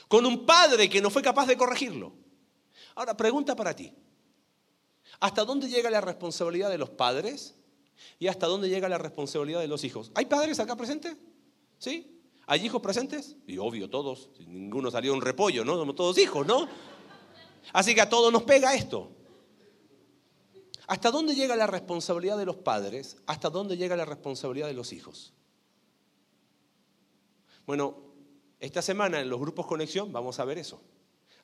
Con 0.08 0.26
un 0.26 0.46
padre 0.46 0.90
que 0.90 1.02
no 1.02 1.10
fue 1.10 1.22
capaz 1.22 1.46
de 1.46 1.58
corregirlo. 1.58 2.14
Ahora, 2.96 3.16
pregunta 3.16 3.56
para 3.56 3.76
ti. 3.76 3.94
¿Hasta 5.20 5.46
dónde 5.46 5.70
llega 5.70 5.90
la 5.90 6.02
responsabilidad 6.02 6.70
de 6.70 6.78
los 6.78 6.90
padres 6.90 7.56
y 8.20 8.28
hasta 8.28 8.48
dónde 8.48 8.70
llega 8.70 8.90
la 8.90 8.98
responsabilidad 8.98 9.62
de 9.62 9.68
los 9.68 9.84
hijos? 9.84 10.12
¿Hay 10.16 10.26
padres 10.26 10.60
acá 10.60 10.76
presentes? 10.76 11.16
¿Sí? 11.78 12.22
¿Hay 12.48 12.66
hijos 12.66 12.82
presentes? 12.82 13.36
Y 13.48 13.58
obvio, 13.58 13.90
todos. 13.90 14.30
Ninguno 14.40 14.92
salió 14.92 15.14
un 15.14 15.22
repollo, 15.22 15.66
¿no? 15.66 15.76
Somos 15.76 15.96
todos 15.96 16.18
hijos, 16.18 16.46
¿no? 16.46 16.68
Así 17.74 17.96
que 17.96 18.02
a 18.02 18.10
todos 18.10 18.32
nos 18.32 18.44
pega 18.44 18.76
esto. 18.76 19.15
¿Hasta 20.88 21.12
dónde 21.12 21.36
llega 21.36 21.56
la 21.56 21.68
responsabilidad 21.68 22.38
de 22.38 22.46
los 22.46 22.58
padres? 22.58 23.18
¿Hasta 23.26 23.50
dónde 23.50 23.78
llega 23.78 23.96
la 23.96 24.06
responsabilidad 24.06 24.68
de 24.68 24.74
los 24.74 24.94
hijos? 24.94 25.34
Bueno, 27.66 27.98
esta 28.60 28.82
semana 28.82 29.20
en 29.20 29.30
los 29.30 29.40
grupos 29.40 29.66
conexión 29.66 30.12
vamos 30.12 30.40
a 30.40 30.46
ver 30.46 30.58
eso. 30.58 30.82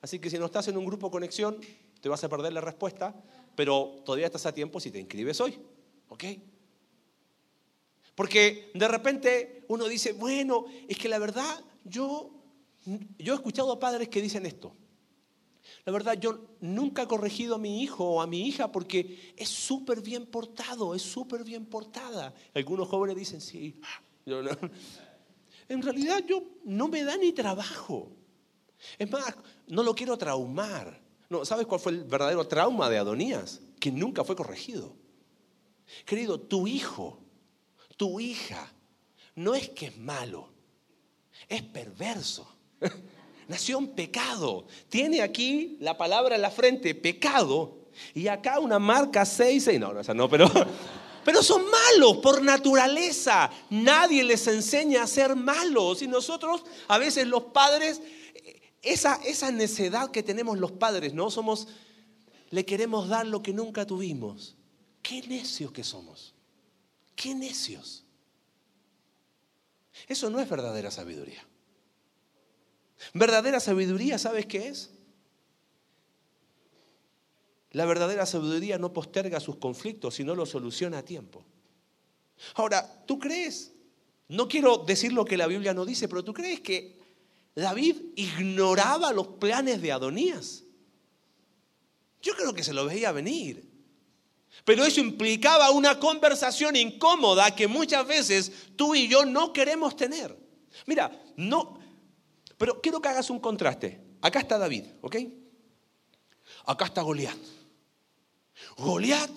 Así 0.02 0.20
que 0.20 0.30
si 0.30 0.38
no 0.38 0.46
estás 0.46 0.68
en 0.68 0.78
un 0.78 0.86
grupo 0.86 1.10
conexión, 1.10 1.58
te 2.00 2.10
vas 2.10 2.24
a 2.24 2.30
perder 2.30 2.54
la 2.54 2.62
respuesta, 2.62 3.16
pero 3.56 4.02
todavía 4.06 4.28
estás 4.28 4.46
a 4.46 4.54
tiempo 4.54 4.80
si 4.80 4.92
te 4.92 5.00
inscribes 5.00 5.40
hoy. 5.42 5.60
¿Ok? 6.10 6.24
Porque 8.16 8.72
de 8.74 8.88
repente 8.88 9.66
uno 9.68 9.88
dice, 9.88 10.14
bueno, 10.14 10.66
es 10.88 10.98
que 10.98 11.10
la 11.10 11.20
verdad, 11.20 11.64
yo, 11.84 12.32
yo 13.18 13.34
he 13.34 13.36
escuchado 13.36 13.72
a 13.72 13.80
padres 13.80 14.10
que 14.10 14.22
dicen 14.22 14.46
esto. 14.46 14.76
La 15.86 15.92
verdad, 15.92 16.20
yo 16.20 16.58
nunca 16.60 17.04
he 17.04 17.08
corregido 17.08 17.56
a 17.56 17.58
mi 17.58 17.82
hijo 17.82 18.06
o 18.06 18.22
a 18.22 18.28
mi 18.28 18.48
hija 18.48 18.72
porque 18.72 19.34
es 19.38 19.50
súper 19.50 20.02
bien 20.02 20.26
portado, 20.26 20.96
es 20.96 21.02
súper 21.02 21.44
bien 21.44 21.66
portada. 21.66 22.34
Algunos 22.54 22.88
jóvenes 22.88 23.16
dicen, 23.16 23.42
sí. 23.42 23.80
En 25.68 25.82
realidad 25.82 26.24
yo 26.28 26.44
no 26.66 26.88
me 26.88 27.04
da 27.04 27.16
ni 27.18 27.32
trabajo. 27.32 28.12
Es 28.98 29.10
más, 29.10 29.36
no 29.68 29.84
lo 29.84 29.96
quiero 29.96 30.18
traumar. 30.18 31.02
No, 31.30 31.46
¿Sabes 31.46 31.66
cuál 31.66 31.80
fue 31.80 31.94
el 31.94 32.04
verdadero 32.04 32.46
trauma 32.48 32.90
de 32.90 32.98
Adonías? 32.98 33.62
Que 33.80 33.92
nunca 33.92 34.24
fue 34.24 34.36
corregido. 34.36 34.96
Querido, 36.06 36.40
tu 36.40 36.68
hijo, 36.68 37.20
tu 37.98 38.20
hija, 38.20 38.72
no 39.36 39.56
es 39.56 39.70
que 39.70 39.88
es 39.88 39.98
malo, 39.98 40.50
es 41.48 41.62
perverso. 41.64 42.48
Nació 43.52 43.78
en 43.78 43.90
pecado. 43.90 44.66
Tiene 44.90 45.22
aquí 45.22 45.78
la 45.80 45.98
palabra 45.98 46.36
en 46.36 46.42
la 46.42 46.50
frente, 46.50 46.96
pecado, 46.96 47.82
y 48.16 48.28
acá 48.28 48.60
una 48.60 48.80
marca 48.80 49.26
6, 49.26 49.80
no, 49.80 49.94
no, 49.94 50.02
no, 50.14 50.30
pero, 50.30 50.50
pero 51.26 51.44
son 51.44 51.64
malos 51.70 52.18
por 52.18 52.42
naturaleza. 52.42 53.52
Nadie 53.70 54.24
les 54.24 54.48
enseña 54.48 55.04
a 55.04 55.08
ser 55.08 55.36
malos. 55.36 56.02
Y 56.02 56.08
nosotros, 56.08 56.64
a 56.88 56.98
veces 56.98 57.28
los 57.28 57.44
padres, 57.46 58.02
esa, 58.82 59.20
esa 59.26 59.52
necedad 59.52 60.12
que 60.12 60.24
tenemos 60.24 60.58
los 60.58 60.72
padres, 60.72 61.14
¿no? 61.14 61.30
Somos, 61.30 61.68
le 62.50 62.66
queremos 62.66 63.10
dar 63.10 63.28
lo 63.28 63.44
que 63.44 63.54
nunca 63.54 63.86
tuvimos. 63.86 64.56
Qué 65.02 65.22
necios 65.28 65.72
que 65.74 65.84
somos. 65.84 66.34
Qué 67.16 67.36
necios. 67.36 68.06
Eso 70.08 70.30
no 70.30 70.40
es 70.40 70.50
verdadera 70.50 70.90
sabiduría. 70.90 71.46
Verdadera 73.14 73.60
sabiduría, 73.60 74.18
¿sabes 74.18 74.46
qué 74.46 74.68
es? 74.68 74.92
La 77.72 77.86
verdadera 77.86 78.26
sabiduría 78.26 78.78
no 78.78 78.92
posterga 78.94 79.40
sus 79.40 79.58
conflictos, 79.58 80.16
sino 80.16 80.36
los 80.36 80.50
soluciona 80.50 81.00
a 81.00 81.06
tiempo. 81.06 81.46
Ahora, 82.56 83.06
¿tú 83.06 83.18
crees? 83.18 83.72
No 84.28 84.48
quiero 84.48 84.78
decir 84.78 85.14
lo 85.14 85.26
que 85.26 85.38
la 85.38 85.48
Biblia 85.48 85.74
no 85.74 85.86
dice, 85.86 86.08
pero 86.08 86.24
¿tú 86.24 86.34
crees 86.34 86.60
que 86.62 87.00
David 87.56 87.98
ignoraba 88.16 89.12
los 89.14 89.28
planes 89.28 89.82
de 89.82 89.92
Adonías? 89.92 90.64
Yo 92.22 92.36
creo 92.36 92.54
que 92.54 92.64
se 92.64 92.74
lo 92.74 92.86
veía 92.86 93.12
venir. 93.12 93.70
Pero 94.66 94.86
eso 94.86 95.00
implicaba 95.00 95.72
una 95.72 96.00
conversación 96.00 96.76
incómoda 96.76 97.56
que 97.56 97.68
muchas 97.68 98.06
veces 98.06 98.52
tú 98.76 98.94
y 98.94 99.08
yo 99.08 99.26
no 99.26 99.54
queremos 99.54 99.96
tener. 99.96 100.38
Mira, 100.86 101.12
no, 101.36 101.80
pero 102.62 102.80
quiero 102.80 103.02
que 103.02 103.10
hagas 103.10 103.32
un 103.32 103.40
contraste. 103.40 104.00
Acá 104.22 104.40
está 104.40 104.60
David, 104.60 104.86
¿ok? 105.02 105.16
Acá 106.68 106.86
está 106.86 107.02
Goliat. 107.02 107.40
Goliat 108.78 109.32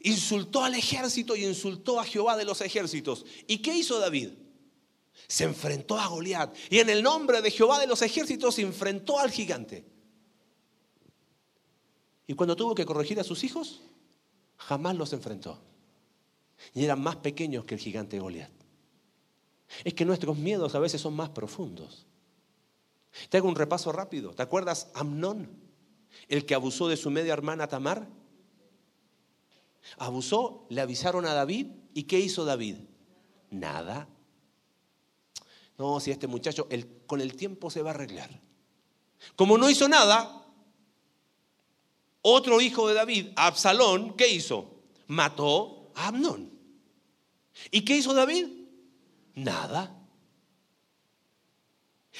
insultó 0.00 0.62
al 0.62 0.74
ejército 0.74 1.34
y 1.34 1.46
insultó 1.46 1.98
a 1.98 2.04
Jehová 2.04 2.36
de 2.36 2.44
los 2.44 2.60
ejércitos. 2.60 3.24
¿Y 3.46 3.62
qué 3.62 3.74
hizo 3.74 3.98
David? 3.98 4.32
Se 5.26 5.44
enfrentó 5.44 5.98
a 5.98 6.06
Goliat 6.06 6.54
y 6.68 6.80
en 6.80 6.90
el 6.90 7.02
nombre 7.02 7.40
de 7.40 7.50
Jehová 7.50 7.80
de 7.80 7.86
los 7.86 8.02
ejércitos 8.02 8.56
se 8.56 8.60
enfrentó 8.60 9.18
al 9.18 9.30
gigante. 9.30 9.86
Y 12.26 12.34
cuando 12.34 12.56
tuvo 12.56 12.74
que 12.74 12.84
corregir 12.84 13.18
a 13.18 13.24
sus 13.24 13.42
hijos, 13.42 13.80
jamás 14.58 14.96
los 14.96 15.14
enfrentó. 15.14 15.62
Y 16.74 16.84
eran 16.84 17.00
más 17.00 17.16
pequeños 17.16 17.64
que 17.64 17.76
el 17.76 17.80
gigante 17.80 18.18
Goliat. 18.18 18.52
Es 19.82 19.94
que 19.94 20.04
nuestros 20.04 20.36
miedos 20.36 20.74
a 20.74 20.78
veces 20.78 21.00
son 21.00 21.14
más 21.14 21.30
profundos. 21.30 22.04
Te 23.28 23.38
hago 23.38 23.48
un 23.48 23.56
repaso 23.56 23.92
rápido. 23.92 24.32
¿Te 24.34 24.42
acuerdas 24.42 24.90
Amnón? 24.94 25.50
El 26.28 26.46
que 26.46 26.54
abusó 26.54 26.88
de 26.88 26.96
su 26.96 27.10
media 27.10 27.32
hermana 27.32 27.68
Tamar. 27.68 28.08
Abusó, 29.96 30.66
le 30.68 30.80
avisaron 30.80 31.26
a 31.26 31.34
David. 31.34 31.68
¿Y 31.94 32.04
qué 32.04 32.20
hizo 32.20 32.44
David? 32.44 32.76
Nada. 33.50 34.08
No, 35.78 36.00
si 36.00 36.10
este 36.10 36.26
muchacho 36.26 36.68
con 37.06 37.20
el 37.20 37.34
tiempo 37.36 37.70
se 37.70 37.82
va 37.82 37.90
a 37.90 37.94
arreglar. 37.94 38.28
Como 39.36 39.56
no 39.58 39.70
hizo 39.70 39.88
nada, 39.88 40.46
otro 42.22 42.60
hijo 42.60 42.88
de 42.88 42.94
David, 42.94 43.28
Absalón, 43.36 44.16
¿qué 44.16 44.28
hizo? 44.28 44.82
Mató 45.06 45.92
a 45.94 46.08
Amnón. 46.08 46.50
¿Y 47.70 47.84
qué 47.84 47.96
hizo 47.96 48.12
David? 48.12 48.48
Nada. 49.34 49.97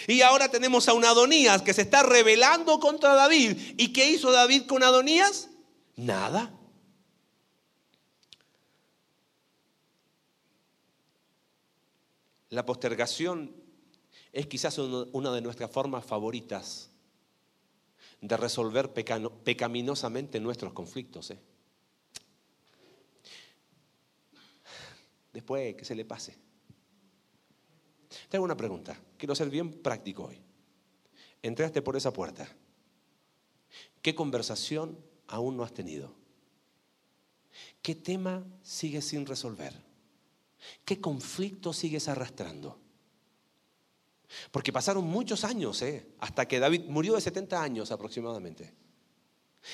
Y 0.07 0.23
ahora 0.23 0.51
tenemos 0.51 0.89
a 0.89 0.95
un 0.95 1.05
Adonías 1.05 1.63
que 1.63 1.75
se 1.75 1.83
está 1.83 2.03
rebelando 2.03 2.79
contra 2.81 3.15
David. 3.15 3.75
¿Y 3.77 3.93
qué 3.93 4.11
hizo 4.11 4.31
David 4.31 4.67
con 4.67 4.83
Adonías? 4.83 5.49
Nada. 5.97 6.55
La 12.51 12.65
postergación 12.65 13.55
es 14.33 14.47
quizás 14.47 14.79
una 14.79 15.33
de 15.33 15.41
nuestras 15.41 15.71
formas 15.71 16.05
favoritas 16.05 16.91
de 18.21 18.37
resolver 18.37 18.93
pecaminosamente 18.93 20.41
nuestros 20.41 20.73
conflictos. 20.73 21.31
¿eh? 21.31 21.39
Después 25.33 25.75
que 25.77 25.85
se 25.85 25.95
le 25.95 26.05
pase. 26.05 26.37
Te 28.29 28.37
hago 28.37 28.45
una 28.45 28.57
pregunta. 28.57 28.99
Quiero 29.19 29.35
ser 29.35 29.51
bien 29.51 29.83
práctico 29.83 30.25
hoy. 30.25 30.41
Entraste 31.43 31.83
por 31.83 31.97
esa 31.97 32.13
puerta. 32.13 32.49
¿Qué 34.01 34.15
conversación 34.15 34.99
aún 35.27 35.57
no 35.57 35.65
has 35.65 35.75
tenido? 35.75 36.15
¿Qué 37.83 37.95
tema 37.95 38.47
sigues 38.63 39.05
sin 39.05 39.27
resolver? 39.27 39.75
¿Qué 40.85 41.01
conflicto 41.01 41.73
sigues 41.73 42.09
arrastrando? 42.09 42.79
Porque 44.51 44.73
pasaron 44.73 45.05
muchos 45.05 45.45
años, 45.45 45.81
¿eh? 45.83 46.07
hasta 46.19 46.47
que 46.47 46.61
David 46.61 46.85
murió 46.89 47.15
de 47.15 47.21
70 47.21 47.63
años 47.63 47.91
aproximadamente. 47.91 48.75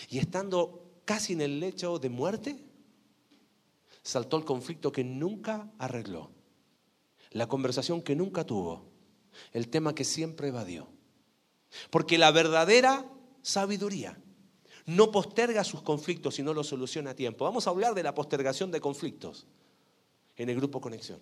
Y 0.09 0.19
estando 0.19 1.01
casi 1.05 1.35
en 1.35 1.43
el 1.43 1.61
lecho 1.61 1.99
de 1.99 2.09
muerte, 2.09 2.57
saltó 4.03 4.37
el 4.37 4.45
conflicto 4.45 4.93
que 4.93 5.05
nunca 5.05 5.71
arregló, 5.79 6.31
la 7.31 7.49
conversación 7.49 8.01
que 8.01 8.15
nunca 8.15 8.45
tuvo, 8.45 8.94
el 9.53 9.69
tema 9.69 9.95
que 9.95 10.05
siempre 10.05 10.49
evadió. 10.49 10.89
Porque 11.91 12.19
la 12.19 12.31
verdadera 12.31 13.05
sabiduría 13.43 14.19
no 14.87 15.11
posterga 15.11 15.65
sus 15.65 15.83
conflictos, 15.83 16.35
sino 16.35 16.53
los 16.53 16.69
soluciona 16.69 17.11
a 17.11 17.15
tiempo. 17.15 17.45
Vamos 17.45 17.67
a 17.67 17.71
hablar 17.71 17.95
de 17.95 18.03
la 18.03 18.15
postergación 18.15 18.71
de 18.71 18.81
conflictos 18.81 19.47
en 20.37 20.51
el 20.51 20.57
grupo 20.57 20.81
Conexión. 20.81 21.21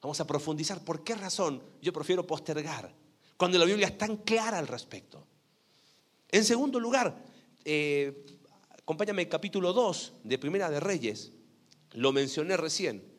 Vamos 0.00 0.20
a 0.20 0.26
profundizar 0.26 0.84
por 0.84 1.02
qué 1.02 1.14
razón 1.14 1.62
yo 1.82 1.92
prefiero 1.92 2.26
postergar 2.26 2.94
cuando 3.36 3.58
la 3.58 3.64
Biblia 3.64 3.88
es 3.88 3.98
tan 3.98 4.18
clara 4.18 4.58
al 4.58 4.68
respecto. 4.68 5.26
En 6.28 6.44
segundo 6.44 6.80
lugar, 6.80 7.24
eh, 7.64 8.24
acompáñame 8.78 9.22
al 9.22 9.28
capítulo 9.28 9.72
2 9.72 10.12
de 10.24 10.38
Primera 10.38 10.70
de 10.70 10.80
Reyes, 10.80 11.32
lo 11.92 12.12
mencioné 12.12 12.56
recién. 12.56 13.15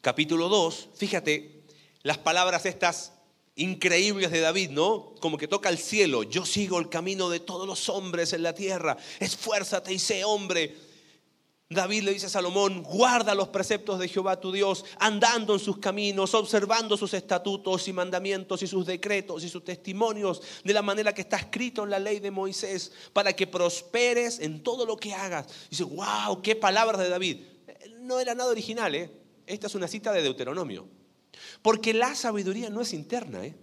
Capítulo 0.00 0.48
2, 0.48 0.88
fíjate 0.94 1.62
las 2.02 2.18
palabras 2.18 2.64
estas 2.64 3.12
increíbles 3.54 4.30
de 4.30 4.40
David, 4.40 4.70
¿no? 4.70 5.14
Como 5.20 5.36
que 5.36 5.48
toca 5.48 5.68
el 5.68 5.78
cielo, 5.78 6.22
yo 6.22 6.46
sigo 6.46 6.78
el 6.78 6.88
camino 6.88 7.28
de 7.28 7.40
todos 7.40 7.66
los 7.66 7.88
hombres 7.88 8.32
en 8.32 8.42
la 8.42 8.54
tierra, 8.54 8.96
esfuérzate 9.20 9.92
y 9.92 9.98
sé 9.98 10.24
hombre 10.24 10.76
David 11.72 12.02
le 12.02 12.12
dice 12.12 12.26
a 12.26 12.30
Salomón, 12.30 12.82
guarda 12.82 13.32
los 13.32 13.46
preceptos 13.46 14.00
de 14.00 14.08
Jehová 14.08 14.40
tu 14.40 14.50
Dios, 14.50 14.84
andando 14.98 15.54
en 15.54 15.60
sus 15.60 15.78
caminos, 15.78 16.34
observando 16.34 16.96
sus 16.96 17.14
estatutos 17.14 17.86
y 17.86 17.92
mandamientos 17.92 18.60
y 18.64 18.66
sus 18.66 18.84
decretos 18.86 19.44
y 19.44 19.48
sus 19.48 19.64
testimonios, 19.64 20.42
de 20.64 20.74
la 20.74 20.82
manera 20.82 21.14
que 21.14 21.20
está 21.20 21.36
escrito 21.36 21.84
en 21.84 21.90
la 21.90 22.00
ley 22.00 22.18
de 22.18 22.32
Moisés, 22.32 22.90
para 23.12 23.34
que 23.34 23.46
prosperes 23.46 24.40
en 24.40 24.64
todo 24.64 24.84
lo 24.84 24.96
que 24.96 25.14
hagas. 25.14 25.46
dice, 25.70 25.84
wow, 25.84 26.42
qué 26.42 26.56
palabras 26.56 27.00
de 27.00 27.08
David. 27.08 27.44
No 28.00 28.18
era 28.18 28.34
nada 28.34 28.50
original, 28.50 28.92
¿eh? 28.96 29.19
Esta 29.50 29.66
es 29.66 29.74
una 29.74 29.88
cita 29.88 30.12
de 30.12 30.22
Deuteronomio. 30.22 30.86
Porque 31.60 31.92
la 31.92 32.14
sabiduría 32.14 32.70
no 32.70 32.80
es 32.80 32.92
interna, 32.92 33.44
¿eh? 33.44 33.56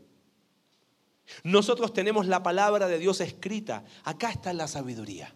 Nosotros 1.43 1.93
tenemos 1.93 2.27
la 2.27 2.43
palabra 2.43 2.87
de 2.87 2.99
Dios 2.99 3.21
escrita. 3.21 3.85
Acá 4.03 4.31
está 4.31 4.53
la 4.53 4.67
sabiduría. 4.67 5.33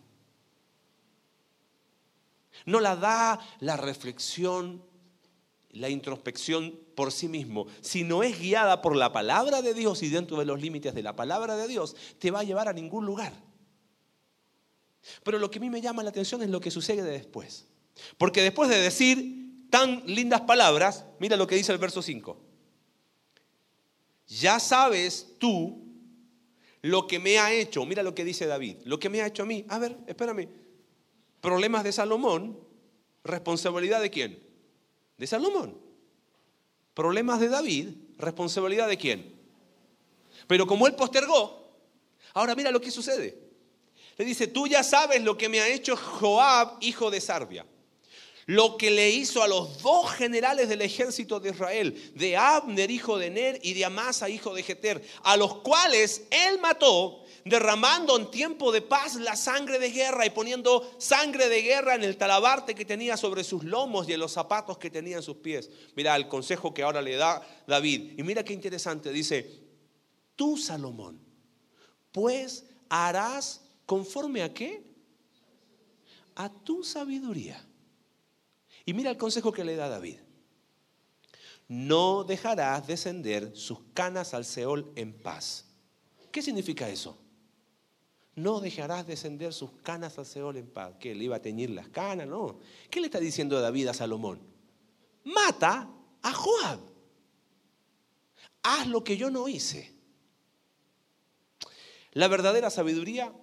No 2.66 2.80
la 2.80 2.96
da 2.96 3.40
la 3.60 3.78
reflexión, 3.78 4.84
la 5.72 5.90
introspección 5.90 6.80
por 6.96 7.12
sí 7.12 7.28
mismo, 7.28 7.68
sino 7.82 8.24
es 8.24 8.40
guiada 8.40 8.82
por 8.82 8.96
la 8.96 9.12
palabra 9.12 9.62
de 9.62 9.74
Dios 9.74 10.04
y 10.04 10.10
dentro 10.10 10.38
de 10.38 10.46
los 10.46 10.62
límites 10.62 10.94
de 10.94 11.04
la 11.04 11.16
palabra 11.16 11.56
de 11.56 11.68
Dios, 11.68 11.96
te 12.20 12.30
va 12.30 12.42
a 12.42 12.44
llevar 12.44 12.68
a 12.68 12.74
ningún 12.74 13.06
lugar. 13.06 13.34
Pero 15.24 15.40
lo 15.40 15.50
que 15.50 15.60
a 15.60 15.62
mí 15.62 15.70
me 15.70 15.82
llama 15.82 16.04
la 16.04 16.10
atención 16.10 16.42
es 16.42 16.50
lo 16.50 16.60
que 16.60 16.72
sucede 16.72 17.04
después. 17.04 17.68
Porque 18.18 18.42
después 18.42 18.70
de 18.70 18.80
decir 18.80 19.41
tan 19.72 20.04
lindas 20.06 20.42
palabras, 20.42 21.06
mira 21.20 21.36
lo 21.36 21.48
que 21.48 21.56
dice 21.56 21.72
el 21.72 21.80
verso 21.80 22.04
5. 22.04 22.38
Ya 24.28 24.60
sabes 24.60 25.36
tú 25.40 25.82
lo 26.84 27.08
que 27.08 27.18
me 27.18 27.40
ha 27.40 27.52
hecho, 27.52 27.84
mira 27.86 28.04
lo 28.04 28.14
que 28.14 28.24
dice 28.24 28.46
David, 28.46 28.78
lo 28.86 29.00
que 29.00 29.10
me 29.10 29.22
ha 29.22 29.28
hecho 29.28 29.44
a 29.44 29.48
mí. 29.48 29.66
A 29.70 29.80
ver, 29.80 29.98
espérame, 30.06 30.48
Problemas 31.42 31.84
de 31.84 31.92
Salomón, 31.92 32.60
responsabilidad 33.24 34.00
de 34.00 34.12
quién? 34.12 34.40
De 35.18 35.26
Salomón. 35.26 35.76
Problemas 36.94 37.40
de 37.40 37.50
David, 37.50 37.90
responsabilidad 38.20 38.88
de 38.88 38.98
quién? 38.98 39.36
Pero 40.46 40.68
como 40.68 40.86
él 40.86 40.96
postergó, 40.96 41.80
ahora 42.34 42.54
mira 42.56 42.70
lo 42.70 42.80
que 42.80 42.92
sucede. 42.92 43.38
Le 44.18 44.26
dice, 44.26 44.48
tú 44.48 44.68
ya 44.68 44.84
sabes 44.84 45.24
lo 45.24 45.36
que 45.36 45.50
me 45.50 45.62
ha 45.62 45.68
hecho 45.68 45.98
Joab, 45.98 46.78
hijo 46.82 47.10
de 47.10 47.20
Sarbia. 47.20 47.66
Lo 48.46 48.78
que 48.78 48.92
le 48.92 49.10
hizo 49.10 49.44
a 49.44 49.48
los 49.48 49.82
dos 49.82 50.12
generales 50.12 50.68
del 50.68 50.82
ejército 50.82 51.40
de 51.40 51.52
Israel, 51.52 52.12
de 52.16 52.36
Abner, 52.38 52.90
hijo 52.90 53.18
de 53.18 53.30
Ner, 53.30 53.60
y 53.62 53.74
de 53.74 53.86
Amasa, 53.86 54.30
hijo 54.30 54.54
de 54.54 54.64
Jeter, 54.64 55.02
a 55.24 55.38
los 55.38 55.58
cuales 55.58 56.24
él 56.32 56.60
mató 56.60 57.24
derramando 57.46 58.18
en 58.18 58.30
tiempo 58.30 58.72
de 58.72 58.82
paz 58.82 59.16
la 59.16 59.36
sangre 59.36 59.80
de 59.80 59.92
guerra 59.92 60.26
y 60.26 60.30
poniendo 60.30 60.96
sangre 60.98 61.50
de 61.50 61.62
guerra 61.62 61.96
en 61.96 62.04
el 62.04 62.18
talabarte 62.18 62.76
que 62.76 62.86
tenía 62.86 63.18
sobre 63.18 63.44
sus 63.44 63.64
lomos 63.64 64.08
y 64.08 64.14
en 64.14 64.20
los 64.20 64.32
zapatos 64.32 64.78
que 64.78 64.90
tenía 64.90 65.18
en 65.18 65.24
sus 65.24 65.38
pies. 65.38 65.70
Mira 65.96 66.16
el 66.16 66.28
consejo 66.28 66.74
que 66.74 66.84
ahora 66.84 67.02
le 67.02 67.16
da 67.16 67.42
David. 67.68 68.14
Y 68.18 68.24
mira 68.24 68.44
qué 68.44 68.54
interesante, 68.54 69.12
dice, 69.12 69.62
tú 70.36 70.58
Salomón, 70.58 71.20
pues 72.12 72.66
harás 72.90 73.62
conforme 73.86 74.44
a 74.44 74.54
qué? 74.54 74.84
A 76.36 76.50
tu 76.50 76.84
sabiduría. 76.84 77.66
Y 78.86 78.94
mira 78.94 79.12
el 79.12 79.18
consejo 79.18 79.52
que 79.52 79.64
le 79.64 79.76
da 79.76 79.90
David. 79.90 80.18
No 81.68 82.24
dejarás 82.24 82.86
descender 82.88 83.56
sus 83.56 83.80
canas 83.94 84.34
al 84.34 84.46
Seol 84.46 84.92
en 84.96 85.14
paz. 85.14 85.66
¿Qué 86.32 86.42
significa 86.42 86.90
eso? 86.90 87.18
No 88.36 88.60
dejarás 88.60 89.08
descender 89.08 89.54
sus 89.54 89.72
canas 89.84 90.18
al 90.18 90.26
Seol 90.26 90.58
en 90.58 90.68
paz. 90.68 90.96
¿Que 91.00 91.16
le 91.16 91.26
iba 91.26 91.36
a 91.38 91.42
teñir 91.42 91.70
las 91.70 91.88
canas? 91.90 92.28
No. 92.28 92.60
¿Qué 92.90 93.00
le 93.00 93.08
está 93.08 93.20
diciendo 93.20 93.60
David 93.60 93.88
a 93.88 93.94
Salomón? 93.94 94.42
Mata 95.24 95.90
a 96.22 96.34
Joab. 96.34 96.80
Haz 98.64 98.88
lo 98.88 99.04
que 99.04 99.18
yo 99.18 99.30
no 99.30 99.48
hice. 99.48 99.94
La 102.14 102.28
verdadera 102.28 102.70
sabiduría 102.70 103.34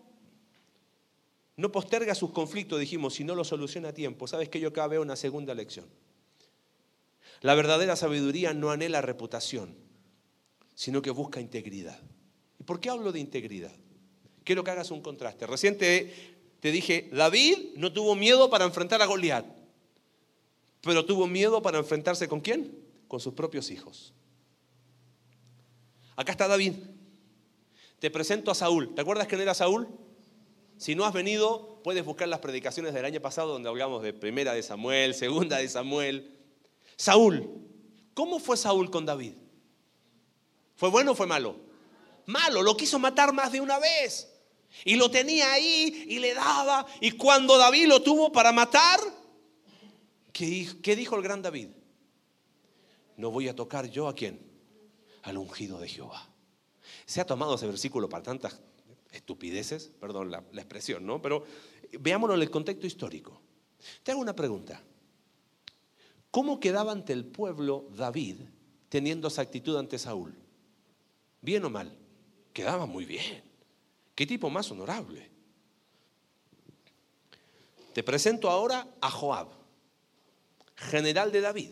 no 1.58 1.72
posterga 1.72 2.14
sus 2.14 2.30
conflictos, 2.30 2.78
dijimos, 2.78 3.14
si 3.14 3.24
no 3.24 3.34
lo 3.34 3.42
soluciona 3.44 3.88
a 3.88 3.92
tiempo. 3.92 4.28
¿Sabes 4.28 4.48
que 4.48 4.60
yo 4.60 4.68
acá 4.68 4.86
veo 4.86 5.02
una 5.02 5.16
segunda 5.16 5.54
lección? 5.54 5.86
La 7.40 7.56
verdadera 7.56 7.96
sabiduría 7.96 8.54
no 8.54 8.70
anhela 8.70 9.02
reputación, 9.02 9.74
sino 10.76 11.02
que 11.02 11.10
busca 11.10 11.40
integridad. 11.40 12.00
¿Y 12.60 12.62
por 12.62 12.78
qué 12.78 12.90
hablo 12.90 13.10
de 13.10 13.18
integridad? 13.18 13.72
Quiero 14.44 14.62
que 14.62 14.70
hagas 14.70 14.92
un 14.92 15.02
contraste. 15.02 15.48
Recién 15.48 15.76
te, 15.76 16.12
dije, 16.62 17.10
David 17.12 17.74
no 17.74 17.92
tuvo 17.92 18.14
miedo 18.14 18.48
para 18.48 18.64
enfrentar 18.64 19.02
a 19.02 19.06
Goliat, 19.06 19.44
pero 20.82 21.04
tuvo 21.04 21.26
miedo 21.26 21.60
para 21.60 21.78
enfrentarse 21.78 22.28
con 22.28 22.40
quién? 22.40 22.72
Con 23.08 23.18
sus 23.18 23.34
propios 23.34 23.72
hijos. 23.72 24.14
Acá 26.14 26.30
está 26.30 26.46
David. 26.46 26.74
Te 27.98 28.12
presento 28.12 28.52
a 28.52 28.54
Saúl. 28.54 28.94
¿Te 28.94 29.00
acuerdas 29.00 29.26
quién 29.26 29.40
era 29.40 29.54
Saúl? 29.54 29.88
Si 30.78 30.94
no 30.94 31.04
has 31.04 31.12
venido, 31.12 31.80
puedes 31.82 32.04
buscar 32.04 32.28
las 32.28 32.38
predicaciones 32.38 32.94
del 32.94 33.04
año 33.04 33.20
pasado 33.20 33.52
donde 33.52 33.68
hablamos 33.68 34.00
de 34.02 34.12
primera 34.12 34.54
de 34.54 34.62
Samuel, 34.62 35.12
segunda 35.12 35.58
de 35.58 35.68
Samuel. 35.68 36.38
Saúl. 36.96 37.50
¿Cómo 38.14 38.38
fue 38.38 38.56
Saúl 38.56 38.90
con 38.90 39.04
David? 39.04 39.34
¿Fue 40.76 40.88
bueno 40.88 41.12
o 41.12 41.14
fue 41.16 41.26
malo? 41.26 41.56
Malo, 42.26 42.62
lo 42.62 42.76
quiso 42.76 43.00
matar 43.00 43.32
más 43.32 43.50
de 43.50 43.60
una 43.60 43.80
vez. 43.80 44.32
Y 44.84 44.94
lo 44.94 45.10
tenía 45.10 45.52
ahí 45.52 46.04
y 46.08 46.20
le 46.20 46.34
daba. 46.34 46.86
Y 47.00 47.12
cuando 47.12 47.58
David 47.58 47.86
lo 47.86 48.00
tuvo 48.00 48.30
para 48.30 48.52
matar, 48.52 49.00
¿qué, 50.32 50.94
dijo 50.96 51.16
el 51.16 51.22
gran 51.22 51.42
David? 51.42 51.70
No 53.16 53.32
voy 53.32 53.48
a 53.48 53.56
tocar 53.56 53.90
yo 53.90 54.06
a 54.06 54.14
quién? 54.14 54.40
Al 55.24 55.38
ungido 55.38 55.80
de 55.80 55.88
Jehová. 55.88 56.28
Se 57.04 57.20
ha 57.20 57.24
tomado 57.24 57.56
ese 57.56 57.66
versículo 57.66 58.08
para 58.08 58.22
tantas 58.22 58.60
estupideces, 59.12 59.90
perdón 60.00 60.30
la, 60.30 60.38
expresión, 60.54 61.06
¿no? 61.06 61.20
Pero 61.22 61.44
veámoslo 62.00 62.34
en 62.34 62.42
el 62.42 62.50
contexto 62.50 62.86
histórico. 62.86 63.40
Te 64.02 64.12
hago 64.12 64.20
una 64.20 64.34
pregunta. 64.34 64.82
¿Cómo 66.30 66.60
quedaba 66.60 66.92
ante 66.92 67.12
el 67.12 67.24
pueblo 67.24 67.88
David 67.96 68.36
teniendo 68.88 69.28
esa 69.28 69.42
actitud 69.42 69.76
ante 69.76 69.98
Saúl? 69.98 70.34
¿Bien 71.40 71.64
o 71.64 71.70
mal? 71.70 71.96
Quedaba 72.52 72.86
muy 72.86 73.04
bien. 73.04 73.42
¿Qué 74.14 74.26
tipo 74.26 74.50
más 74.50 74.70
honorable? 74.70 75.30
Te 77.94 78.02
presento 78.02 78.50
ahora 78.50 78.86
a 79.00 79.10
Joab, 79.10 79.48
general 80.76 81.32
de 81.32 81.40
David. 81.40 81.70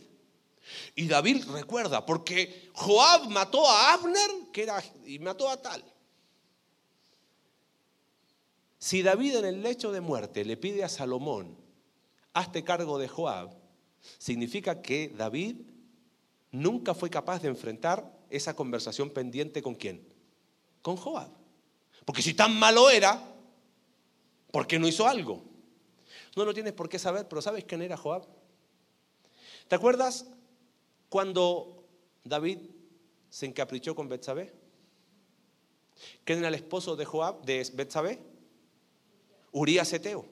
Y 0.94 1.06
David 1.06 1.44
recuerda, 1.50 2.04
porque 2.04 2.70
Joab 2.72 3.28
mató 3.28 3.68
a 3.68 3.92
Abner 3.92 4.30
que 4.52 4.62
era, 4.62 4.82
y 5.04 5.18
mató 5.18 5.48
a 5.48 5.60
tal. 5.60 5.84
Si 8.78 9.02
David 9.02 9.36
en 9.36 9.44
el 9.46 9.62
lecho 9.62 9.92
de 9.92 10.00
muerte 10.00 10.44
le 10.44 10.56
pide 10.56 10.84
a 10.84 10.88
Salomón, 10.88 11.56
hazte 12.34 12.62
cargo 12.62 12.98
de 12.98 13.08
Joab, 13.08 13.56
significa 14.18 14.82
que 14.82 15.08
David 15.16 15.56
nunca 16.50 16.94
fue 16.94 17.10
capaz 17.10 17.42
de 17.42 17.48
enfrentar 17.48 18.14
esa 18.30 18.54
conversación 18.54 19.10
pendiente 19.10 19.62
con 19.62 19.74
quién? 19.74 20.06
Con 20.82 20.96
Joab. 20.96 21.30
Porque 22.04 22.22
si 22.22 22.34
tan 22.34 22.56
malo 22.58 22.90
era, 22.90 23.20
¿por 24.50 24.66
qué 24.66 24.78
no 24.78 24.86
hizo 24.86 25.06
algo? 25.06 25.42
No 26.36 26.44
lo 26.44 26.52
tienes 26.52 26.72
por 26.72 26.88
qué 26.88 26.98
saber, 26.98 27.26
pero 27.28 27.40
¿sabes 27.40 27.64
quién 27.64 27.82
era 27.82 27.96
Joab? 27.96 28.26
¿Te 29.68 29.74
acuerdas 29.74 30.26
cuando 31.08 31.88
David 32.24 32.58
se 33.30 33.46
encaprichó 33.46 33.94
con 33.94 34.08
Betsabé? 34.08 34.52
¿Quién 36.24 36.40
era 36.40 36.48
el 36.48 36.54
esposo 36.54 36.94
de 36.94 37.06
Joab, 37.06 37.42
de 37.44 37.68
Betsabé? 37.74 38.35
Urías 39.56 39.90
Eteo. 39.94 40.26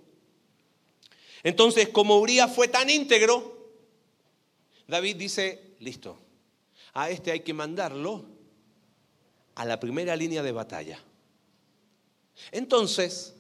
Entonces, 1.43 1.89
como 1.89 2.19
Urías 2.19 2.55
fue 2.55 2.69
tan 2.69 2.91
íntegro, 2.91 3.73
David 4.87 5.17
dice, 5.17 5.77
listo, 5.81 6.19
a 6.93 7.09
este 7.09 7.33
hay 7.33 7.41
que 7.41 7.55
mandarlo 7.55 8.27
a 9.55 9.65
la 9.65 9.81
primera 9.81 10.15
línea 10.15 10.43
de 10.43 10.53
batalla. 10.53 11.03
Entonces, 12.53 13.35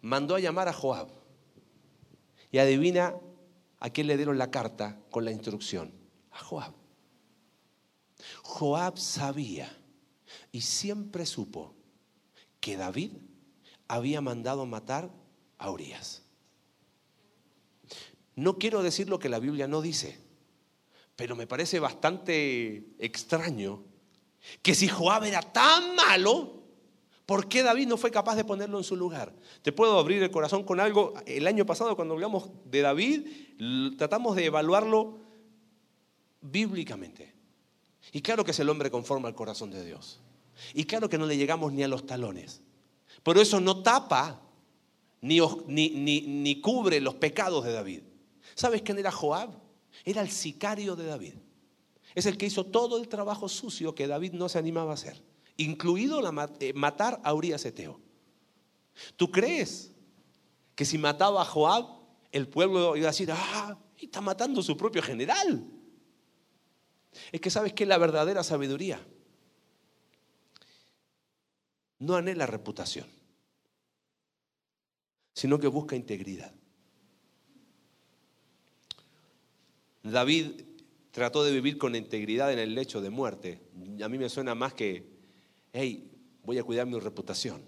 mandó 0.00 0.36
a 0.36 0.40
llamar 0.40 0.68
a 0.68 0.72
Joab. 0.72 1.08
Y 2.50 2.56
adivina 2.56 3.14
a 3.78 3.90
quién 3.90 4.06
le 4.06 4.16
dieron 4.16 4.38
la 4.38 4.50
carta 4.50 4.98
con 5.10 5.26
la 5.26 5.32
instrucción. 5.32 5.92
A 6.30 6.38
Joab. 6.38 6.72
Joab 8.42 8.98
sabía 8.98 9.70
y 10.50 10.62
siempre 10.62 11.26
supo 11.26 11.74
que 12.58 12.78
David 12.78 13.12
había 13.88 14.20
mandado 14.20 14.66
matar 14.66 15.10
a 15.58 15.70
Urias. 15.70 16.22
No 18.34 18.58
quiero 18.58 18.82
decir 18.82 19.08
lo 19.08 19.18
que 19.18 19.28
la 19.28 19.38
Biblia 19.38 19.68
no 19.68 19.82
dice, 19.82 20.18
pero 21.16 21.36
me 21.36 21.46
parece 21.46 21.78
bastante 21.78 22.84
extraño 22.98 23.84
que 24.62 24.74
si 24.74 24.88
Joab 24.88 25.24
era 25.24 25.42
tan 25.42 25.94
malo, 25.94 26.62
¿por 27.26 27.48
qué 27.48 27.62
David 27.62 27.86
no 27.86 27.96
fue 27.96 28.10
capaz 28.10 28.36
de 28.36 28.44
ponerlo 28.44 28.78
en 28.78 28.84
su 28.84 28.96
lugar? 28.96 29.34
Te 29.62 29.72
puedo 29.72 29.98
abrir 29.98 30.22
el 30.22 30.30
corazón 30.30 30.64
con 30.64 30.80
algo. 30.80 31.14
El 31.26 31.46
año 31.46 31.66
pasado 31.66 31.94
cuando 31.94 32.14
hablamos 32.14 32.50
de 32.64 32.80
David, 32.80 33.96
tratamos 33.98 34.34
de 34.36 34.46
evaluarlo 34.46 35.20
bíblicamente. 36.40 37.34
Y 38.12 38.22
claro 38.22 38.44
que 38.44 38.50
es 38.50 38.58
el 38.58 38.68
hombre 38.68 38.90
conforme 38.90 39.28
al 39.28 39.34
corazón 39.34 39.70
de 39.70 39.84
Dios. 39.84 40.20
Y 40.74 40.84
claro 40.84 41.08
que 41.08 41.18
no 41.18 41.26
le 41.26 41.36
llegamos 41.36 41.72
ni 41.72 41.82
a 41.82 41.88
los 41.88 42.06
talones. 42.06 42.62
Pero 43.22 43.40
eso 43.40 43.60
no 43.60 43.82
tapa 43.82 44.40
ni, 45.20 45.40
ni, 45.68 46.60
cubre 46.60 47.00
los 47.00 47.14
pecados 47.14 47.64
de 47.64 47.72
David. 47.72 48.02
¿Sabes 48.54 48.82
quién 48.82 48.98
era 48.98 49.12
Joab? 49.12 49.50
Era 50.04 50.22
el 50.22 50.30
sicario 50.30 50.96
de 50.96 51.06
David. 51.06 51.34
Es 52.14 52.26
el 52.26 52.36
que 52.36 52.46
hizo 52.46 52.66
todo 52.66 52.98
el 52.98 53.08
trabajo 53.08 53.48
sucio 53.48 53.94
que 53.94 54.06
David 54.06 54.32
no 54.32 54.48
se 54.48 54.58
animaba 54.58 54.90
a 54.90 54.94
hacer, 54.94 55.22
incluido 55.56 56.20
eh, 56.60 56.72
matar 56.74 57.20
a 57.24 57.32
Urias 57.32 57.64
Eteo. 57.64 58.00
¿Tú 59.16 59.30
crees 59.30 59.92
que 60.74 60.84
si 60.84 60.98
mataba 60.98 61.42
a 61.42 61.46
Joab, 61.46 61.86
el 62.32 62.48
pueblo 62.48 62.96
iba 62.96 63.08
a 63.08 63.12
decir, 63.12 63.30
ah, 63.32 63.78
está 63.96 64.20
matando 64.20 64.60
a 64.60 64.64
su 64.64 64.76
propio 64.76 65.02
general? 65.02 65.64
Es 67.30 67.40
que 67.40 67.50
sabes 67.50 67.72
que 67.72 67.86
la 67.86 67.98
verdadera 67.98 68.42
sabiduría 68.42 69.00
no 72.02 72.16
anhela 72.16 72.46
reputación, 72.46 73.06
sino 75.32 75.60
que 75.60 75.68
busca 75.68 75.94
integridad. 75.94 76.52
David 80.02 80.62
trató 81.12 81.44
de 81.44 81.52
vivir 81.52 81.78
con 81.78 81.94
integridad 81.94 82.52
en 82.52 82.58
el 82.58 82.74
lecho 82.74 83.00
de 83.00 83.10
muerte. 83.10 83.60
A 84.02 84.08
mí 84.08 84.18
me 84.18 84.28
suena 84.28 84.56
más 84.56 84.74
que, 84.74 85.06
hey, 85.72 86.10
voy 86.42 86.58
a 86.58 86.64
cuidar 86.64 86.86
mi 86.86 86.98
reputación. 86.98 87.62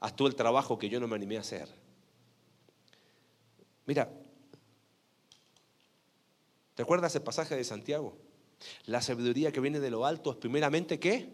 Haz 0.00 0.16
tú 0.16 0.26
el 0.26 0.34
trabajo 0.34 0.78
que 0.78 0.88
yo 0.88 0.98
no 0.98 1.06
me 1.06 1.16
animé 1.16 1.36
a 1.36 1.40
hacer. 1.40 1.68
Mira, 3.84 4.10
¿te 6.74 6.82
acuerdas 6.82 7.14
el 7.14 7.22
pasaje 7.22 7.54
de 7.54 7.64
Santiago? 7.64 8.16
La 8.86 9.02
sabiduría 9.02 9.52
que 9.52 9.60
viene 9.60 9.78
de 9.78 9.90
lo 9.90 10.06
alto 10.06 10.30
es 10.30 10.36
primeramente 10.38 10.98
qué? 10.98 11.30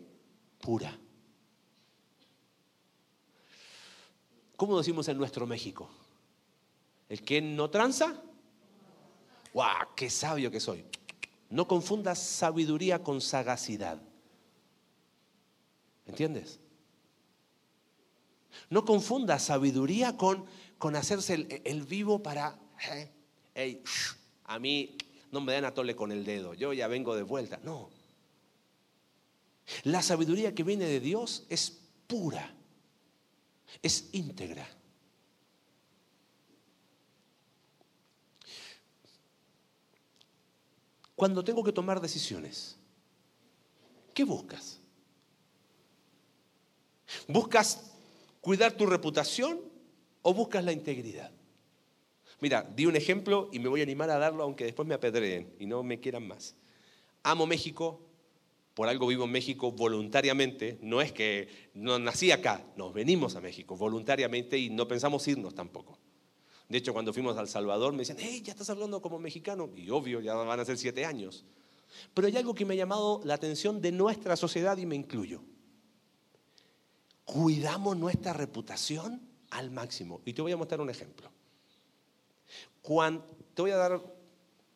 Pura. 0.61 0.99
¿Cómo 4.63 4.79
decimos 4.79 5.09
en 5.09 5.19
nuestro 5.19 5.45
México? 5.45 5.91
El 7.09 7.21
que 7.23 7.43
no 7.43 7.69
tranza, 7.69 8.23
¡guau! 9.53 9.89
¡Qué 9.97 10.09
sabio 10.09 10.53
que 10.53 10.61
soy! 10.61 10.85
No 11.51 11.67
confundas 11.67 12.21
sabiduría 12.21 13.03
con 13.03 13.21
sagacidad. 13.21 14.01
¿Entiendes? 16.07 16.61
No 18.71 18.85
confundas 18.85 19.43
sabiduría 19.43 20.17
con, 20.17 20.47
con 20.79 20.95
hacerse 20.95 21.61
el, 21.65 21.83
vivo 21.83 22.23
para, 22.23 22.57
hey, 23.57 23.83
a 24.45 24.61
mí 24.61 24.97
no 25.33 25.41
me 25.41 25.55
dan 25.55 25.65
a 25.65 25.75
tole 25.75 25.97
con 25.97 26.13
el 26.13 26.25
dedo, 26.25 26.55
yo 26.55 26.73
ya 26.73 26.87
vengo 26.87 27.17
de 27.17 27.25
vuelta. 27.25 27.59
No. 27.65 27.91
La 29.83 30.03
sabiduría 30.03 30.55
que 30.55 30.63
viene 30.63 30.85
de 30.85 31.01
Dios 31.01 31.47
es 31.49 31.81
pura, 32.07 32.55
es 33.81 34.09
íntegra. 34.13 34.69
Cuando 41.15 41.45
tengo 41.45 41.63
que 41.63 41.73
tomar 41.73 42.01
decisiones, 42.01 42.77
¿qué 44.13 44.25
buscas? 44.25 44.81
¿Buscas 47.29 47.93
cuidar 48.41 48.73
tu 48.73 48.87
reputación 48.87 49.61
o 50.23 50.35
buscas 50.35 50.65
la 50.65 50.73
integridad? 50.73 51.31
Mira, 52.41 52.63
di 52.63 52.87
un 52.87 52.97
ejemplo 52.97 53.49
y 53.53 53.61
me 53.61 53.69
voy 53.69 53.81
a 53.81 53.85
animar 53.85 54.11
a 54.11 54.19
darlo 54.19 54.43
aunque 54.43 54.65
después 54.65 54.89
me 54.89 54.95
apedreen 54.95 55.55
y 55.61 55.67
no 55.67 55.85
me 55.85 56.01
quieran 56.01 56.27
más. 56.27 56.57
Amo 57.23 57.47
México, 57.47 58.01
por 58.75 58.89
algo 58.89 59.07
vivo 59.07 59.25
en 59.25 59.31
México 59.31 59.73
voluntariamente, 59.73 60.79
no 60.83 61.01
es 61.01 61.13
que 61.13 61.49
no 61.75 61.99
nací 61.99 62.31
acá, 62.31 62.65
nos 62.77 62.95
venimos 62.95 63.37
a 63.37 63.41
México 63.41 63.77
voluntariamente 63.77 64.59
y 64.59 64.71
no 64.71 64.89
pensamos 64.89 65.27
irnos 65.29 65.55
tampoco. 65.55 65.99
De 66.69 66.79
hecho, 66.79 66.95
cuando 66.95 67.13
fuimos 67.13 67.37
a 67.37 67.43
El 67.43 67.49
Salvador 67.49 67.93
me 67.93 67.99
decían, 67.99 68.17
hey, 68.19 68.41
ya 68.43 68.53
estás 68.53 68.71
hablando 68.71 69.03
como 69.03 69.19
mexicano. 69.19 69.69
Y 69.77 69.91
obvio, 69.91 70.21
ya 70.21 70.35
van 70.35 70.59
a 70.59 70.65
ser 70.65 70.79
siete 70.79 71.05
años. 71.05 71.45
Pero 72.15 72.29
hay 72.29 72.37
algo 72.39 72.55
que 72.55 72.65
me 72.65 72.73
ha 72.73 72.79
llamado 72.79 73.21
la 73.25 73.35
atención 73.35 73.83
de 73.83 73.93
nuestra 73.93 74.37
sociedad 74.37 74.79
y 74.79 74.87
me 74.87 74.97
incluyo. 74.97 75.43
Cuidamos 77.27 77.99
nuestra 77.99 78.33
reputación 78.33 79.21
al 79.51 79.71
máximo. 79.71 80.23
Y 80.25 80.33
te 80.33 80.41
voy 80.41 80.53
a 80.53 80.57
mostrar 80.57 80.81
un 80.81 80.89
ejemplo. 80.89 81.31
Te 83.55 83.61
voy 83.61 83.71
a 83.71 83.77
dar, 83.77 84.03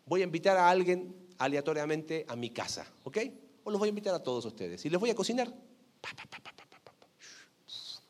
voy 0.05 0.21
a 0.21 0.25
invitar 0.25 0.59
a 0.59 0.69
alguien 0.69 1.17
aleatoriamente 1.39 2.27
a 2.29 2.37
mi 2.37 2.51
casa, 2.51 2.87
¿ok? 3.05 3.19
O 3.67 3.71
los 3.73 3.81
voy 3.81 3.89
a 3.89 3.91
invitar 3.91 4.15
a 4.15 4.23
todos 4.23 4.45
ustedes. 4.45 4.85
Y 4.85 4.91
les 4.91 5.01
voy 5.01 5.11
a 5.11 5.15
cocinar. 5.17 5.53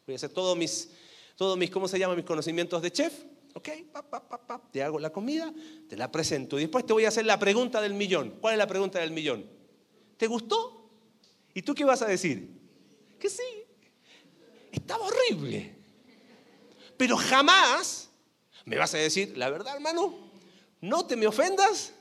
Voy 0.07 0.12
a 0.12 0.16
hacer 0.16 0.29
todos 0.29 0.55
mis, 0.55 0.90
todos 1.35 1.57
mis, 1.57 1.71
¿cómo 1.71 1.88
se 1.88 1.99
llama? 1.99 2.14
Mis 2.14 2.27
conocimientos 2.27 2.83
de 2.83 2.92
chef 2.92 3.25
¿Ok? 3.55 3.71
te 4.71 4.83
hago 4.83 4.99
la 4.99 5.09
comida, 5.09 5.51
te 5.88 5.97
la 5.97 6.12
presento. 6.12 6.59
Y 6.59 6.64
después 6.64 6.85
te 6.85 6.92
voy 6.92 7.07
a 7.07 7.09
hacer 7.09 7.25
la 7.25 7.38
pregunta 7.38 7.81
del 7.81 7.95
millón. 7.95 8.37
¿Cuál 8.38 8.53
es 8.53 8.59
la 8.59 8.66
pregunta 8.66 8.99
del 8.99 9.12
millón? 9.12 9.47
¿Te 10.19 10.27
gustó? 10.27 10.90
¿Y 11.55 11.62
tú 11.62 11.75
qué 11.75 11.87
vas 11.87 12.03
a 12.03 12.07
decir? 12.07 12.51
Que 13.19 13.31
sí. 13.31 13.64
Estaba 14.71 15.07
horrible. 15.07 15.75
Pero 16.99 17.16
jamás 17.16 18.11
me 18.66 18.77
vas 18.77 18.92
a 18.92 18.99
decir, 18.99 19.38
la 19.38 19.49
verdad, 19.49 19.75
hermano, 19.75 20.19
no 20.83 21.07
te 21.07 21.16
me 21.16 21.27
ofendas, 21.27 21.95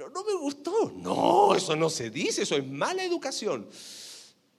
pero 0.00 0.08
no 0.08 0.24
me 0.24 0.32
gustó. 0.32 0.90
No, 0.96 1.54
eso 1.54 1.76
no 1.76 1.90
se 1.90 2.08
dice, 2.08 2.44
eso 2.44 2.56
es 2.56 2.66
mala 2.66 3.04
educación. 3.04 3.68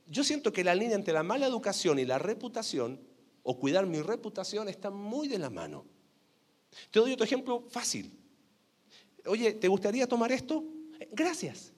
Yo 0.06 0.24
siento 0.24 0.54
que 0.54 0.64
la 0.64 0.76
línea 0.76 0.96
entre 0.96 1.16
la 1.16 1.24
mala 1.24 1.48
educación 1.48 1.98
y 1.98 2.06
la 2.06 2.20
reputación 2.20 3.00
o 3.42 3.58
cuidar 3.58 3.88
mi 3.88 4.04
reputación 4.04 4.70
está 4.70 4.92
muy 4.92 5.28
de 5.28 5.40
la 5.40 5.50
mano. 5.50 5.84
Te 6.92 7.00
doy 7.00 7.14
otro 7.14 7.26
ejemplo 7.26 7.66
fácil. 7.72 8.16
Oye, 9.26 9.54
¿te 9.54 9.68
gustaría 9.68 10.08
tomar 10.08 10.32
esto? 10.32 10.64
Gracias. 11.12 11.74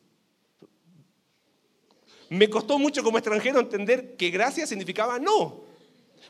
Me 2.28 2.50
costó 2.50 2.78
mucho 2.78 3.02
como 3.02 3.18
extranjero 3.18 3.62
entender 3.62 4.18
que 4.18 4.30
gracias 4.30 4.68
significaba 4.68 5.20
no. 5.20 5.64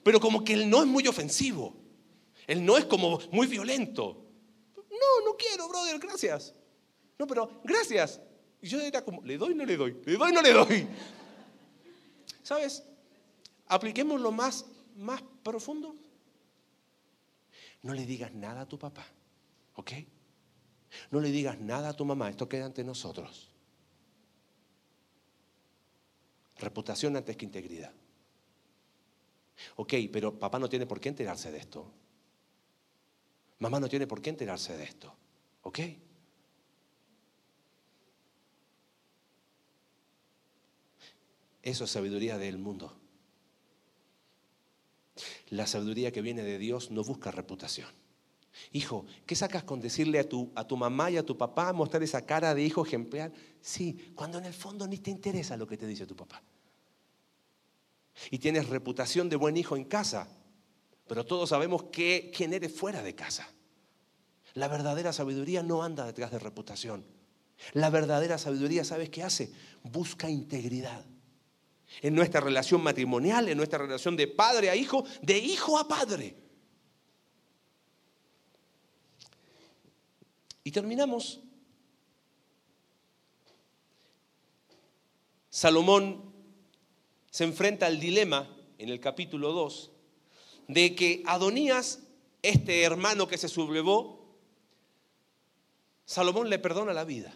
Pero 0.03 0.19
como 0.19 0.43
que 0.43 0.53
el 0.53 0.69
no 0.69 0.81
es 0.81 0.87
muy 0.87 1.07
ofensivo. 1.07 1.73
El 2.45 2.63
no 2.63 2.77
es 2.77 2.85
como 2.85 3.19
muy 3.31 3.47
violento. 3.47 4.23
No, 4.75 5.25
no 5.25 5.35
quiero, 5.35 5.67
brother, 5.67 5.97
gracias. 5.97 6.53
No, 7.17 7.27
pero 7.27 7.61
gracias. 7.63 8.19
Y 8.61 8.67
yo 8.67 8.79
era 8.79 9.03
como, 9.03 9.21
le 9.23 9.37
doy, 9.37 9.55
no 9.55 9.65
le 9.65 9.77
doy, 9.77 10.01
le 10.05 10.17
doy, 10.17 10.31
no 10.31 10.41
le 10.41 10.53
doy. 10.53 10.87
¿Sabes? 12.43 12.83
Apliquemos 13.67 14.19
lo 14.19 14.31
más 14.31 14.65
más 14.95 15.21
profundo, 15.43 15.95
no 17.81 17.93
le 17.93 18.05
digas 18.05 18.33
nada 18.33 18.61
a 18.61 18.67
tu 18.67 18.77
papá, 18.77 19.05
¿ok? 19.75 19.91
No 21.11 21.19
le 21.19 21.31
digas 21.31 21.59
nada 21.59 21.89
a 21.89 21.93
tu 21.93 22.05
mamá, 22.05 22.29
esto 22.29 22.47
queda 22.47 22.65
ante 22.65 22.83
nosotros. 22.83 23.49
Reputación 26.57 27.17
antes 27.17 27.35
que 27.35 27.45
integridad. 27.45 27.91
Ok, 29.75 29.93
pero 30.11 30.37
papá 30.37 30.59
no 30.59 30.69
tiene 30.69 30.85
por 30.85 30.99
qué 30.99 31.09
enterarse 31.09 31.51
de 31.51 31.57
esto. 31.57 31.91
Mamá 33.59 33.79
no 33.79 33.89
tiene 33.89 34.07
por 34.07 34.21
qué 34.21 34.29
enterarse 34.29 34.77
de 34.77 34.83
esto. 34.83 35.13
¿Ok? 35.63 35.79
Eso 41.63 41.85
es 41.85 41.91
sabiduría 41.91 42.37
del 42.37 42.57
mundo. 42.57 42.93
La 45.49 45.65
sabiduría 45.65 46.11
que 46.11 46.21
viene 46.21 46.43
de 46.43 46.57
Dios 46.57 46.91
no 46.91 47.03
busca 47.03 47.31
reputación. 47.31 47.87
Hijo, 48.71 49.05
¿qué 49.25 49.35
sacas 49.35 49.63
con 49.63 49.79
decirle 49.79 50.19
a 50.19 50.27
tu, 50.27 50.51
a 50.55 50.67
tu 50.67 50.75
mamá 50.75 51.09
y 51.09 51.17
a 51.17 51.25
tu 51.25 51.37
papá, 51.37 51.71
mostrar 51.73 52.03
esa 52.03 52.25
cara 52.25 52.53
de 52.53 52.63
hijo 52.63 52.85
ejemplar? 52.85 53.31
Sí, 53.61 54.11
cuando 54.13 54.37
en 54.37 54.45
el 54.45 54.53
fondo 54.53 54.85
ni 54.87 54.97
te 54.97 55.09
interesa 55.09 55.55
lo 55.55 55.65
que 55.65 55.77
te 55.77 55.87
dice 55.87 56.05
tu 56.05 56.15
papá. 56.15 56.43
Y 58.29 58.39
tienes 58.39 58.67
reputación 58.67 59.29
de 59.29 59.37
buen 59.37 59.55
hijo 59.55 59.77
en 59.77 59.85
casa, 59.85 60.27
pero 61.07 61.25
todos 61.25 61.49
sabemos 61.49 61.83
que, 61.85 62.31
quién 62.35 62.53
eres 62.53 62.73
fuera 62.73 63.01
de 63.01 63.15
casa. 63.15 63.47
La 64.53 64.67
verdadera 64.67 65.13
sabiduría 65.13 65.63
no 65.63 65.81
anda 65.81 66.05
detrás 66.05 66.31
de 66.31 66.39
reputación. 66.39 67.05
La 67.71 67.89
verdadera 67.89 68.37
sabiduría, 68.37 68.83
¿sabes 68.83 69.09
qué 69.09 69.23
hace? 69.23 69.51
Busca 69.83 70.29
integridad 70.29 71.05
en 72.01 72.15
nuestra 72.15 72.41
relación 72.41 72.81
matrimonial, 72.81 73.49
en 73.49 73.57
nuestra 73.57 73.79
relación 73.79 74.15
de 74.15 74.27
padre 74.27 74.69
a 74.69 74.75
hijo, 74.75 75.05
de 75.21 75.37
hijo 75.37 75.77
a 75.77 75.87
padre. 75.87 76.35
Y 80.63 80.71
terminamos. 80.71 81.41
Salomón 85.49 86.33
se 87.29 87.43
enfrenta 87.43 87.85
al 87.85 87.99
dilema 87.99 88.49
en 88.77 88.89
el 88.89 88.99
capítulo 88.99 89.51
2 89.51 89.91
de 90.67 90.95
que 90.95 91.23
Adonías, 91.25 91.99
este 92.41 92.83
hermano 92.83 93.27
que 93.27 93.37
se 93.37 93.49
sublevó, 93.49 94.37
Salomón 96.05 96.49
le 96.49 96.59
perdona 96.59 96.93
la 96.93 97.05
vida. 97.05 97.33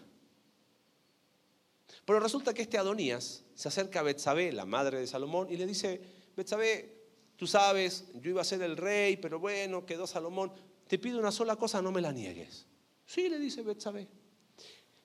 Pero 2.07 2.21
resulta 2.21 2.53
que 2.53 2.61
este 2.61 2.77
Adonías 2.77 3.43
se 3.53 3.67
acerca 3.67 3.99
a 3.99 4.03
Betsabé, 4.03 4.53
la 4.53 4.65
madre 4.65 4.97
de 4.97 5.07
Salomón, 5.07 5.51
y 5.51 5.57
le 5.57 5.65
dice, 5.65 5.99
Betsabé, 6.37 7.03
tú 7.35 7.47
sabes, 7.47 8.05
yo 8.13 8.29
iba 8.29 8.39
a 8.39 8.45
ser 8.45 8.61
el 8.61 8.77
rey, 8.77 9.17
pero 9.17 9.41
bueno, 9.41 9.85
quedó 9.85 10.07
Salomón. 10.07 10.53
Te 10.87 10.99
pido 10.99 11.19
una 11.19 11.33
sola 11.33 11.57
cosa, 11.57 11.81
no 11.81 11.91
me 11.91 11.99
la 11.99 12.13
niegues. 12.13 12.65
Sí, 13.05 13.27
le 13.27 13.37
dice 13.37 13.61
Betsabé. 13.61 14.07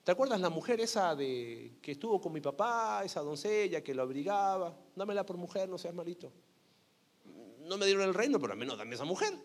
¿Te 0.05 0.13
acuerdas 0.13 0.39
la 0.39 0.49
mujer 0.49 0.79
esa 0.79 1.13
de 1.13 1.77
que 1.81 1.91
estuvo 1.91 2.21
con 2.21 2.31
mi 2.31 2.39
papá, 2.39 3.01
esa 3.03 3.19
doncella 3.19 3.83
que 3.83 3.93
lo 3.93 4.03
abrigaba? 4.03 4.73
Dámela 4.95 5.25
por 5.25 5.35
mujer, 5.35 5.67
no 5.67 5.77
seas 5.77 5.93
malito. 5.93 6.31
No 7.65 7.77
me 7.77 7.85
dieron 7.85 8.03
el 8.03 8.13
reino, 8.13 8.39
pero 8.39 8.53
al 8.53 8.59
menos 8.59 8.77
dame 8.77 8.95
esa 8.95 9.03
mujer. 9.03 9.37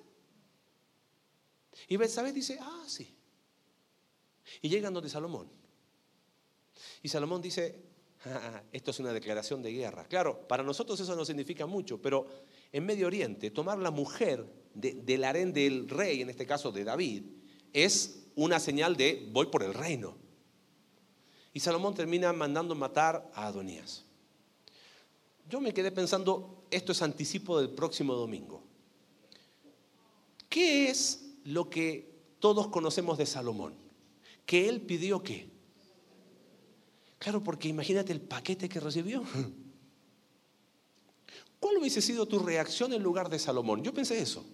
Y 1.88 1.97
Betsabé 1.97 2.33
dice, 2.33 2.57
ah, 2.62 2.85
sí. 2.87 3.12
Y 4.62 4.68
llegan 4.68 4.94
donde 4.94 5.09
Salomón. 5.09 5.59
Y 7.02 7.08
Salomón 7.08 7.42
dice, 7.42 7.80
esto 8.72 8.90
es 8.90 8.98
una 9.00 9.12
declaración 9.12 9.62
de 9.62 9.72
guerra. 9.72 10.04
Claro, 10.06 10.46
para 10.48 10.62
nosotros 10.62 10.98
eso 10.98 11.14
no 11.14 11.24
significa 11.24 11.66
mucho, 11.66 12.00
pero 12.00 12.26
en 12.72 12.84
Medio 12.84 13.06
Oriente 13.06 13.50
tomar 13.50 13.78
la 13.78 13.90
mujer 13.90 14.44
del 14.74 15.24
harén 15.24 15.52
del 15.52 15.88
rey, 15.88 16.22
en 16.22 16.30
este 16.30 16.46
caso 16.46 16.72
de 16.72 16.84
David, 16.84 17.24
es 17.72 18.26
una 18.34 18.60
señal 18.60 18.96
de 18.96 19.28
voy 19.32 19.46
por 19.46 19.62
el 19.62 19.74
reino. 19.74 20.16
Y 21.52 21.60
Salomón 21.60 21.94
termina 21.94 22.32
mandando 22.32 22.74
matar 22.74 23.30
a 23.34 23.46
Adonías. 23.46 24.04
Yo 25.48 25.60
me 25.60 25.72
quedé 25.72 25.90
pensando, 25.90 26.66
esto 26.70 26.92
es 26.92 27.02
anticipo 27.02 27.58
del 27.58 27.70
próximo 27.70 28.14
domingo. 28.14 28.62
¿Qué 30.48 30.88
es 30.88 31.33
lo 31.44 31.70
que 31.70 32.10
todos 32.38 32.68
conocemos 32.68 33.18
de 33.18 33.26
Salomón? 33.26 33.74
Que 34.44 34.68
él 34.68 34.83
pidió 34.83 35.22
qué? 35.22 35.58
Claro, 37.19 37.42
porque 37.42 37.69
imagínate 37.69 38.12
el 38.12 38.21
paquete 38.21 38.69
que 38.69 38.81
recibió. 38.81 39.23
¿Cuál 41.60 41.79
hubiese 41.79 42.00
sido 42.00 42.27
tu 42.27 42.38
reacción 42.38 42.92
en 42.92 43.02
lugar 43.02 43.29
de 43.29 43.38
Salomón? 43.38 43.83
Yo 43.83 43.92
pensé 43.92 44.21
eso. 44.21 44.44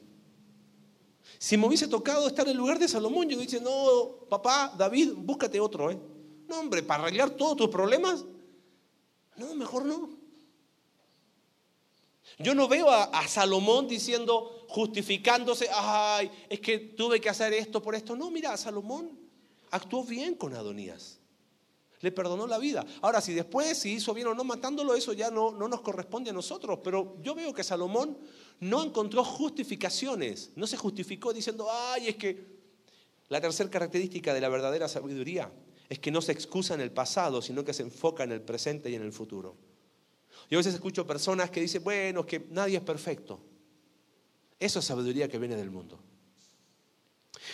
Si 1.38 1.56
me 1.56 1.66
hubiese 1.66 1.88
tocado 1.88 2.26
estar 2.26 2.48
en 2.48 2.56
lugar 2.56 2.78
de 2.78 2.88
Salomón, 2.88 3.28
yo 3.28 3.38
dice, 3.38 3.60
no, 3.60 4.26
papá, 4.30 4.74
David, 4.78 5.12
búscate 5.14 5.60
otro, 5.60 5.90
¿eh? 5.90 6.00
No, 6.48 6.60
hombre, 6.60 6.82
para 6.82 7.02
arreglar 7.02 7.30
todos 7.30 7.56
tus 7.56 7.68
problemas. 7.68 8.24
No, 9.36 9.54
mejor 9.54 9.84
no. 9.84 10.10
Yo 12.38 12.54
no 12.54 12.66
veo 12.66 12.88
a, 12.88 13.04
a, 13.04 13.28
Salomón 13.28 13.86
diciendo, 13.86 14.64
justificándose, 14.68 15.68
ay, 15.72 16.30
es 16.48 16.60
que 16.60 16.78
tuve 16.78 17.20
que 17.20 17.28
hacer 17.28 17.52
esto 17.52 17.82
por 17.82 17.94
esto. 17.94 18.16
No, 18.16 18.30
mira, 18.30 18.56
Salomón 18.56 19.18
actuó 19.70 20.02
bien 20.04 20.34
con 20.34 20.54
Adonías. 20.54 21.20
Le 22.00 22.12
perdonó 22.12 22.46
la 22.46 22.58
vida. 22.58 22.84
Ahora, 23.00 23.20
si 23.20 23.32
después, 23.32 23.78
si 23.78 23.92
hizo 23.92 24.12
bien 24.12 24.26
o 24.26 24.34
no 24.34 24.44
matándolo, 24.44 24.94
eso 24.94 25.12
ya 25.12 25.30
no, 25.30 25.52
no 25.52 25.68
nos 25.68 25.80
corresponde 25.80 26.30
a 26.30 26.32
nosotros. 26.32 26.80
Pero 26.82 27.16
yo 27.22 27.34
veo 27.34 27.54
que 27.54 27.64
Salomón 27.64 28.18
no 28.60 28.82
encontró 28.82 29.24
justificaciones. 29.24 30.52
No 30.56 30.66
se 30.66 30.76
justificó 30.76 31.32
diciendo, 31.32 31.66
ay, 31.70 32.08
es 32.08 32.16
que 32.16 32.54
la 33.28 33.40
tercera 33.40 33.70
característica 33.70 34.34
de 34.34 34.40
la 34.40 34.48
verdadera 34.48 34.88
sabiduría 34.88 35.50
es 35.88 35.98
que 35.98 36.10
no 36.10 36.20
se 36.20 36.32
excusa 36.32 36.74
en 36.74 36.80
el 36.80 36.90
pasado, 36.90 37.40
sino 37.40 37.64
que 37.64 37.72
se 37.72 37.82
enfoca 37.82 38.24
en 38.24 38.32
el 38.32 38.42
presente 38.42 38.90
y 38.90 38.94
en 38.94 39.02
el 39.02 39.12
futuro. 39.12 39.56
Yo 40.50 40.58
a 40.58 40.60
veces 40.60 40.74
escucho 40.74 41.06
personas 41.06 41.50
que 41.50 41.60
dicen, 41.60 41.82
bueno, 41.82 42.20
es 42.20 42.26
que 42.26 42.46
nadie 42.50 42.76
es 42.76 42.82
perfecto. 42.82 43.40
Eso 44.58 44.78
es 44.78 44.84
sabiduría 44.84 45.28
que 45.28 45.38
viene 45.38 45.56
del 45.56 45.70
mundo. 45.70 45.98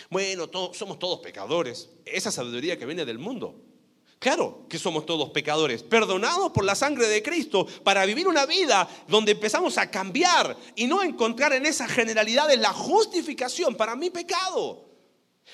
Bueno, 0.09 0.49
somos 0.73 0.99
todos 0.99 1.19
pecadores. 1.19 1.89
Esa 2.05 2.31
sabiduría 2.31 2.77
que 2.77 2.85
viene 2.85 3.05
del 3.05 3.19
mundo. 3.19 3.55
Claro 4.21 4.67
que 4.69 4.77
somos 4.77 5.07
todos 5.07 5.31
pecadores, 5.31 5.81
perdonados 5.81 6.51
por 6.51 6.63
la 6.63 6.75
sangre 6.75 7.07
de 7.07 7.23
Cristo 7.23 7.65
para 7.83 8.05
vivir 8.05 8.27
una 8.27 8.45
vida 8.45 8.87
donde 9.07 9.31
empezamos 9.31 9.79
a 9.79 9.89
cambiar 9.89 10.55
y 10.75 10.85
no 10.85 11.01
encontrar 11.01 11.53
en 11.53 11.65
esas 11.65 11.89
generalidades 11.91 12.59
la 12.59 12.71
justificación 12.71 13.73
para 13.73 13.95
mi 13.95 14.11
pecado. 14.11 14.85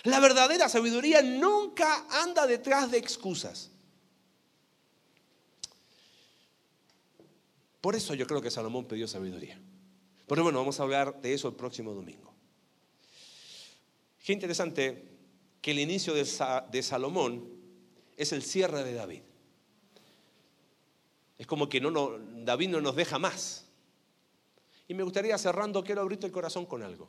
La 0.03 0.19
verdadera 0.19 0.67
sabiduría 0.67 1.21
nunca 1.21 2.07
anda 2.09 2.45
detrás 2.45 2.91
de 2.91 2.97
excusas. 2.97 3.71
Por 7.79 7.95
eso 7.95 8.15
yo 8.15 8.27
creo 8.27 8.41
que 8.41 8.51
Salomón 8.51 8.83
pidió 8.83 9.07
sabiduría. 9.07 9.57
Pero 10.27 10.43
bueno, 10.43 10.59
vamos 10.59 10.77
a 10.77 10.83
hablar 10.83 11.21
de 11.21 11.33
eso 11.33 11.47
el 11.47 11.55
próximo 11.55 11.93
domingo. 11.93 12.33
Qué 14.25 14.33
interesante 14.33 15.05
que 15.61 15.71
el 15.71 15.79
inicio 15.79 16.13
de, 16.13 16.25
Salomón 16.83 17.56
es 18.17 18.33
el 18.33 18.43
cierre 18.43 18.83
de 18.83 18.93
David. 18.93 19.21
Es 21.37 21.45
como 21.45 21.69
que 21.69 21.79
no, 21.79 22.17
David 22.43 22.69
no 22.69 22.81
nos 22.81 22.95
deja 22.95 23.19
más. 23.19 23.65
Y 24.87 24.93
me 24.95 25.03
gustaría 25.03 25.37
cerrando, 25.37 25.83
quiero 25.83 26.01
abrirte 26.01 26.25
el 26.25 26.31
corazón 26.31 26.65
con 26.65 26.81
algo. 26.81 27.07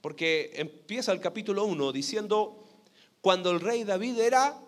Porque 0.00 0.52
empieza 0.54 1.12
el 1.12 1.20
capítulo 1.20 1.64
1 1.64 1.92
diciendo, 1.92 2.66
cuando 3.20 3.50
el 3.50 3.60
rey 3.60 3.84
David 3.84 4.18
era 4.18 4.60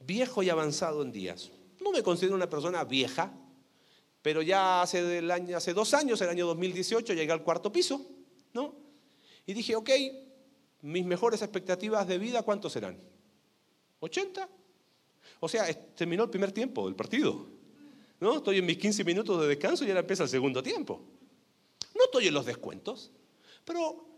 viejo 0.00 0.42
y 0.42 0.48
avanzado 0.48 1.02
en 1.02 1.12
días. 1.12 1.50
No 1.82 1.90
me 1.90 2.02
considero 2.02 2.34
una 2.34 2.48
persona 2.48 2.84
vieja, 2.84 3.32
pero 4.22 4.42
ya 4.42 4.82
hace, 4.82 5.18
año, 5.30 5.56
hace 5.56 5.74
dos 5.74 5.92
años, 5.94 6.20
el 6.20 6.28
año 6.28 6.46
2018, 6.46 7.12
llegué 7.14 7.32
al 7.32 7.42
cuarto 7.42 7.70
piso, 7.72 8.06
¿no? 8.52 8.74
Y 9.46 9.54
dije, 9.54 9.76
ok, 9.76 9.90
mis 10.82 11.04
mejores 11.04 11.42
expectativas 11.42 12.06
de 12.06 12.18
vida, 12.18 12.42
¿cuántos 12.42 12.72
serán? 12.72 12.98
¿80? 14.00 14.48
O 15.40 15.48
sea, 15.48 15.72
terminó 15.94 16.24
el 16.24 16.30
primer 16.30 16.52
tiempo 16.52 16.86
del 16.86 16.96
partido. 16.96 17.46
¿No? 18.20 18.36
Estoy 18.36 18.58
en 18.58 18.66
mis 18.66 18.78
15 18.78 19.04
minutos 19.04 19.40
de 19.40 19.46
descanso 19.46 19.84
y 19.84 19.88
ahora 19.88 20.00
empieza 20.00 20.24
el 20.24 20.28
segundo 20.28 20.62
tiempo. 20.62 21.00
No 21.94 22.04
estoy 22.04 22.26
en 22.26 22.34
los 22.34 22.46
descuentos, 22.46 23.12
pero 23.64 24.08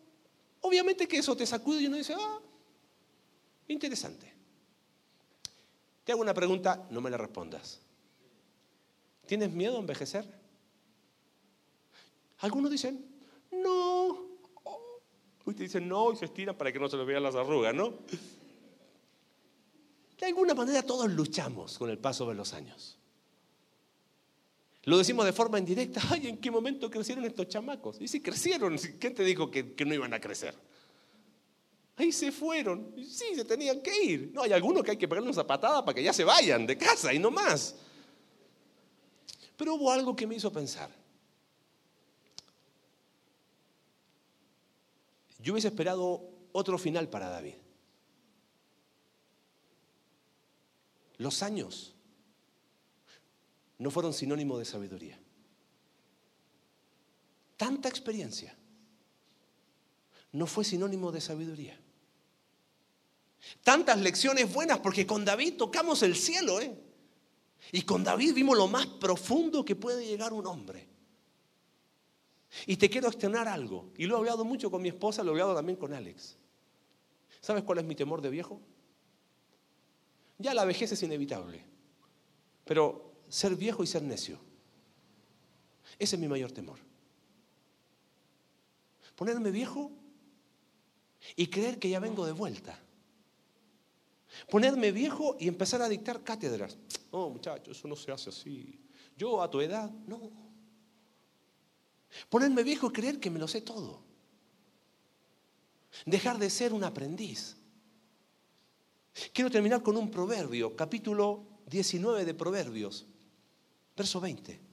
Obviamente 0.62 1.08
que 1.08 1.18
eso 1.18 1.36
te 1.36 1.46
sacude 1.46 1.82
y 1.82 1.86
uno 1.86 1.96
dice, 1.96 2.14
ah, 2.18 2.38
interesante. 3.68 4.30
Te 6.04 6.12
hago 6.12 6.20
una 6.20 6.34
pregunta, 6.34 6.86
no 6.90 7.00
me 7.00 7.10
la 7.10 7.16
respondas. 7.16 7.80
¿Tienes 9.26 9.50
miedo 9.50 9.76
a 9.76 9.80
envejecer? 9.80 10.26
Algunos 12.40 12.70
dicen, 12.70 13.06
no. 13.50 14.28
Ustedes 15.44 15.72
dicen 15.72 15.88
no 15.88 16.12
y 16.12 16.16
se 16.16 16.26
estiran 16.26 16.56
para 16.56 16.72
que 16.72 16.78
no 16.78 16.88
se 16.88 16.96
les 16.96 17.06
vean 17.06 17.22
las 17.22 17.34
arrugas, 17.34 17.74
¿no? 17.74 17.94
De 20.20 20.26
alguna 20.26 20.52
manera 20.52 20.82
todos 20.82 21.10
luchamos 21.10 21.78
con 21.78 21.88
el 21.88 21.98
paso 21.98 22.28
de 22.28 22.34
los 22.34 22.52
años. 22.52 22.98
Lo 24.84 24.98
decimos 24.98 25.24
de 25.24 25.32
forma 25.32 25.58
indirecta, 25.58 26.00
ay, 26.10 26.28
¿en 26.28 26.36
qué 26.36 26.50
momento 26.50 26.90
crecieron 26.90 27.24
estos 27.24 27.48
chamacos? 27.48 27.98
Y 28.00 28.06
si 28.08 28.20
crecieron, 28.20 28.76
¿quién 28.98 29.14
te 29.14 29.24
dijo 29.24 29.50
que, 29.50 29.74
no 29.86 29.94
iban 29.94 30.12
a 30.12 30.20
crecer? 30.20 30.54
Ahí 31.96 32.12
se 32.12 32.32
fueron, 32.32 32.94
sí, 32.96 33.34
se 33.34 33.44
tenían 33.44 33.80
que 33.80 34.04
ir. 34.04 34.30
No, 34.34 34.42
hay 34.42 34.52
algunos 34.52 34.82
que 34.82 34.92
hay 34.92 34.96
que 34.96 35.08
pegarle 35.08 35.28
una 35.28 35.34
zapatada 35.34 35.84
para 35.84 35.94
que 35.94 36.02
ya 36.02 36.12
se 36.12 36.24
vayan 36.24 36.66
de 36.66 36.76
casa 36.76 37.12
y 37.14 37.18
no 37.18 37.30
más. 37.30 37.76
Pero 39.56 39.74
hubo 39.74 39.90
algo 39.90 40.14
que 40.14 40.26
me 40.26 40.34
hizo 40.34 40.52
pensar. 40.52 40.90
Yo 45.38 45.54
hubiese 45.54 45.68
esperado 45.68 46.28
otro 46.52 46.76
final 46.76 47.08
para 47.08 47.28
David. 47.28 47.54
Los 51.20 51.42
años 51.42 51.94
no 53.76 53.90
fueron 53.90 54.14
sinónimo 54.14 54.58
de 54.58 54.64
sabiduría. 54.64 55.20
Tanta 57.58 57.90
experiencia 57.90 58.56
no 60.32 60.46
fue 60.46 60.64
sinónimo 60.64 61.12
de 61.12 61.20
sabiduría. 61.20 61.78
Tantas 63.62 64.00
lecciones 64.00 64.50
buenas, 64.50 64.78
porque 64.78 65.06
con 65.06 65.22
David 65.22 65.58
tocamos 65.58 66.02
el 66.02 66.16
cielo, 66.16 66.58
¿eh? 66.58 66.74
Y 67.70 67.82
con 67.82 68.02
David 68.02 68.32
vimos 68.32 68.56
lo 68.56 68.66
más 68.66 68.86
profundo 68.86 69.62
que 69.62 69.76
puede 69.76 70.06
llegar 70.06 70.32
un 70.32 70.46
hombre. 70.46 70.88
Y 72.64 72.76
te 72.76 72.88
quiero 72.88 73.08
externar 73.08 73.46
algo, 73.46 73.92
y 73.98 74.06
lo 74.06 74.16
he 74.16 74.18
hablado 74.20 74.42
mucho 74.46 74.70
con 74.70 74.80
mi 74.80 74.88
esposa, 74.88 75.22
lo 75.22 75.32
he 75.32 75.34
hablado 75.34 75.54
también 75.54 75.76
con 75.76 75.92
Alex. 75.92 76.38
¿Sabes 77.42 77.62
cuál 77.62 77.80
es 77.80 77.84
mi 77.84 77.94
temor 77.94 78.22
de 78.22 78.30
viejo? 78.30 78.62
Ya 80.40 80.54
la 80.54 80.64
vejez 80.64 80.90
es 80.90 81.02
inevitable, 81.02 81.62
pero 82.64 83.12
ser 83.28 83.54
viejo 83.54 83.84
y 83.84 83.86
ser 83.86 84.02
necio. 84.02 84.40
Ese 85.98 86.16
es 86.16 86.20
mi 86.20 86.28
mayor 86.28 86.50
temor. 86.50 86.78
Ponerme 89.14 89.50
viejo 89.50 89.92
y 91.36 91.48
creer 91.48 91.78
que 91.78 91.90
ya 91.90 92.00
vengo 92.00 92.24
de 92.24 92.32
vuelta. 92.32 92.78
Ponerme 94.48 94.92
viejo 94.92 95.36
y 95.38 95.46
empezar 95.46 95.82
a 95.82 95.88
dictar 95.90 96.24
cátedras. 96.24 96.78
No, 97.12 97.28
muchachos, 97.28 97.76
eso 97.76 97.86
no 97.86 97.96
se 97.96 98.10
hace 98.10 98.30
así. 98.30 98.80
Yo 99.18 99.42
a 99.42 99.50
tu 99.50 99.60
edad, 99.60 99.90
no. 100.06 100.30
Ponerme 102.30 102.62
viejo 102.62 102.86
y 102.86 102.92
creer 102.92 103.20
que 103.20 103.30
me 103.30 103.38
lo 103.38 103.46
sé 103.46 103.60
todo. 103.60 104.02
Dejar 106.06 106.38
de 106.38 106.48
ser 106.48 106.72
un 106.72 106.82
aprendiz. 106.82 107.59
Quiero 109.32 109.50
terminar 109.50 109.82
con 109.82 109.96
un 109.96 110.10
proverbio, 110.10 110.76
capítulo 110.76 111.44
19 111.66 112.24
de 112.24 112.34
Proverbios. 112.34 113.06
Verso 113.96 114.20
20. 114.20 114.70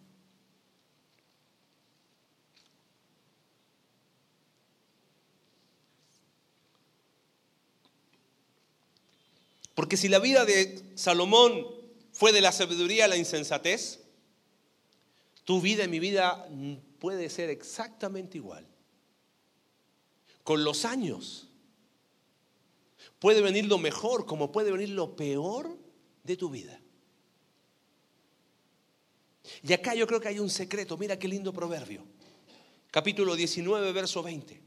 Porque 9.78 9.96
si 9.96 10.08
la 10.08 10.18
vida 10.18 10.44
de 10.44 10.82
Salomón 10.96 11.68
fue 12.12 12.32
de 12.32 12.42
la 12.42 12.52
sabiduría 12.52 13.06
a 13.06 13.08
la 13.08 13.16
insensatez, 13.16 14.00
tu 15.44 15.62
vida 15.62 15.84
y 15.84 15.88
mi 15.88 16.00
vida 16.00 16.50
puede 17.00 17.30
ser 17.30 17.52
exactamente 17.52 18.38
igual. 18.38 18.66
Con 20.44 20.64
los 20.64 20.84
años 20.84 21.47
puede 23.20 23.42
venir 23.42 23.66
lo 23.66 23.78
mejor 23.78 24.26
como 24.26 24.52
puede 24.52 24.72
venir 24.72 24.90
lo 24.90 25.16
peor 25.16 25.78
de 26.24 26.38
tu 26.38 26.50
vida. 26.50 26.80
Y 29.64 29.74
acá 29.74 29.96
yo 29.96 30.06
creo 30.08 30.20
que 30.20 30.28
hay 30.28 30.40
un 30.40 30.50
secreto. 30.50 30.98
Mira 30.98 31.18
qué 31.18 31.28
lindo 31.28 31.54
proverbio. 31.54 32.06
Capítulo 32.92 33.36
19, 33.36 33.92
verso 33.92 34.22
20. 34.24 34.62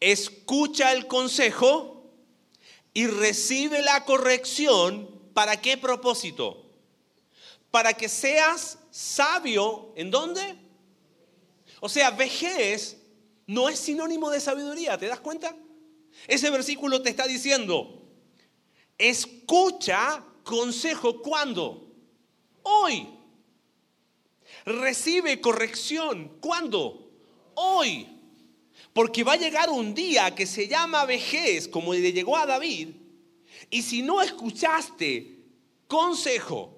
Escucha 0.00 0.92
el 0.92 1.06
consejo 1.06 2.10
y 2.92 3.06
recibe 3.06 3.82
la 3.82 4.04
corrección. 4.04 5.20
¿Para 5.34 5.60
qué 5.60 5.76
propósito? 5.76 6.70
Para 7.70 7.92
que 7.94 8.08
seas 8.08 8.78
sabio. 8.90 9.92
¿En 9.96 10.10
dónde? 10.10 10.56
O 11.80 11.88
sea, 11.88 12.10
vejez 12.10 12.98
no 13.46 13.68
es 13.68 13.78
sinónimo 13.78 14.30
de 14.30 14.40
sabiduría. 14.40 14.98
¿Te 14.98 15.06
das 15.06 15.20
cuenta? 15.20 15.56
Ese 16.26 16.50
versículo 16.50 17.02
te 17.02 17.10
está 17.10 17.26
diciendo, 17.26 18.02
escucha 18.98 20.24
consejo 20.44 21.22
cuando? 21.22 21.92
Hoy 22.62 23.20
recibe 24.64 25.40
corrección. 25.40 26.38
¿Cuándo? 26.40 27.10
Hoy. 27.54 28.06
Porque 28.92 29.24
va 29.24 29.34
a 29.34 29.36
llegar 29.36 29.70
un 29.70 29.94
día 29.94 30.34
que 30.34 30.46
se 30.46 30.66
llama 30.66 31.04
vejez, 31.04 31.68
como 31.68 31.94
le 31.94 32.12
llegó 32.12 32.36
a 32.36 32.46
David. 32.46 32.88
Y 33.70 33.82
si 33.82 34.02
no 34.02 34.20
escuchaste 34.20 35.38
consejo 35.86 36.76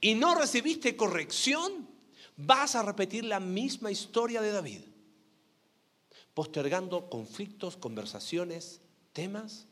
y 0.00 0.14
no 0.14 0.34
recibiste 0.34 0.96
corrección, 0.96 1.88
vas 2.36 2.74
a 2.74 2.82
repetir 2.82 3.24
la 3.24 3.40
misma 3.40 3.90
historia 3.90 4.40
de 4.40 4.52
David. 4.52 4.80
Postergando 6.34 7.10
conflictos, 7.10 7.76
conversaciones, 7.76 8.80
temas. 9.12 9.66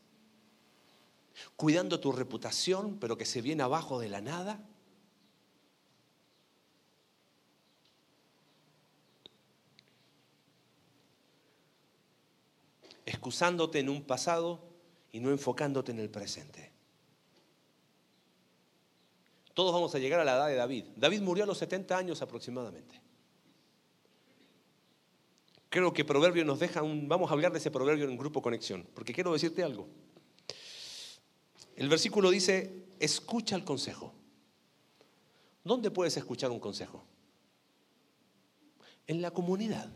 cuidando 1.55 1.99
tu 1.99 2.11
reputación, 2.11 2.97
pero 2.99 3.17
que 3.17 3.25
se 3.25 3.41
viene 3.41 3.63
abajo 3.63 3.99
de 3.99 4.09
la 4.09 4.21
nada. 4.21 4.63
excusándote 13.05 13.79
en 13.79 13.89
un 13.89 14.03
pasado 14.03 14.61
y 15.11 15.19
no 15.19 15.31
enfocándote 15.31 15.91
en 15.91 15.99
el 15.99 16.09
presente. 16.09 16.71
Todos 19.53 19.73
vamos 19.73 19.93
a 19.93 19.99
llegar 19.99 20.21
a 20.21 20.25
la 20.25 20.33
edad 20.33 20.47
de 20.47 20.55
David. 20.55 20.85
David 20.95 21.21
murió 21.21 21.43
a 21.43 21.47
los 21.47 21.57
70 21.57 21.97
años 21.97 22.21
aproximadamente. 22.21 23.00
Creo 25.71 25.93
que 25.93 26.03
Proverbio 26.03 26.43
nos 26.43 26.59
deja 26.59 26.83
un... 26.83 27.07
Vamos 27.07 27.29
a 27.31 27.33
hablar 27.33 27.53
de 27.53 27.59
ese 27.59 27.71
proverbio 27.71 28.03
en 28.03 28.17
Grupo 28.17 28.41
Conexión, 28.41 28.85
porque 28.93 29.13
quiero 29.13 29.31
decirte 29.31 29.63
algo. 29.63 29.87
El 31.77 31.87
versículo 31.87 32.29
dice, 32.29 32.87
escucha 32.99 33.55
el 33.55 33.63
consejo. 33.63 34.13
¿Dónde 35.63 35.89
puedes 35.89 36.17
escuchar 36.17 36.51
un 36.51 36.59
consejo? 36.59 37.05
En 39.07 39.21
la 39.21 39.31
comunidad. 39.31 39.89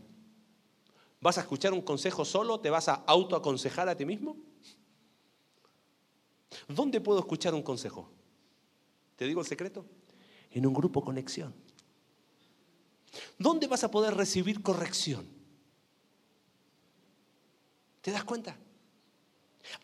¿Vas 1.20 1.36
a 1.36 1.42
escuchar 1.42 1.74
un 1.74 1.82
consejo 1.82 2.24
solo? 2.24 2.58
¿Te 2.58 2.70
vas 2.70 2.88
a 2.88 2.94
autoaconsejar 2.94 3.86
a 3.90 3.96
ti 3.98 4.06
mismo? 4.06 4.38
¿Dónde 6.68 7.02
puedo 7.02 7.18
escuchar 7.18 7.52
un 7.52 7.62
consejo? 7.62 8.08
¿Te 9.16 9.26
digo 9.26 9.42
el 9.42 9.46
secreto? 9.46 9.84
En 10.52 10.66
un 10.66 10.72
grupo 10.72 11.04
conexión. 11.04 11.54
¿Dónde 13.38 13.66
vas 13.66 13.84
a 13.84 13.90
poder 13.90 14.14
recibir 14.14 14.62
corrección? 14.62 15.35
¿Te 18.06 18.12
das 18.12 18.22
cuenta? 18.22 18.56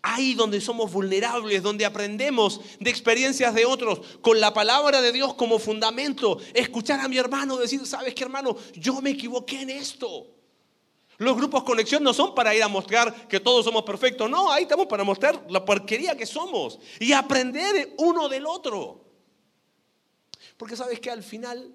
Ahí 0.00 0.34
donde 0.34 0.60
somos 0.60 0.92
vulnerables, 0.92 1.60
donde 1.60 1.84
aprendemos 1.84 2.60
de 2.78 2.88
experiencias 2.88 3.52
de 3.52 3.64
otros, 3.64 4.00
con 4.20 4.38
la 4.38 4.54
palabra 4.54 5.02
de 5.02 5.10
Dios 5.10 5.34
como 5.34 5.58
fundamento. 5.58 6.38
Escuchar 6.54 7.00
a 7.00 7.08
mi 7.08 7.18
hermano 7.18 7.56
decir, 7.56 7.84
¿sabes 7.84 8.14
qué 8.14 8.22
hermano? 8.22 8.56
Yo 8.74 9.02
me 9.02 9.10
equivoqué 9.10 9.62
en 9.62 9.70
esto. 9.70 10.28
Los 11.18 11.36
grupos 11.36 11.64
conexión 11.64 12.04
no 12.04 12.14
son 12.14 12.32
para 12.32 12.54
ir 12.54 12.62
a 12.62 12.68
mostrar 12.68 13.26
que 13.26 13.40
todos 13.40 13.64
somos 13.64 13.82
perfectos. 13.82 14.30
No, 14.30 14.52
ahí 14.52 14.62
estamos 14.62 14.86
para 14.86 15.02
mostrar 15.02 15.44
la 15.50 15.64
porquería 15.64 16.16
que 16.16 16.24
somos 16.24 16.78
y 17.00 17.12
aprender 17.12 17.92
uno 17.98 18.28
del 18.28 18.46
otro. 18.46 19.04
Porque 20.56 20.76
sabes 20.76 21.00
que 21.00 21.10
al 21.10 21.24
final 21.24 21.74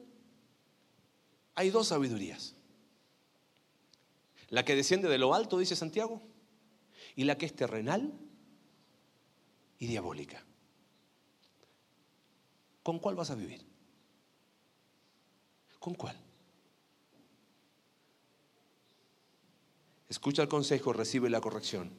hay 1.56 1.72
dos 1.72 1.90
sabidurías. 1.90 2.56
La 4.50 4.64
que 4.64 4.76
desciende 4.76 5.10
de 5.10 5.18
lo 5.18 5.34
alto, 5.34 5.58
dice 5.58 5.76
Santiago, 5.76 6.22
y 7.18 7.24
la 7.24 7.36
que 7.36 7.48
es 7.48 7.56
terrenal 7.56 8.14
y 9.80 9.88
diabólica. 9.88 10.46
¿Con 12.84 13.00
cuál 13.00 13.16
vas 13.16 13.32
a 13.32 13.36
vivir? 13.36 13.66
¿Con 15.80 15.96
cuál? 15.96 16.16
Escucha 20.08 20.44
el 20.44 20.48
consejo, 20.48 20.94
recibe 20.94 21.30
la 21.30 21.42
corrección 21.42 21.92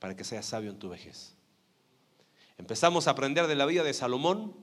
para 0.00 0.16
que 0.16 0.24
seas 0.24 0.44
sabio 0.44 0.70
en 0.70 0.78
tu 0.80 0.88
vejez. 0.88 1.36
Empezamos 2.58 3.06
a 3.06 3.12
aprender 3.12 3.46
de 3.46 3.54
la 3.54 3.66
vida 3.66 3.84
de 3.84 3.94
Salomón 3.94 4.56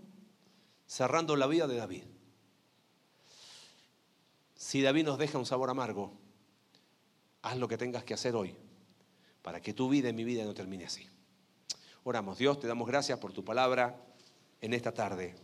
cerrando 0.85 1.37
la 1.37 1.47
vida 1.47 1.65
de 1.65 1.77
David. 1.77 2.03
Si 4.55 4.81
David 4.81 5.05
nos 5.05 5.17
deja 5.17 5.37
un 5.37 5.45
sabor 5.45 5.69
amargo, 5.69 6.19
haz 7.41 7.57
lo 7.57 7.67
que 7.67 7.77
tengas 7.77 8.03
que 8.03 8.13
hacer 8.13 8.35
hoy 8.35 8.55
para 9.41 9.61
que 9.61 9.73
tu 9.73 9.89
vida 9.89 10.09
y 10.09 10.13
mi 10.13 10.23
vida 10.23 10.43
no 10.45 10.53
termine 10.53 10.85
así. 10.85 11.07
Oramos, 12.03 12.37
Dios, 12.37 12.59
te 12.59 12.67
damos 12.67 12.87
gracias 12.87 13.19
por 13.19 13.33
tu 13.33 13.43
palabra 13.43 13.99
en 14.61 14.73
esta 14.73 14.93
tarde. 14.93 15.35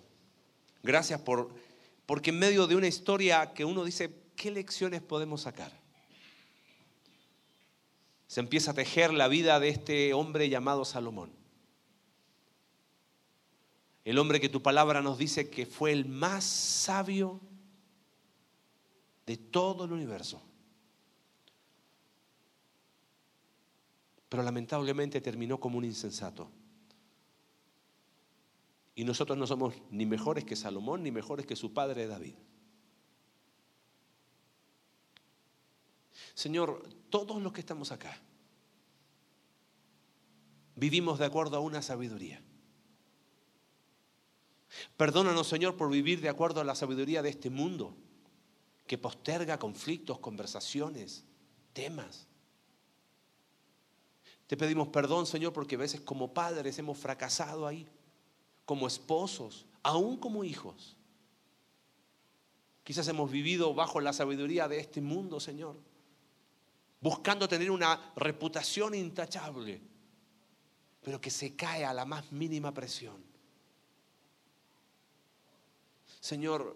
Gracias 0.84 1.22
por 1.22 1.54
porque 2.08 2.30
en 2.30 2.40
medio 2.40 2.68
de 2.68 2.76
una 2.76 2.88
historia 2.88 3.54
que 3.54 3.66
uno 3.66 3.84
dice, 3.84 4.10
¿qué 4.38 4.50
lecciones 4.50 5.02
podemos 5.02 5.42
sacar? 5.42 5.72
Se 8.28 8.40
empieza 8.40 8.72
a 8.72 8.74
tejer 8.74 9.14
la 9.14 9.28
vida 9.28 9.60
de 9.60 9.68
este 9.70 10.14
hombre 10.14 10.48
llamado 10.48 10.86
Salomón. 10.86 11.32
El 14.06 14.18
hombre 14.20 14.40
que 14.40 14.48
tu 14.48 14.62
palabra 14.62 15.02
nos 15.02 15.18
dice 15.18 15.50
que 15.50 15.66
fue 15.66 15.92
el 15.92 16.06
más 16.06 16.46
sabio 16.46 17.42
de 19.26 19.36
todo 19.36 19.84
el 19.84 19.92
universo. 19.92 20.42
Pero 24.30 24.44
lamentablemente 24.44 25.22
terminó 25.22 25.60
como 25.60 25.78
un 25.78 25.86
insensato. 25.86 26.50
Y 28.96 29.04
nosotros 29.04 29.38
no 29.38 29.46
somos 29.46 29.76
ni 29.92 30.06
mejores 30.06 30.44
que 30.44 30.56
Salomón, 30.56 31.04
ni 31.04 31.12
mejores 31.12 31.46
que 31.46 31.56
su 31.56 31.74
padre 31.74 32.08
David. 32.08 32.36
Señor, 36.34 36.88
todos 37.10 37.42
los 37.42 37.54
que 37.54 37.62
estamos 37.62 37.92
acá 37.92 38.20
vivimos 40.76 41.18
de 41.20 41.26
acuerdo 41.26 41.58
a 41.58 41.60
una 41.60 41.82
sabiduría. 41.82 42.42
Perdónanos, 44.96 45.48
Señor, 45.48 45.76
por 45.76 45.90
vivir 45.90 46.22
de 46.22 46.30
acuerdo 46.30 46.62
a 46.62 46.64
la 46.64 46.76
sabiduría 46.76 47.22
de 47.22 47.30
este 47.30 47.50
mundo, 47.50 47.96
que 48.86 48.98
posterga 48.98 49.58
conflictos, 49.58 50.20
conversaciones, 50.20 51.26
temas. 51.74 52.27
Te 54.48 54.58
pedimos 54.58 54.88
perdón, 54.88 55.26
Señor, 55.26 55.54
porque 55.54 55.76
a 55.76 55.80
veces 55.80 56.02
como 56.02 56.34
padres 56.34 56.80
hemos 56.80 56.98
fracasado 56.98 57.68
ahí, 57.68 57.88
como 58.66 58.88
esposos, 58.88 59.66
aún 59.84 60.18
como 60.18 60.44
hijos. 60.44 60.96
Quizás 62.84 63.08
hemos 63.10 63.30
vivido 63.30 63.74
bajo 63.74 64.00
la 64.00 64.14
sabiduría 64.14 64.68
de 64.68 64.80
este 64.80 65.02
mundo, 65.02 65.40
Señor 65.40 65.76
buscando 67.00 67.48
tener 67.48 67.72
una 67.72 68.12
reputación 68.16 68.96
intachable, 68.96 69.82
pero 71.04 71.22
que 71.22 71.30
se 71.30 71.56
cae 71.56 71.86
a 71.86 71.94
la 71.94 72.06
más 72.06 72.32
mínima 72.32 72.74
presión. 72.74 73.16
Señor, 76.20 76.76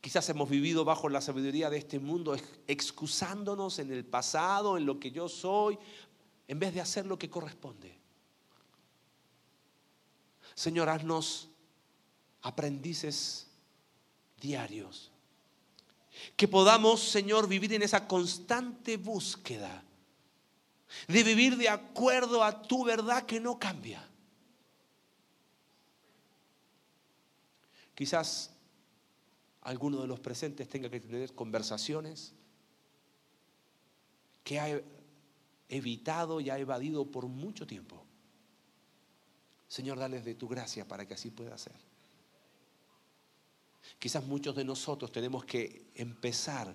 quizás 0.00 0.28
hemos 0.28 0.50
vivido 0.50 0.84
bajo 0.84 1.08
la 1.08 1.20
sabiduría 1.20 1.70
de 1.70 1.78
este 1.78 1.98
mundo, 1.98 2.36
excusándonos 2.66 3.78
en 3.78 3.92
el 3.92 4.04
pasado, 4.04 4.76
en 4.76 4.86
lo 4.86 4.98
que 4.98 5.10
yo 5.10 5.28
soy, 5.28 5.78
en 6.50 6.58
vez 6.58 6.74
de 6.74 6.80
hacer 6.80 7.06
lo 7.06 7.16
que 7.16 7.30
corresponde. 7.30 7.96
Señor, 10.56 10.88
haznos 10.88 11.48
aprendices 12.42 13.46
diarios 14.40 15.12
que 16.36 16.48
podamos, 16.48 17.02
Señor, 17.02 17.46
vivir 17.46 17.72
en 17.74 17.82
esa 17.82 18.08
constante 18.08 18.96
búsqueda 18.96 19.84
de 21.06 21.22
vivir 21.22 21.56
de 21.56 21.68
acuerdo 21.68 22.42
a 22.42 22.62
tu 22.62 22.82
verdad 22.82 23.24
que 23.26 23.38
no 23.38 23.56
cambia. 23.56 24.04
Quizás 27.94 28.50
alguno 29.60 30.00
de 30.00 30.08
los 30.08 30.18
presentes 30.18 30.68
tenga 30.68 30.90
que 30.90 30.98
tener 30.98 31.32
conversaciones 31.32 32.34
que 34.42 34.58
ha 34.58 34.80
evitado 35.70 36.40
y 36.40 36.50
ha 36.50 36.58
evadido 36.58 37.10
por 37.10 37.26
mucho 37.26 37.66
tiempo. 37.66 38.04
Señor, 39.68 39.98
dales 39.98 40.24
de 40.24 40.34
tu 40.34 40.48
gracia 40.48 40.86
para 40.86 41.06
que 41.06 41.14
así 41.14 41.30
pueda 41.30 41.56
ser. 41.56 41.76
Quizás 43.98 44.24
muchos 44.26 44.54
de 44.56 44.64
nosotros 44.64 45.12
tenemos 45.12 45.44
que 45.44 45.86
empezar 45.94 46.74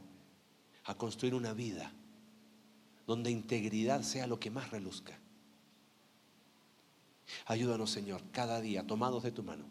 a 0.86 0.96
construir 0.96 1.36
una 1.36 1.54
vida 1.54 1.92
donde 3.06 3.32
integridad 3.32 4.02
sea 4.02 4.28
lo 4.28 4.40
que 4.40 4.50
más 4.50 4.72
reluzca. 4.72 5.20
Ayúdanos, 7.48 7.92
Señor, 7.92 8.22
cada 8.32 8.62
día, 8.62 8.88
tomados 8.88 9.24
de 9.24 9.32
tu 9.32 9.44
mano, 9.44 9.66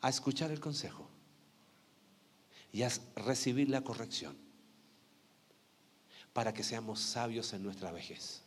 a 0.00 0.08
escuchar 0.08 0.52
el 0.52 0.60
consejo 0.60 1.08
y 2.72 2.82
a 2.82 2.90
recibir 3.16 3.68
la 3.68 3.82
corrección 3.82 4.45
para 6.36 6.52
que 6.52 6.62
seamos 6.62 7.00
sabios 7.00 7.54
en 7.54 7.62
nuestra 7.62 7.90
vejez. 7.90 8.42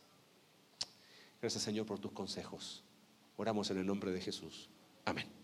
Gracias, 1.41 1.63
Señor, 1.63 1.87
por 1.87 1.97
tus 1.97 2.11
consejos. 2.11 2.83
Oramos 3.35 3.71
en 3.71 3.79
el 3.79 3.85
nombre 3.87 4.11
de 4.11 4.21
Jesús. 4.21 4.69
Amén. 5.05 5.38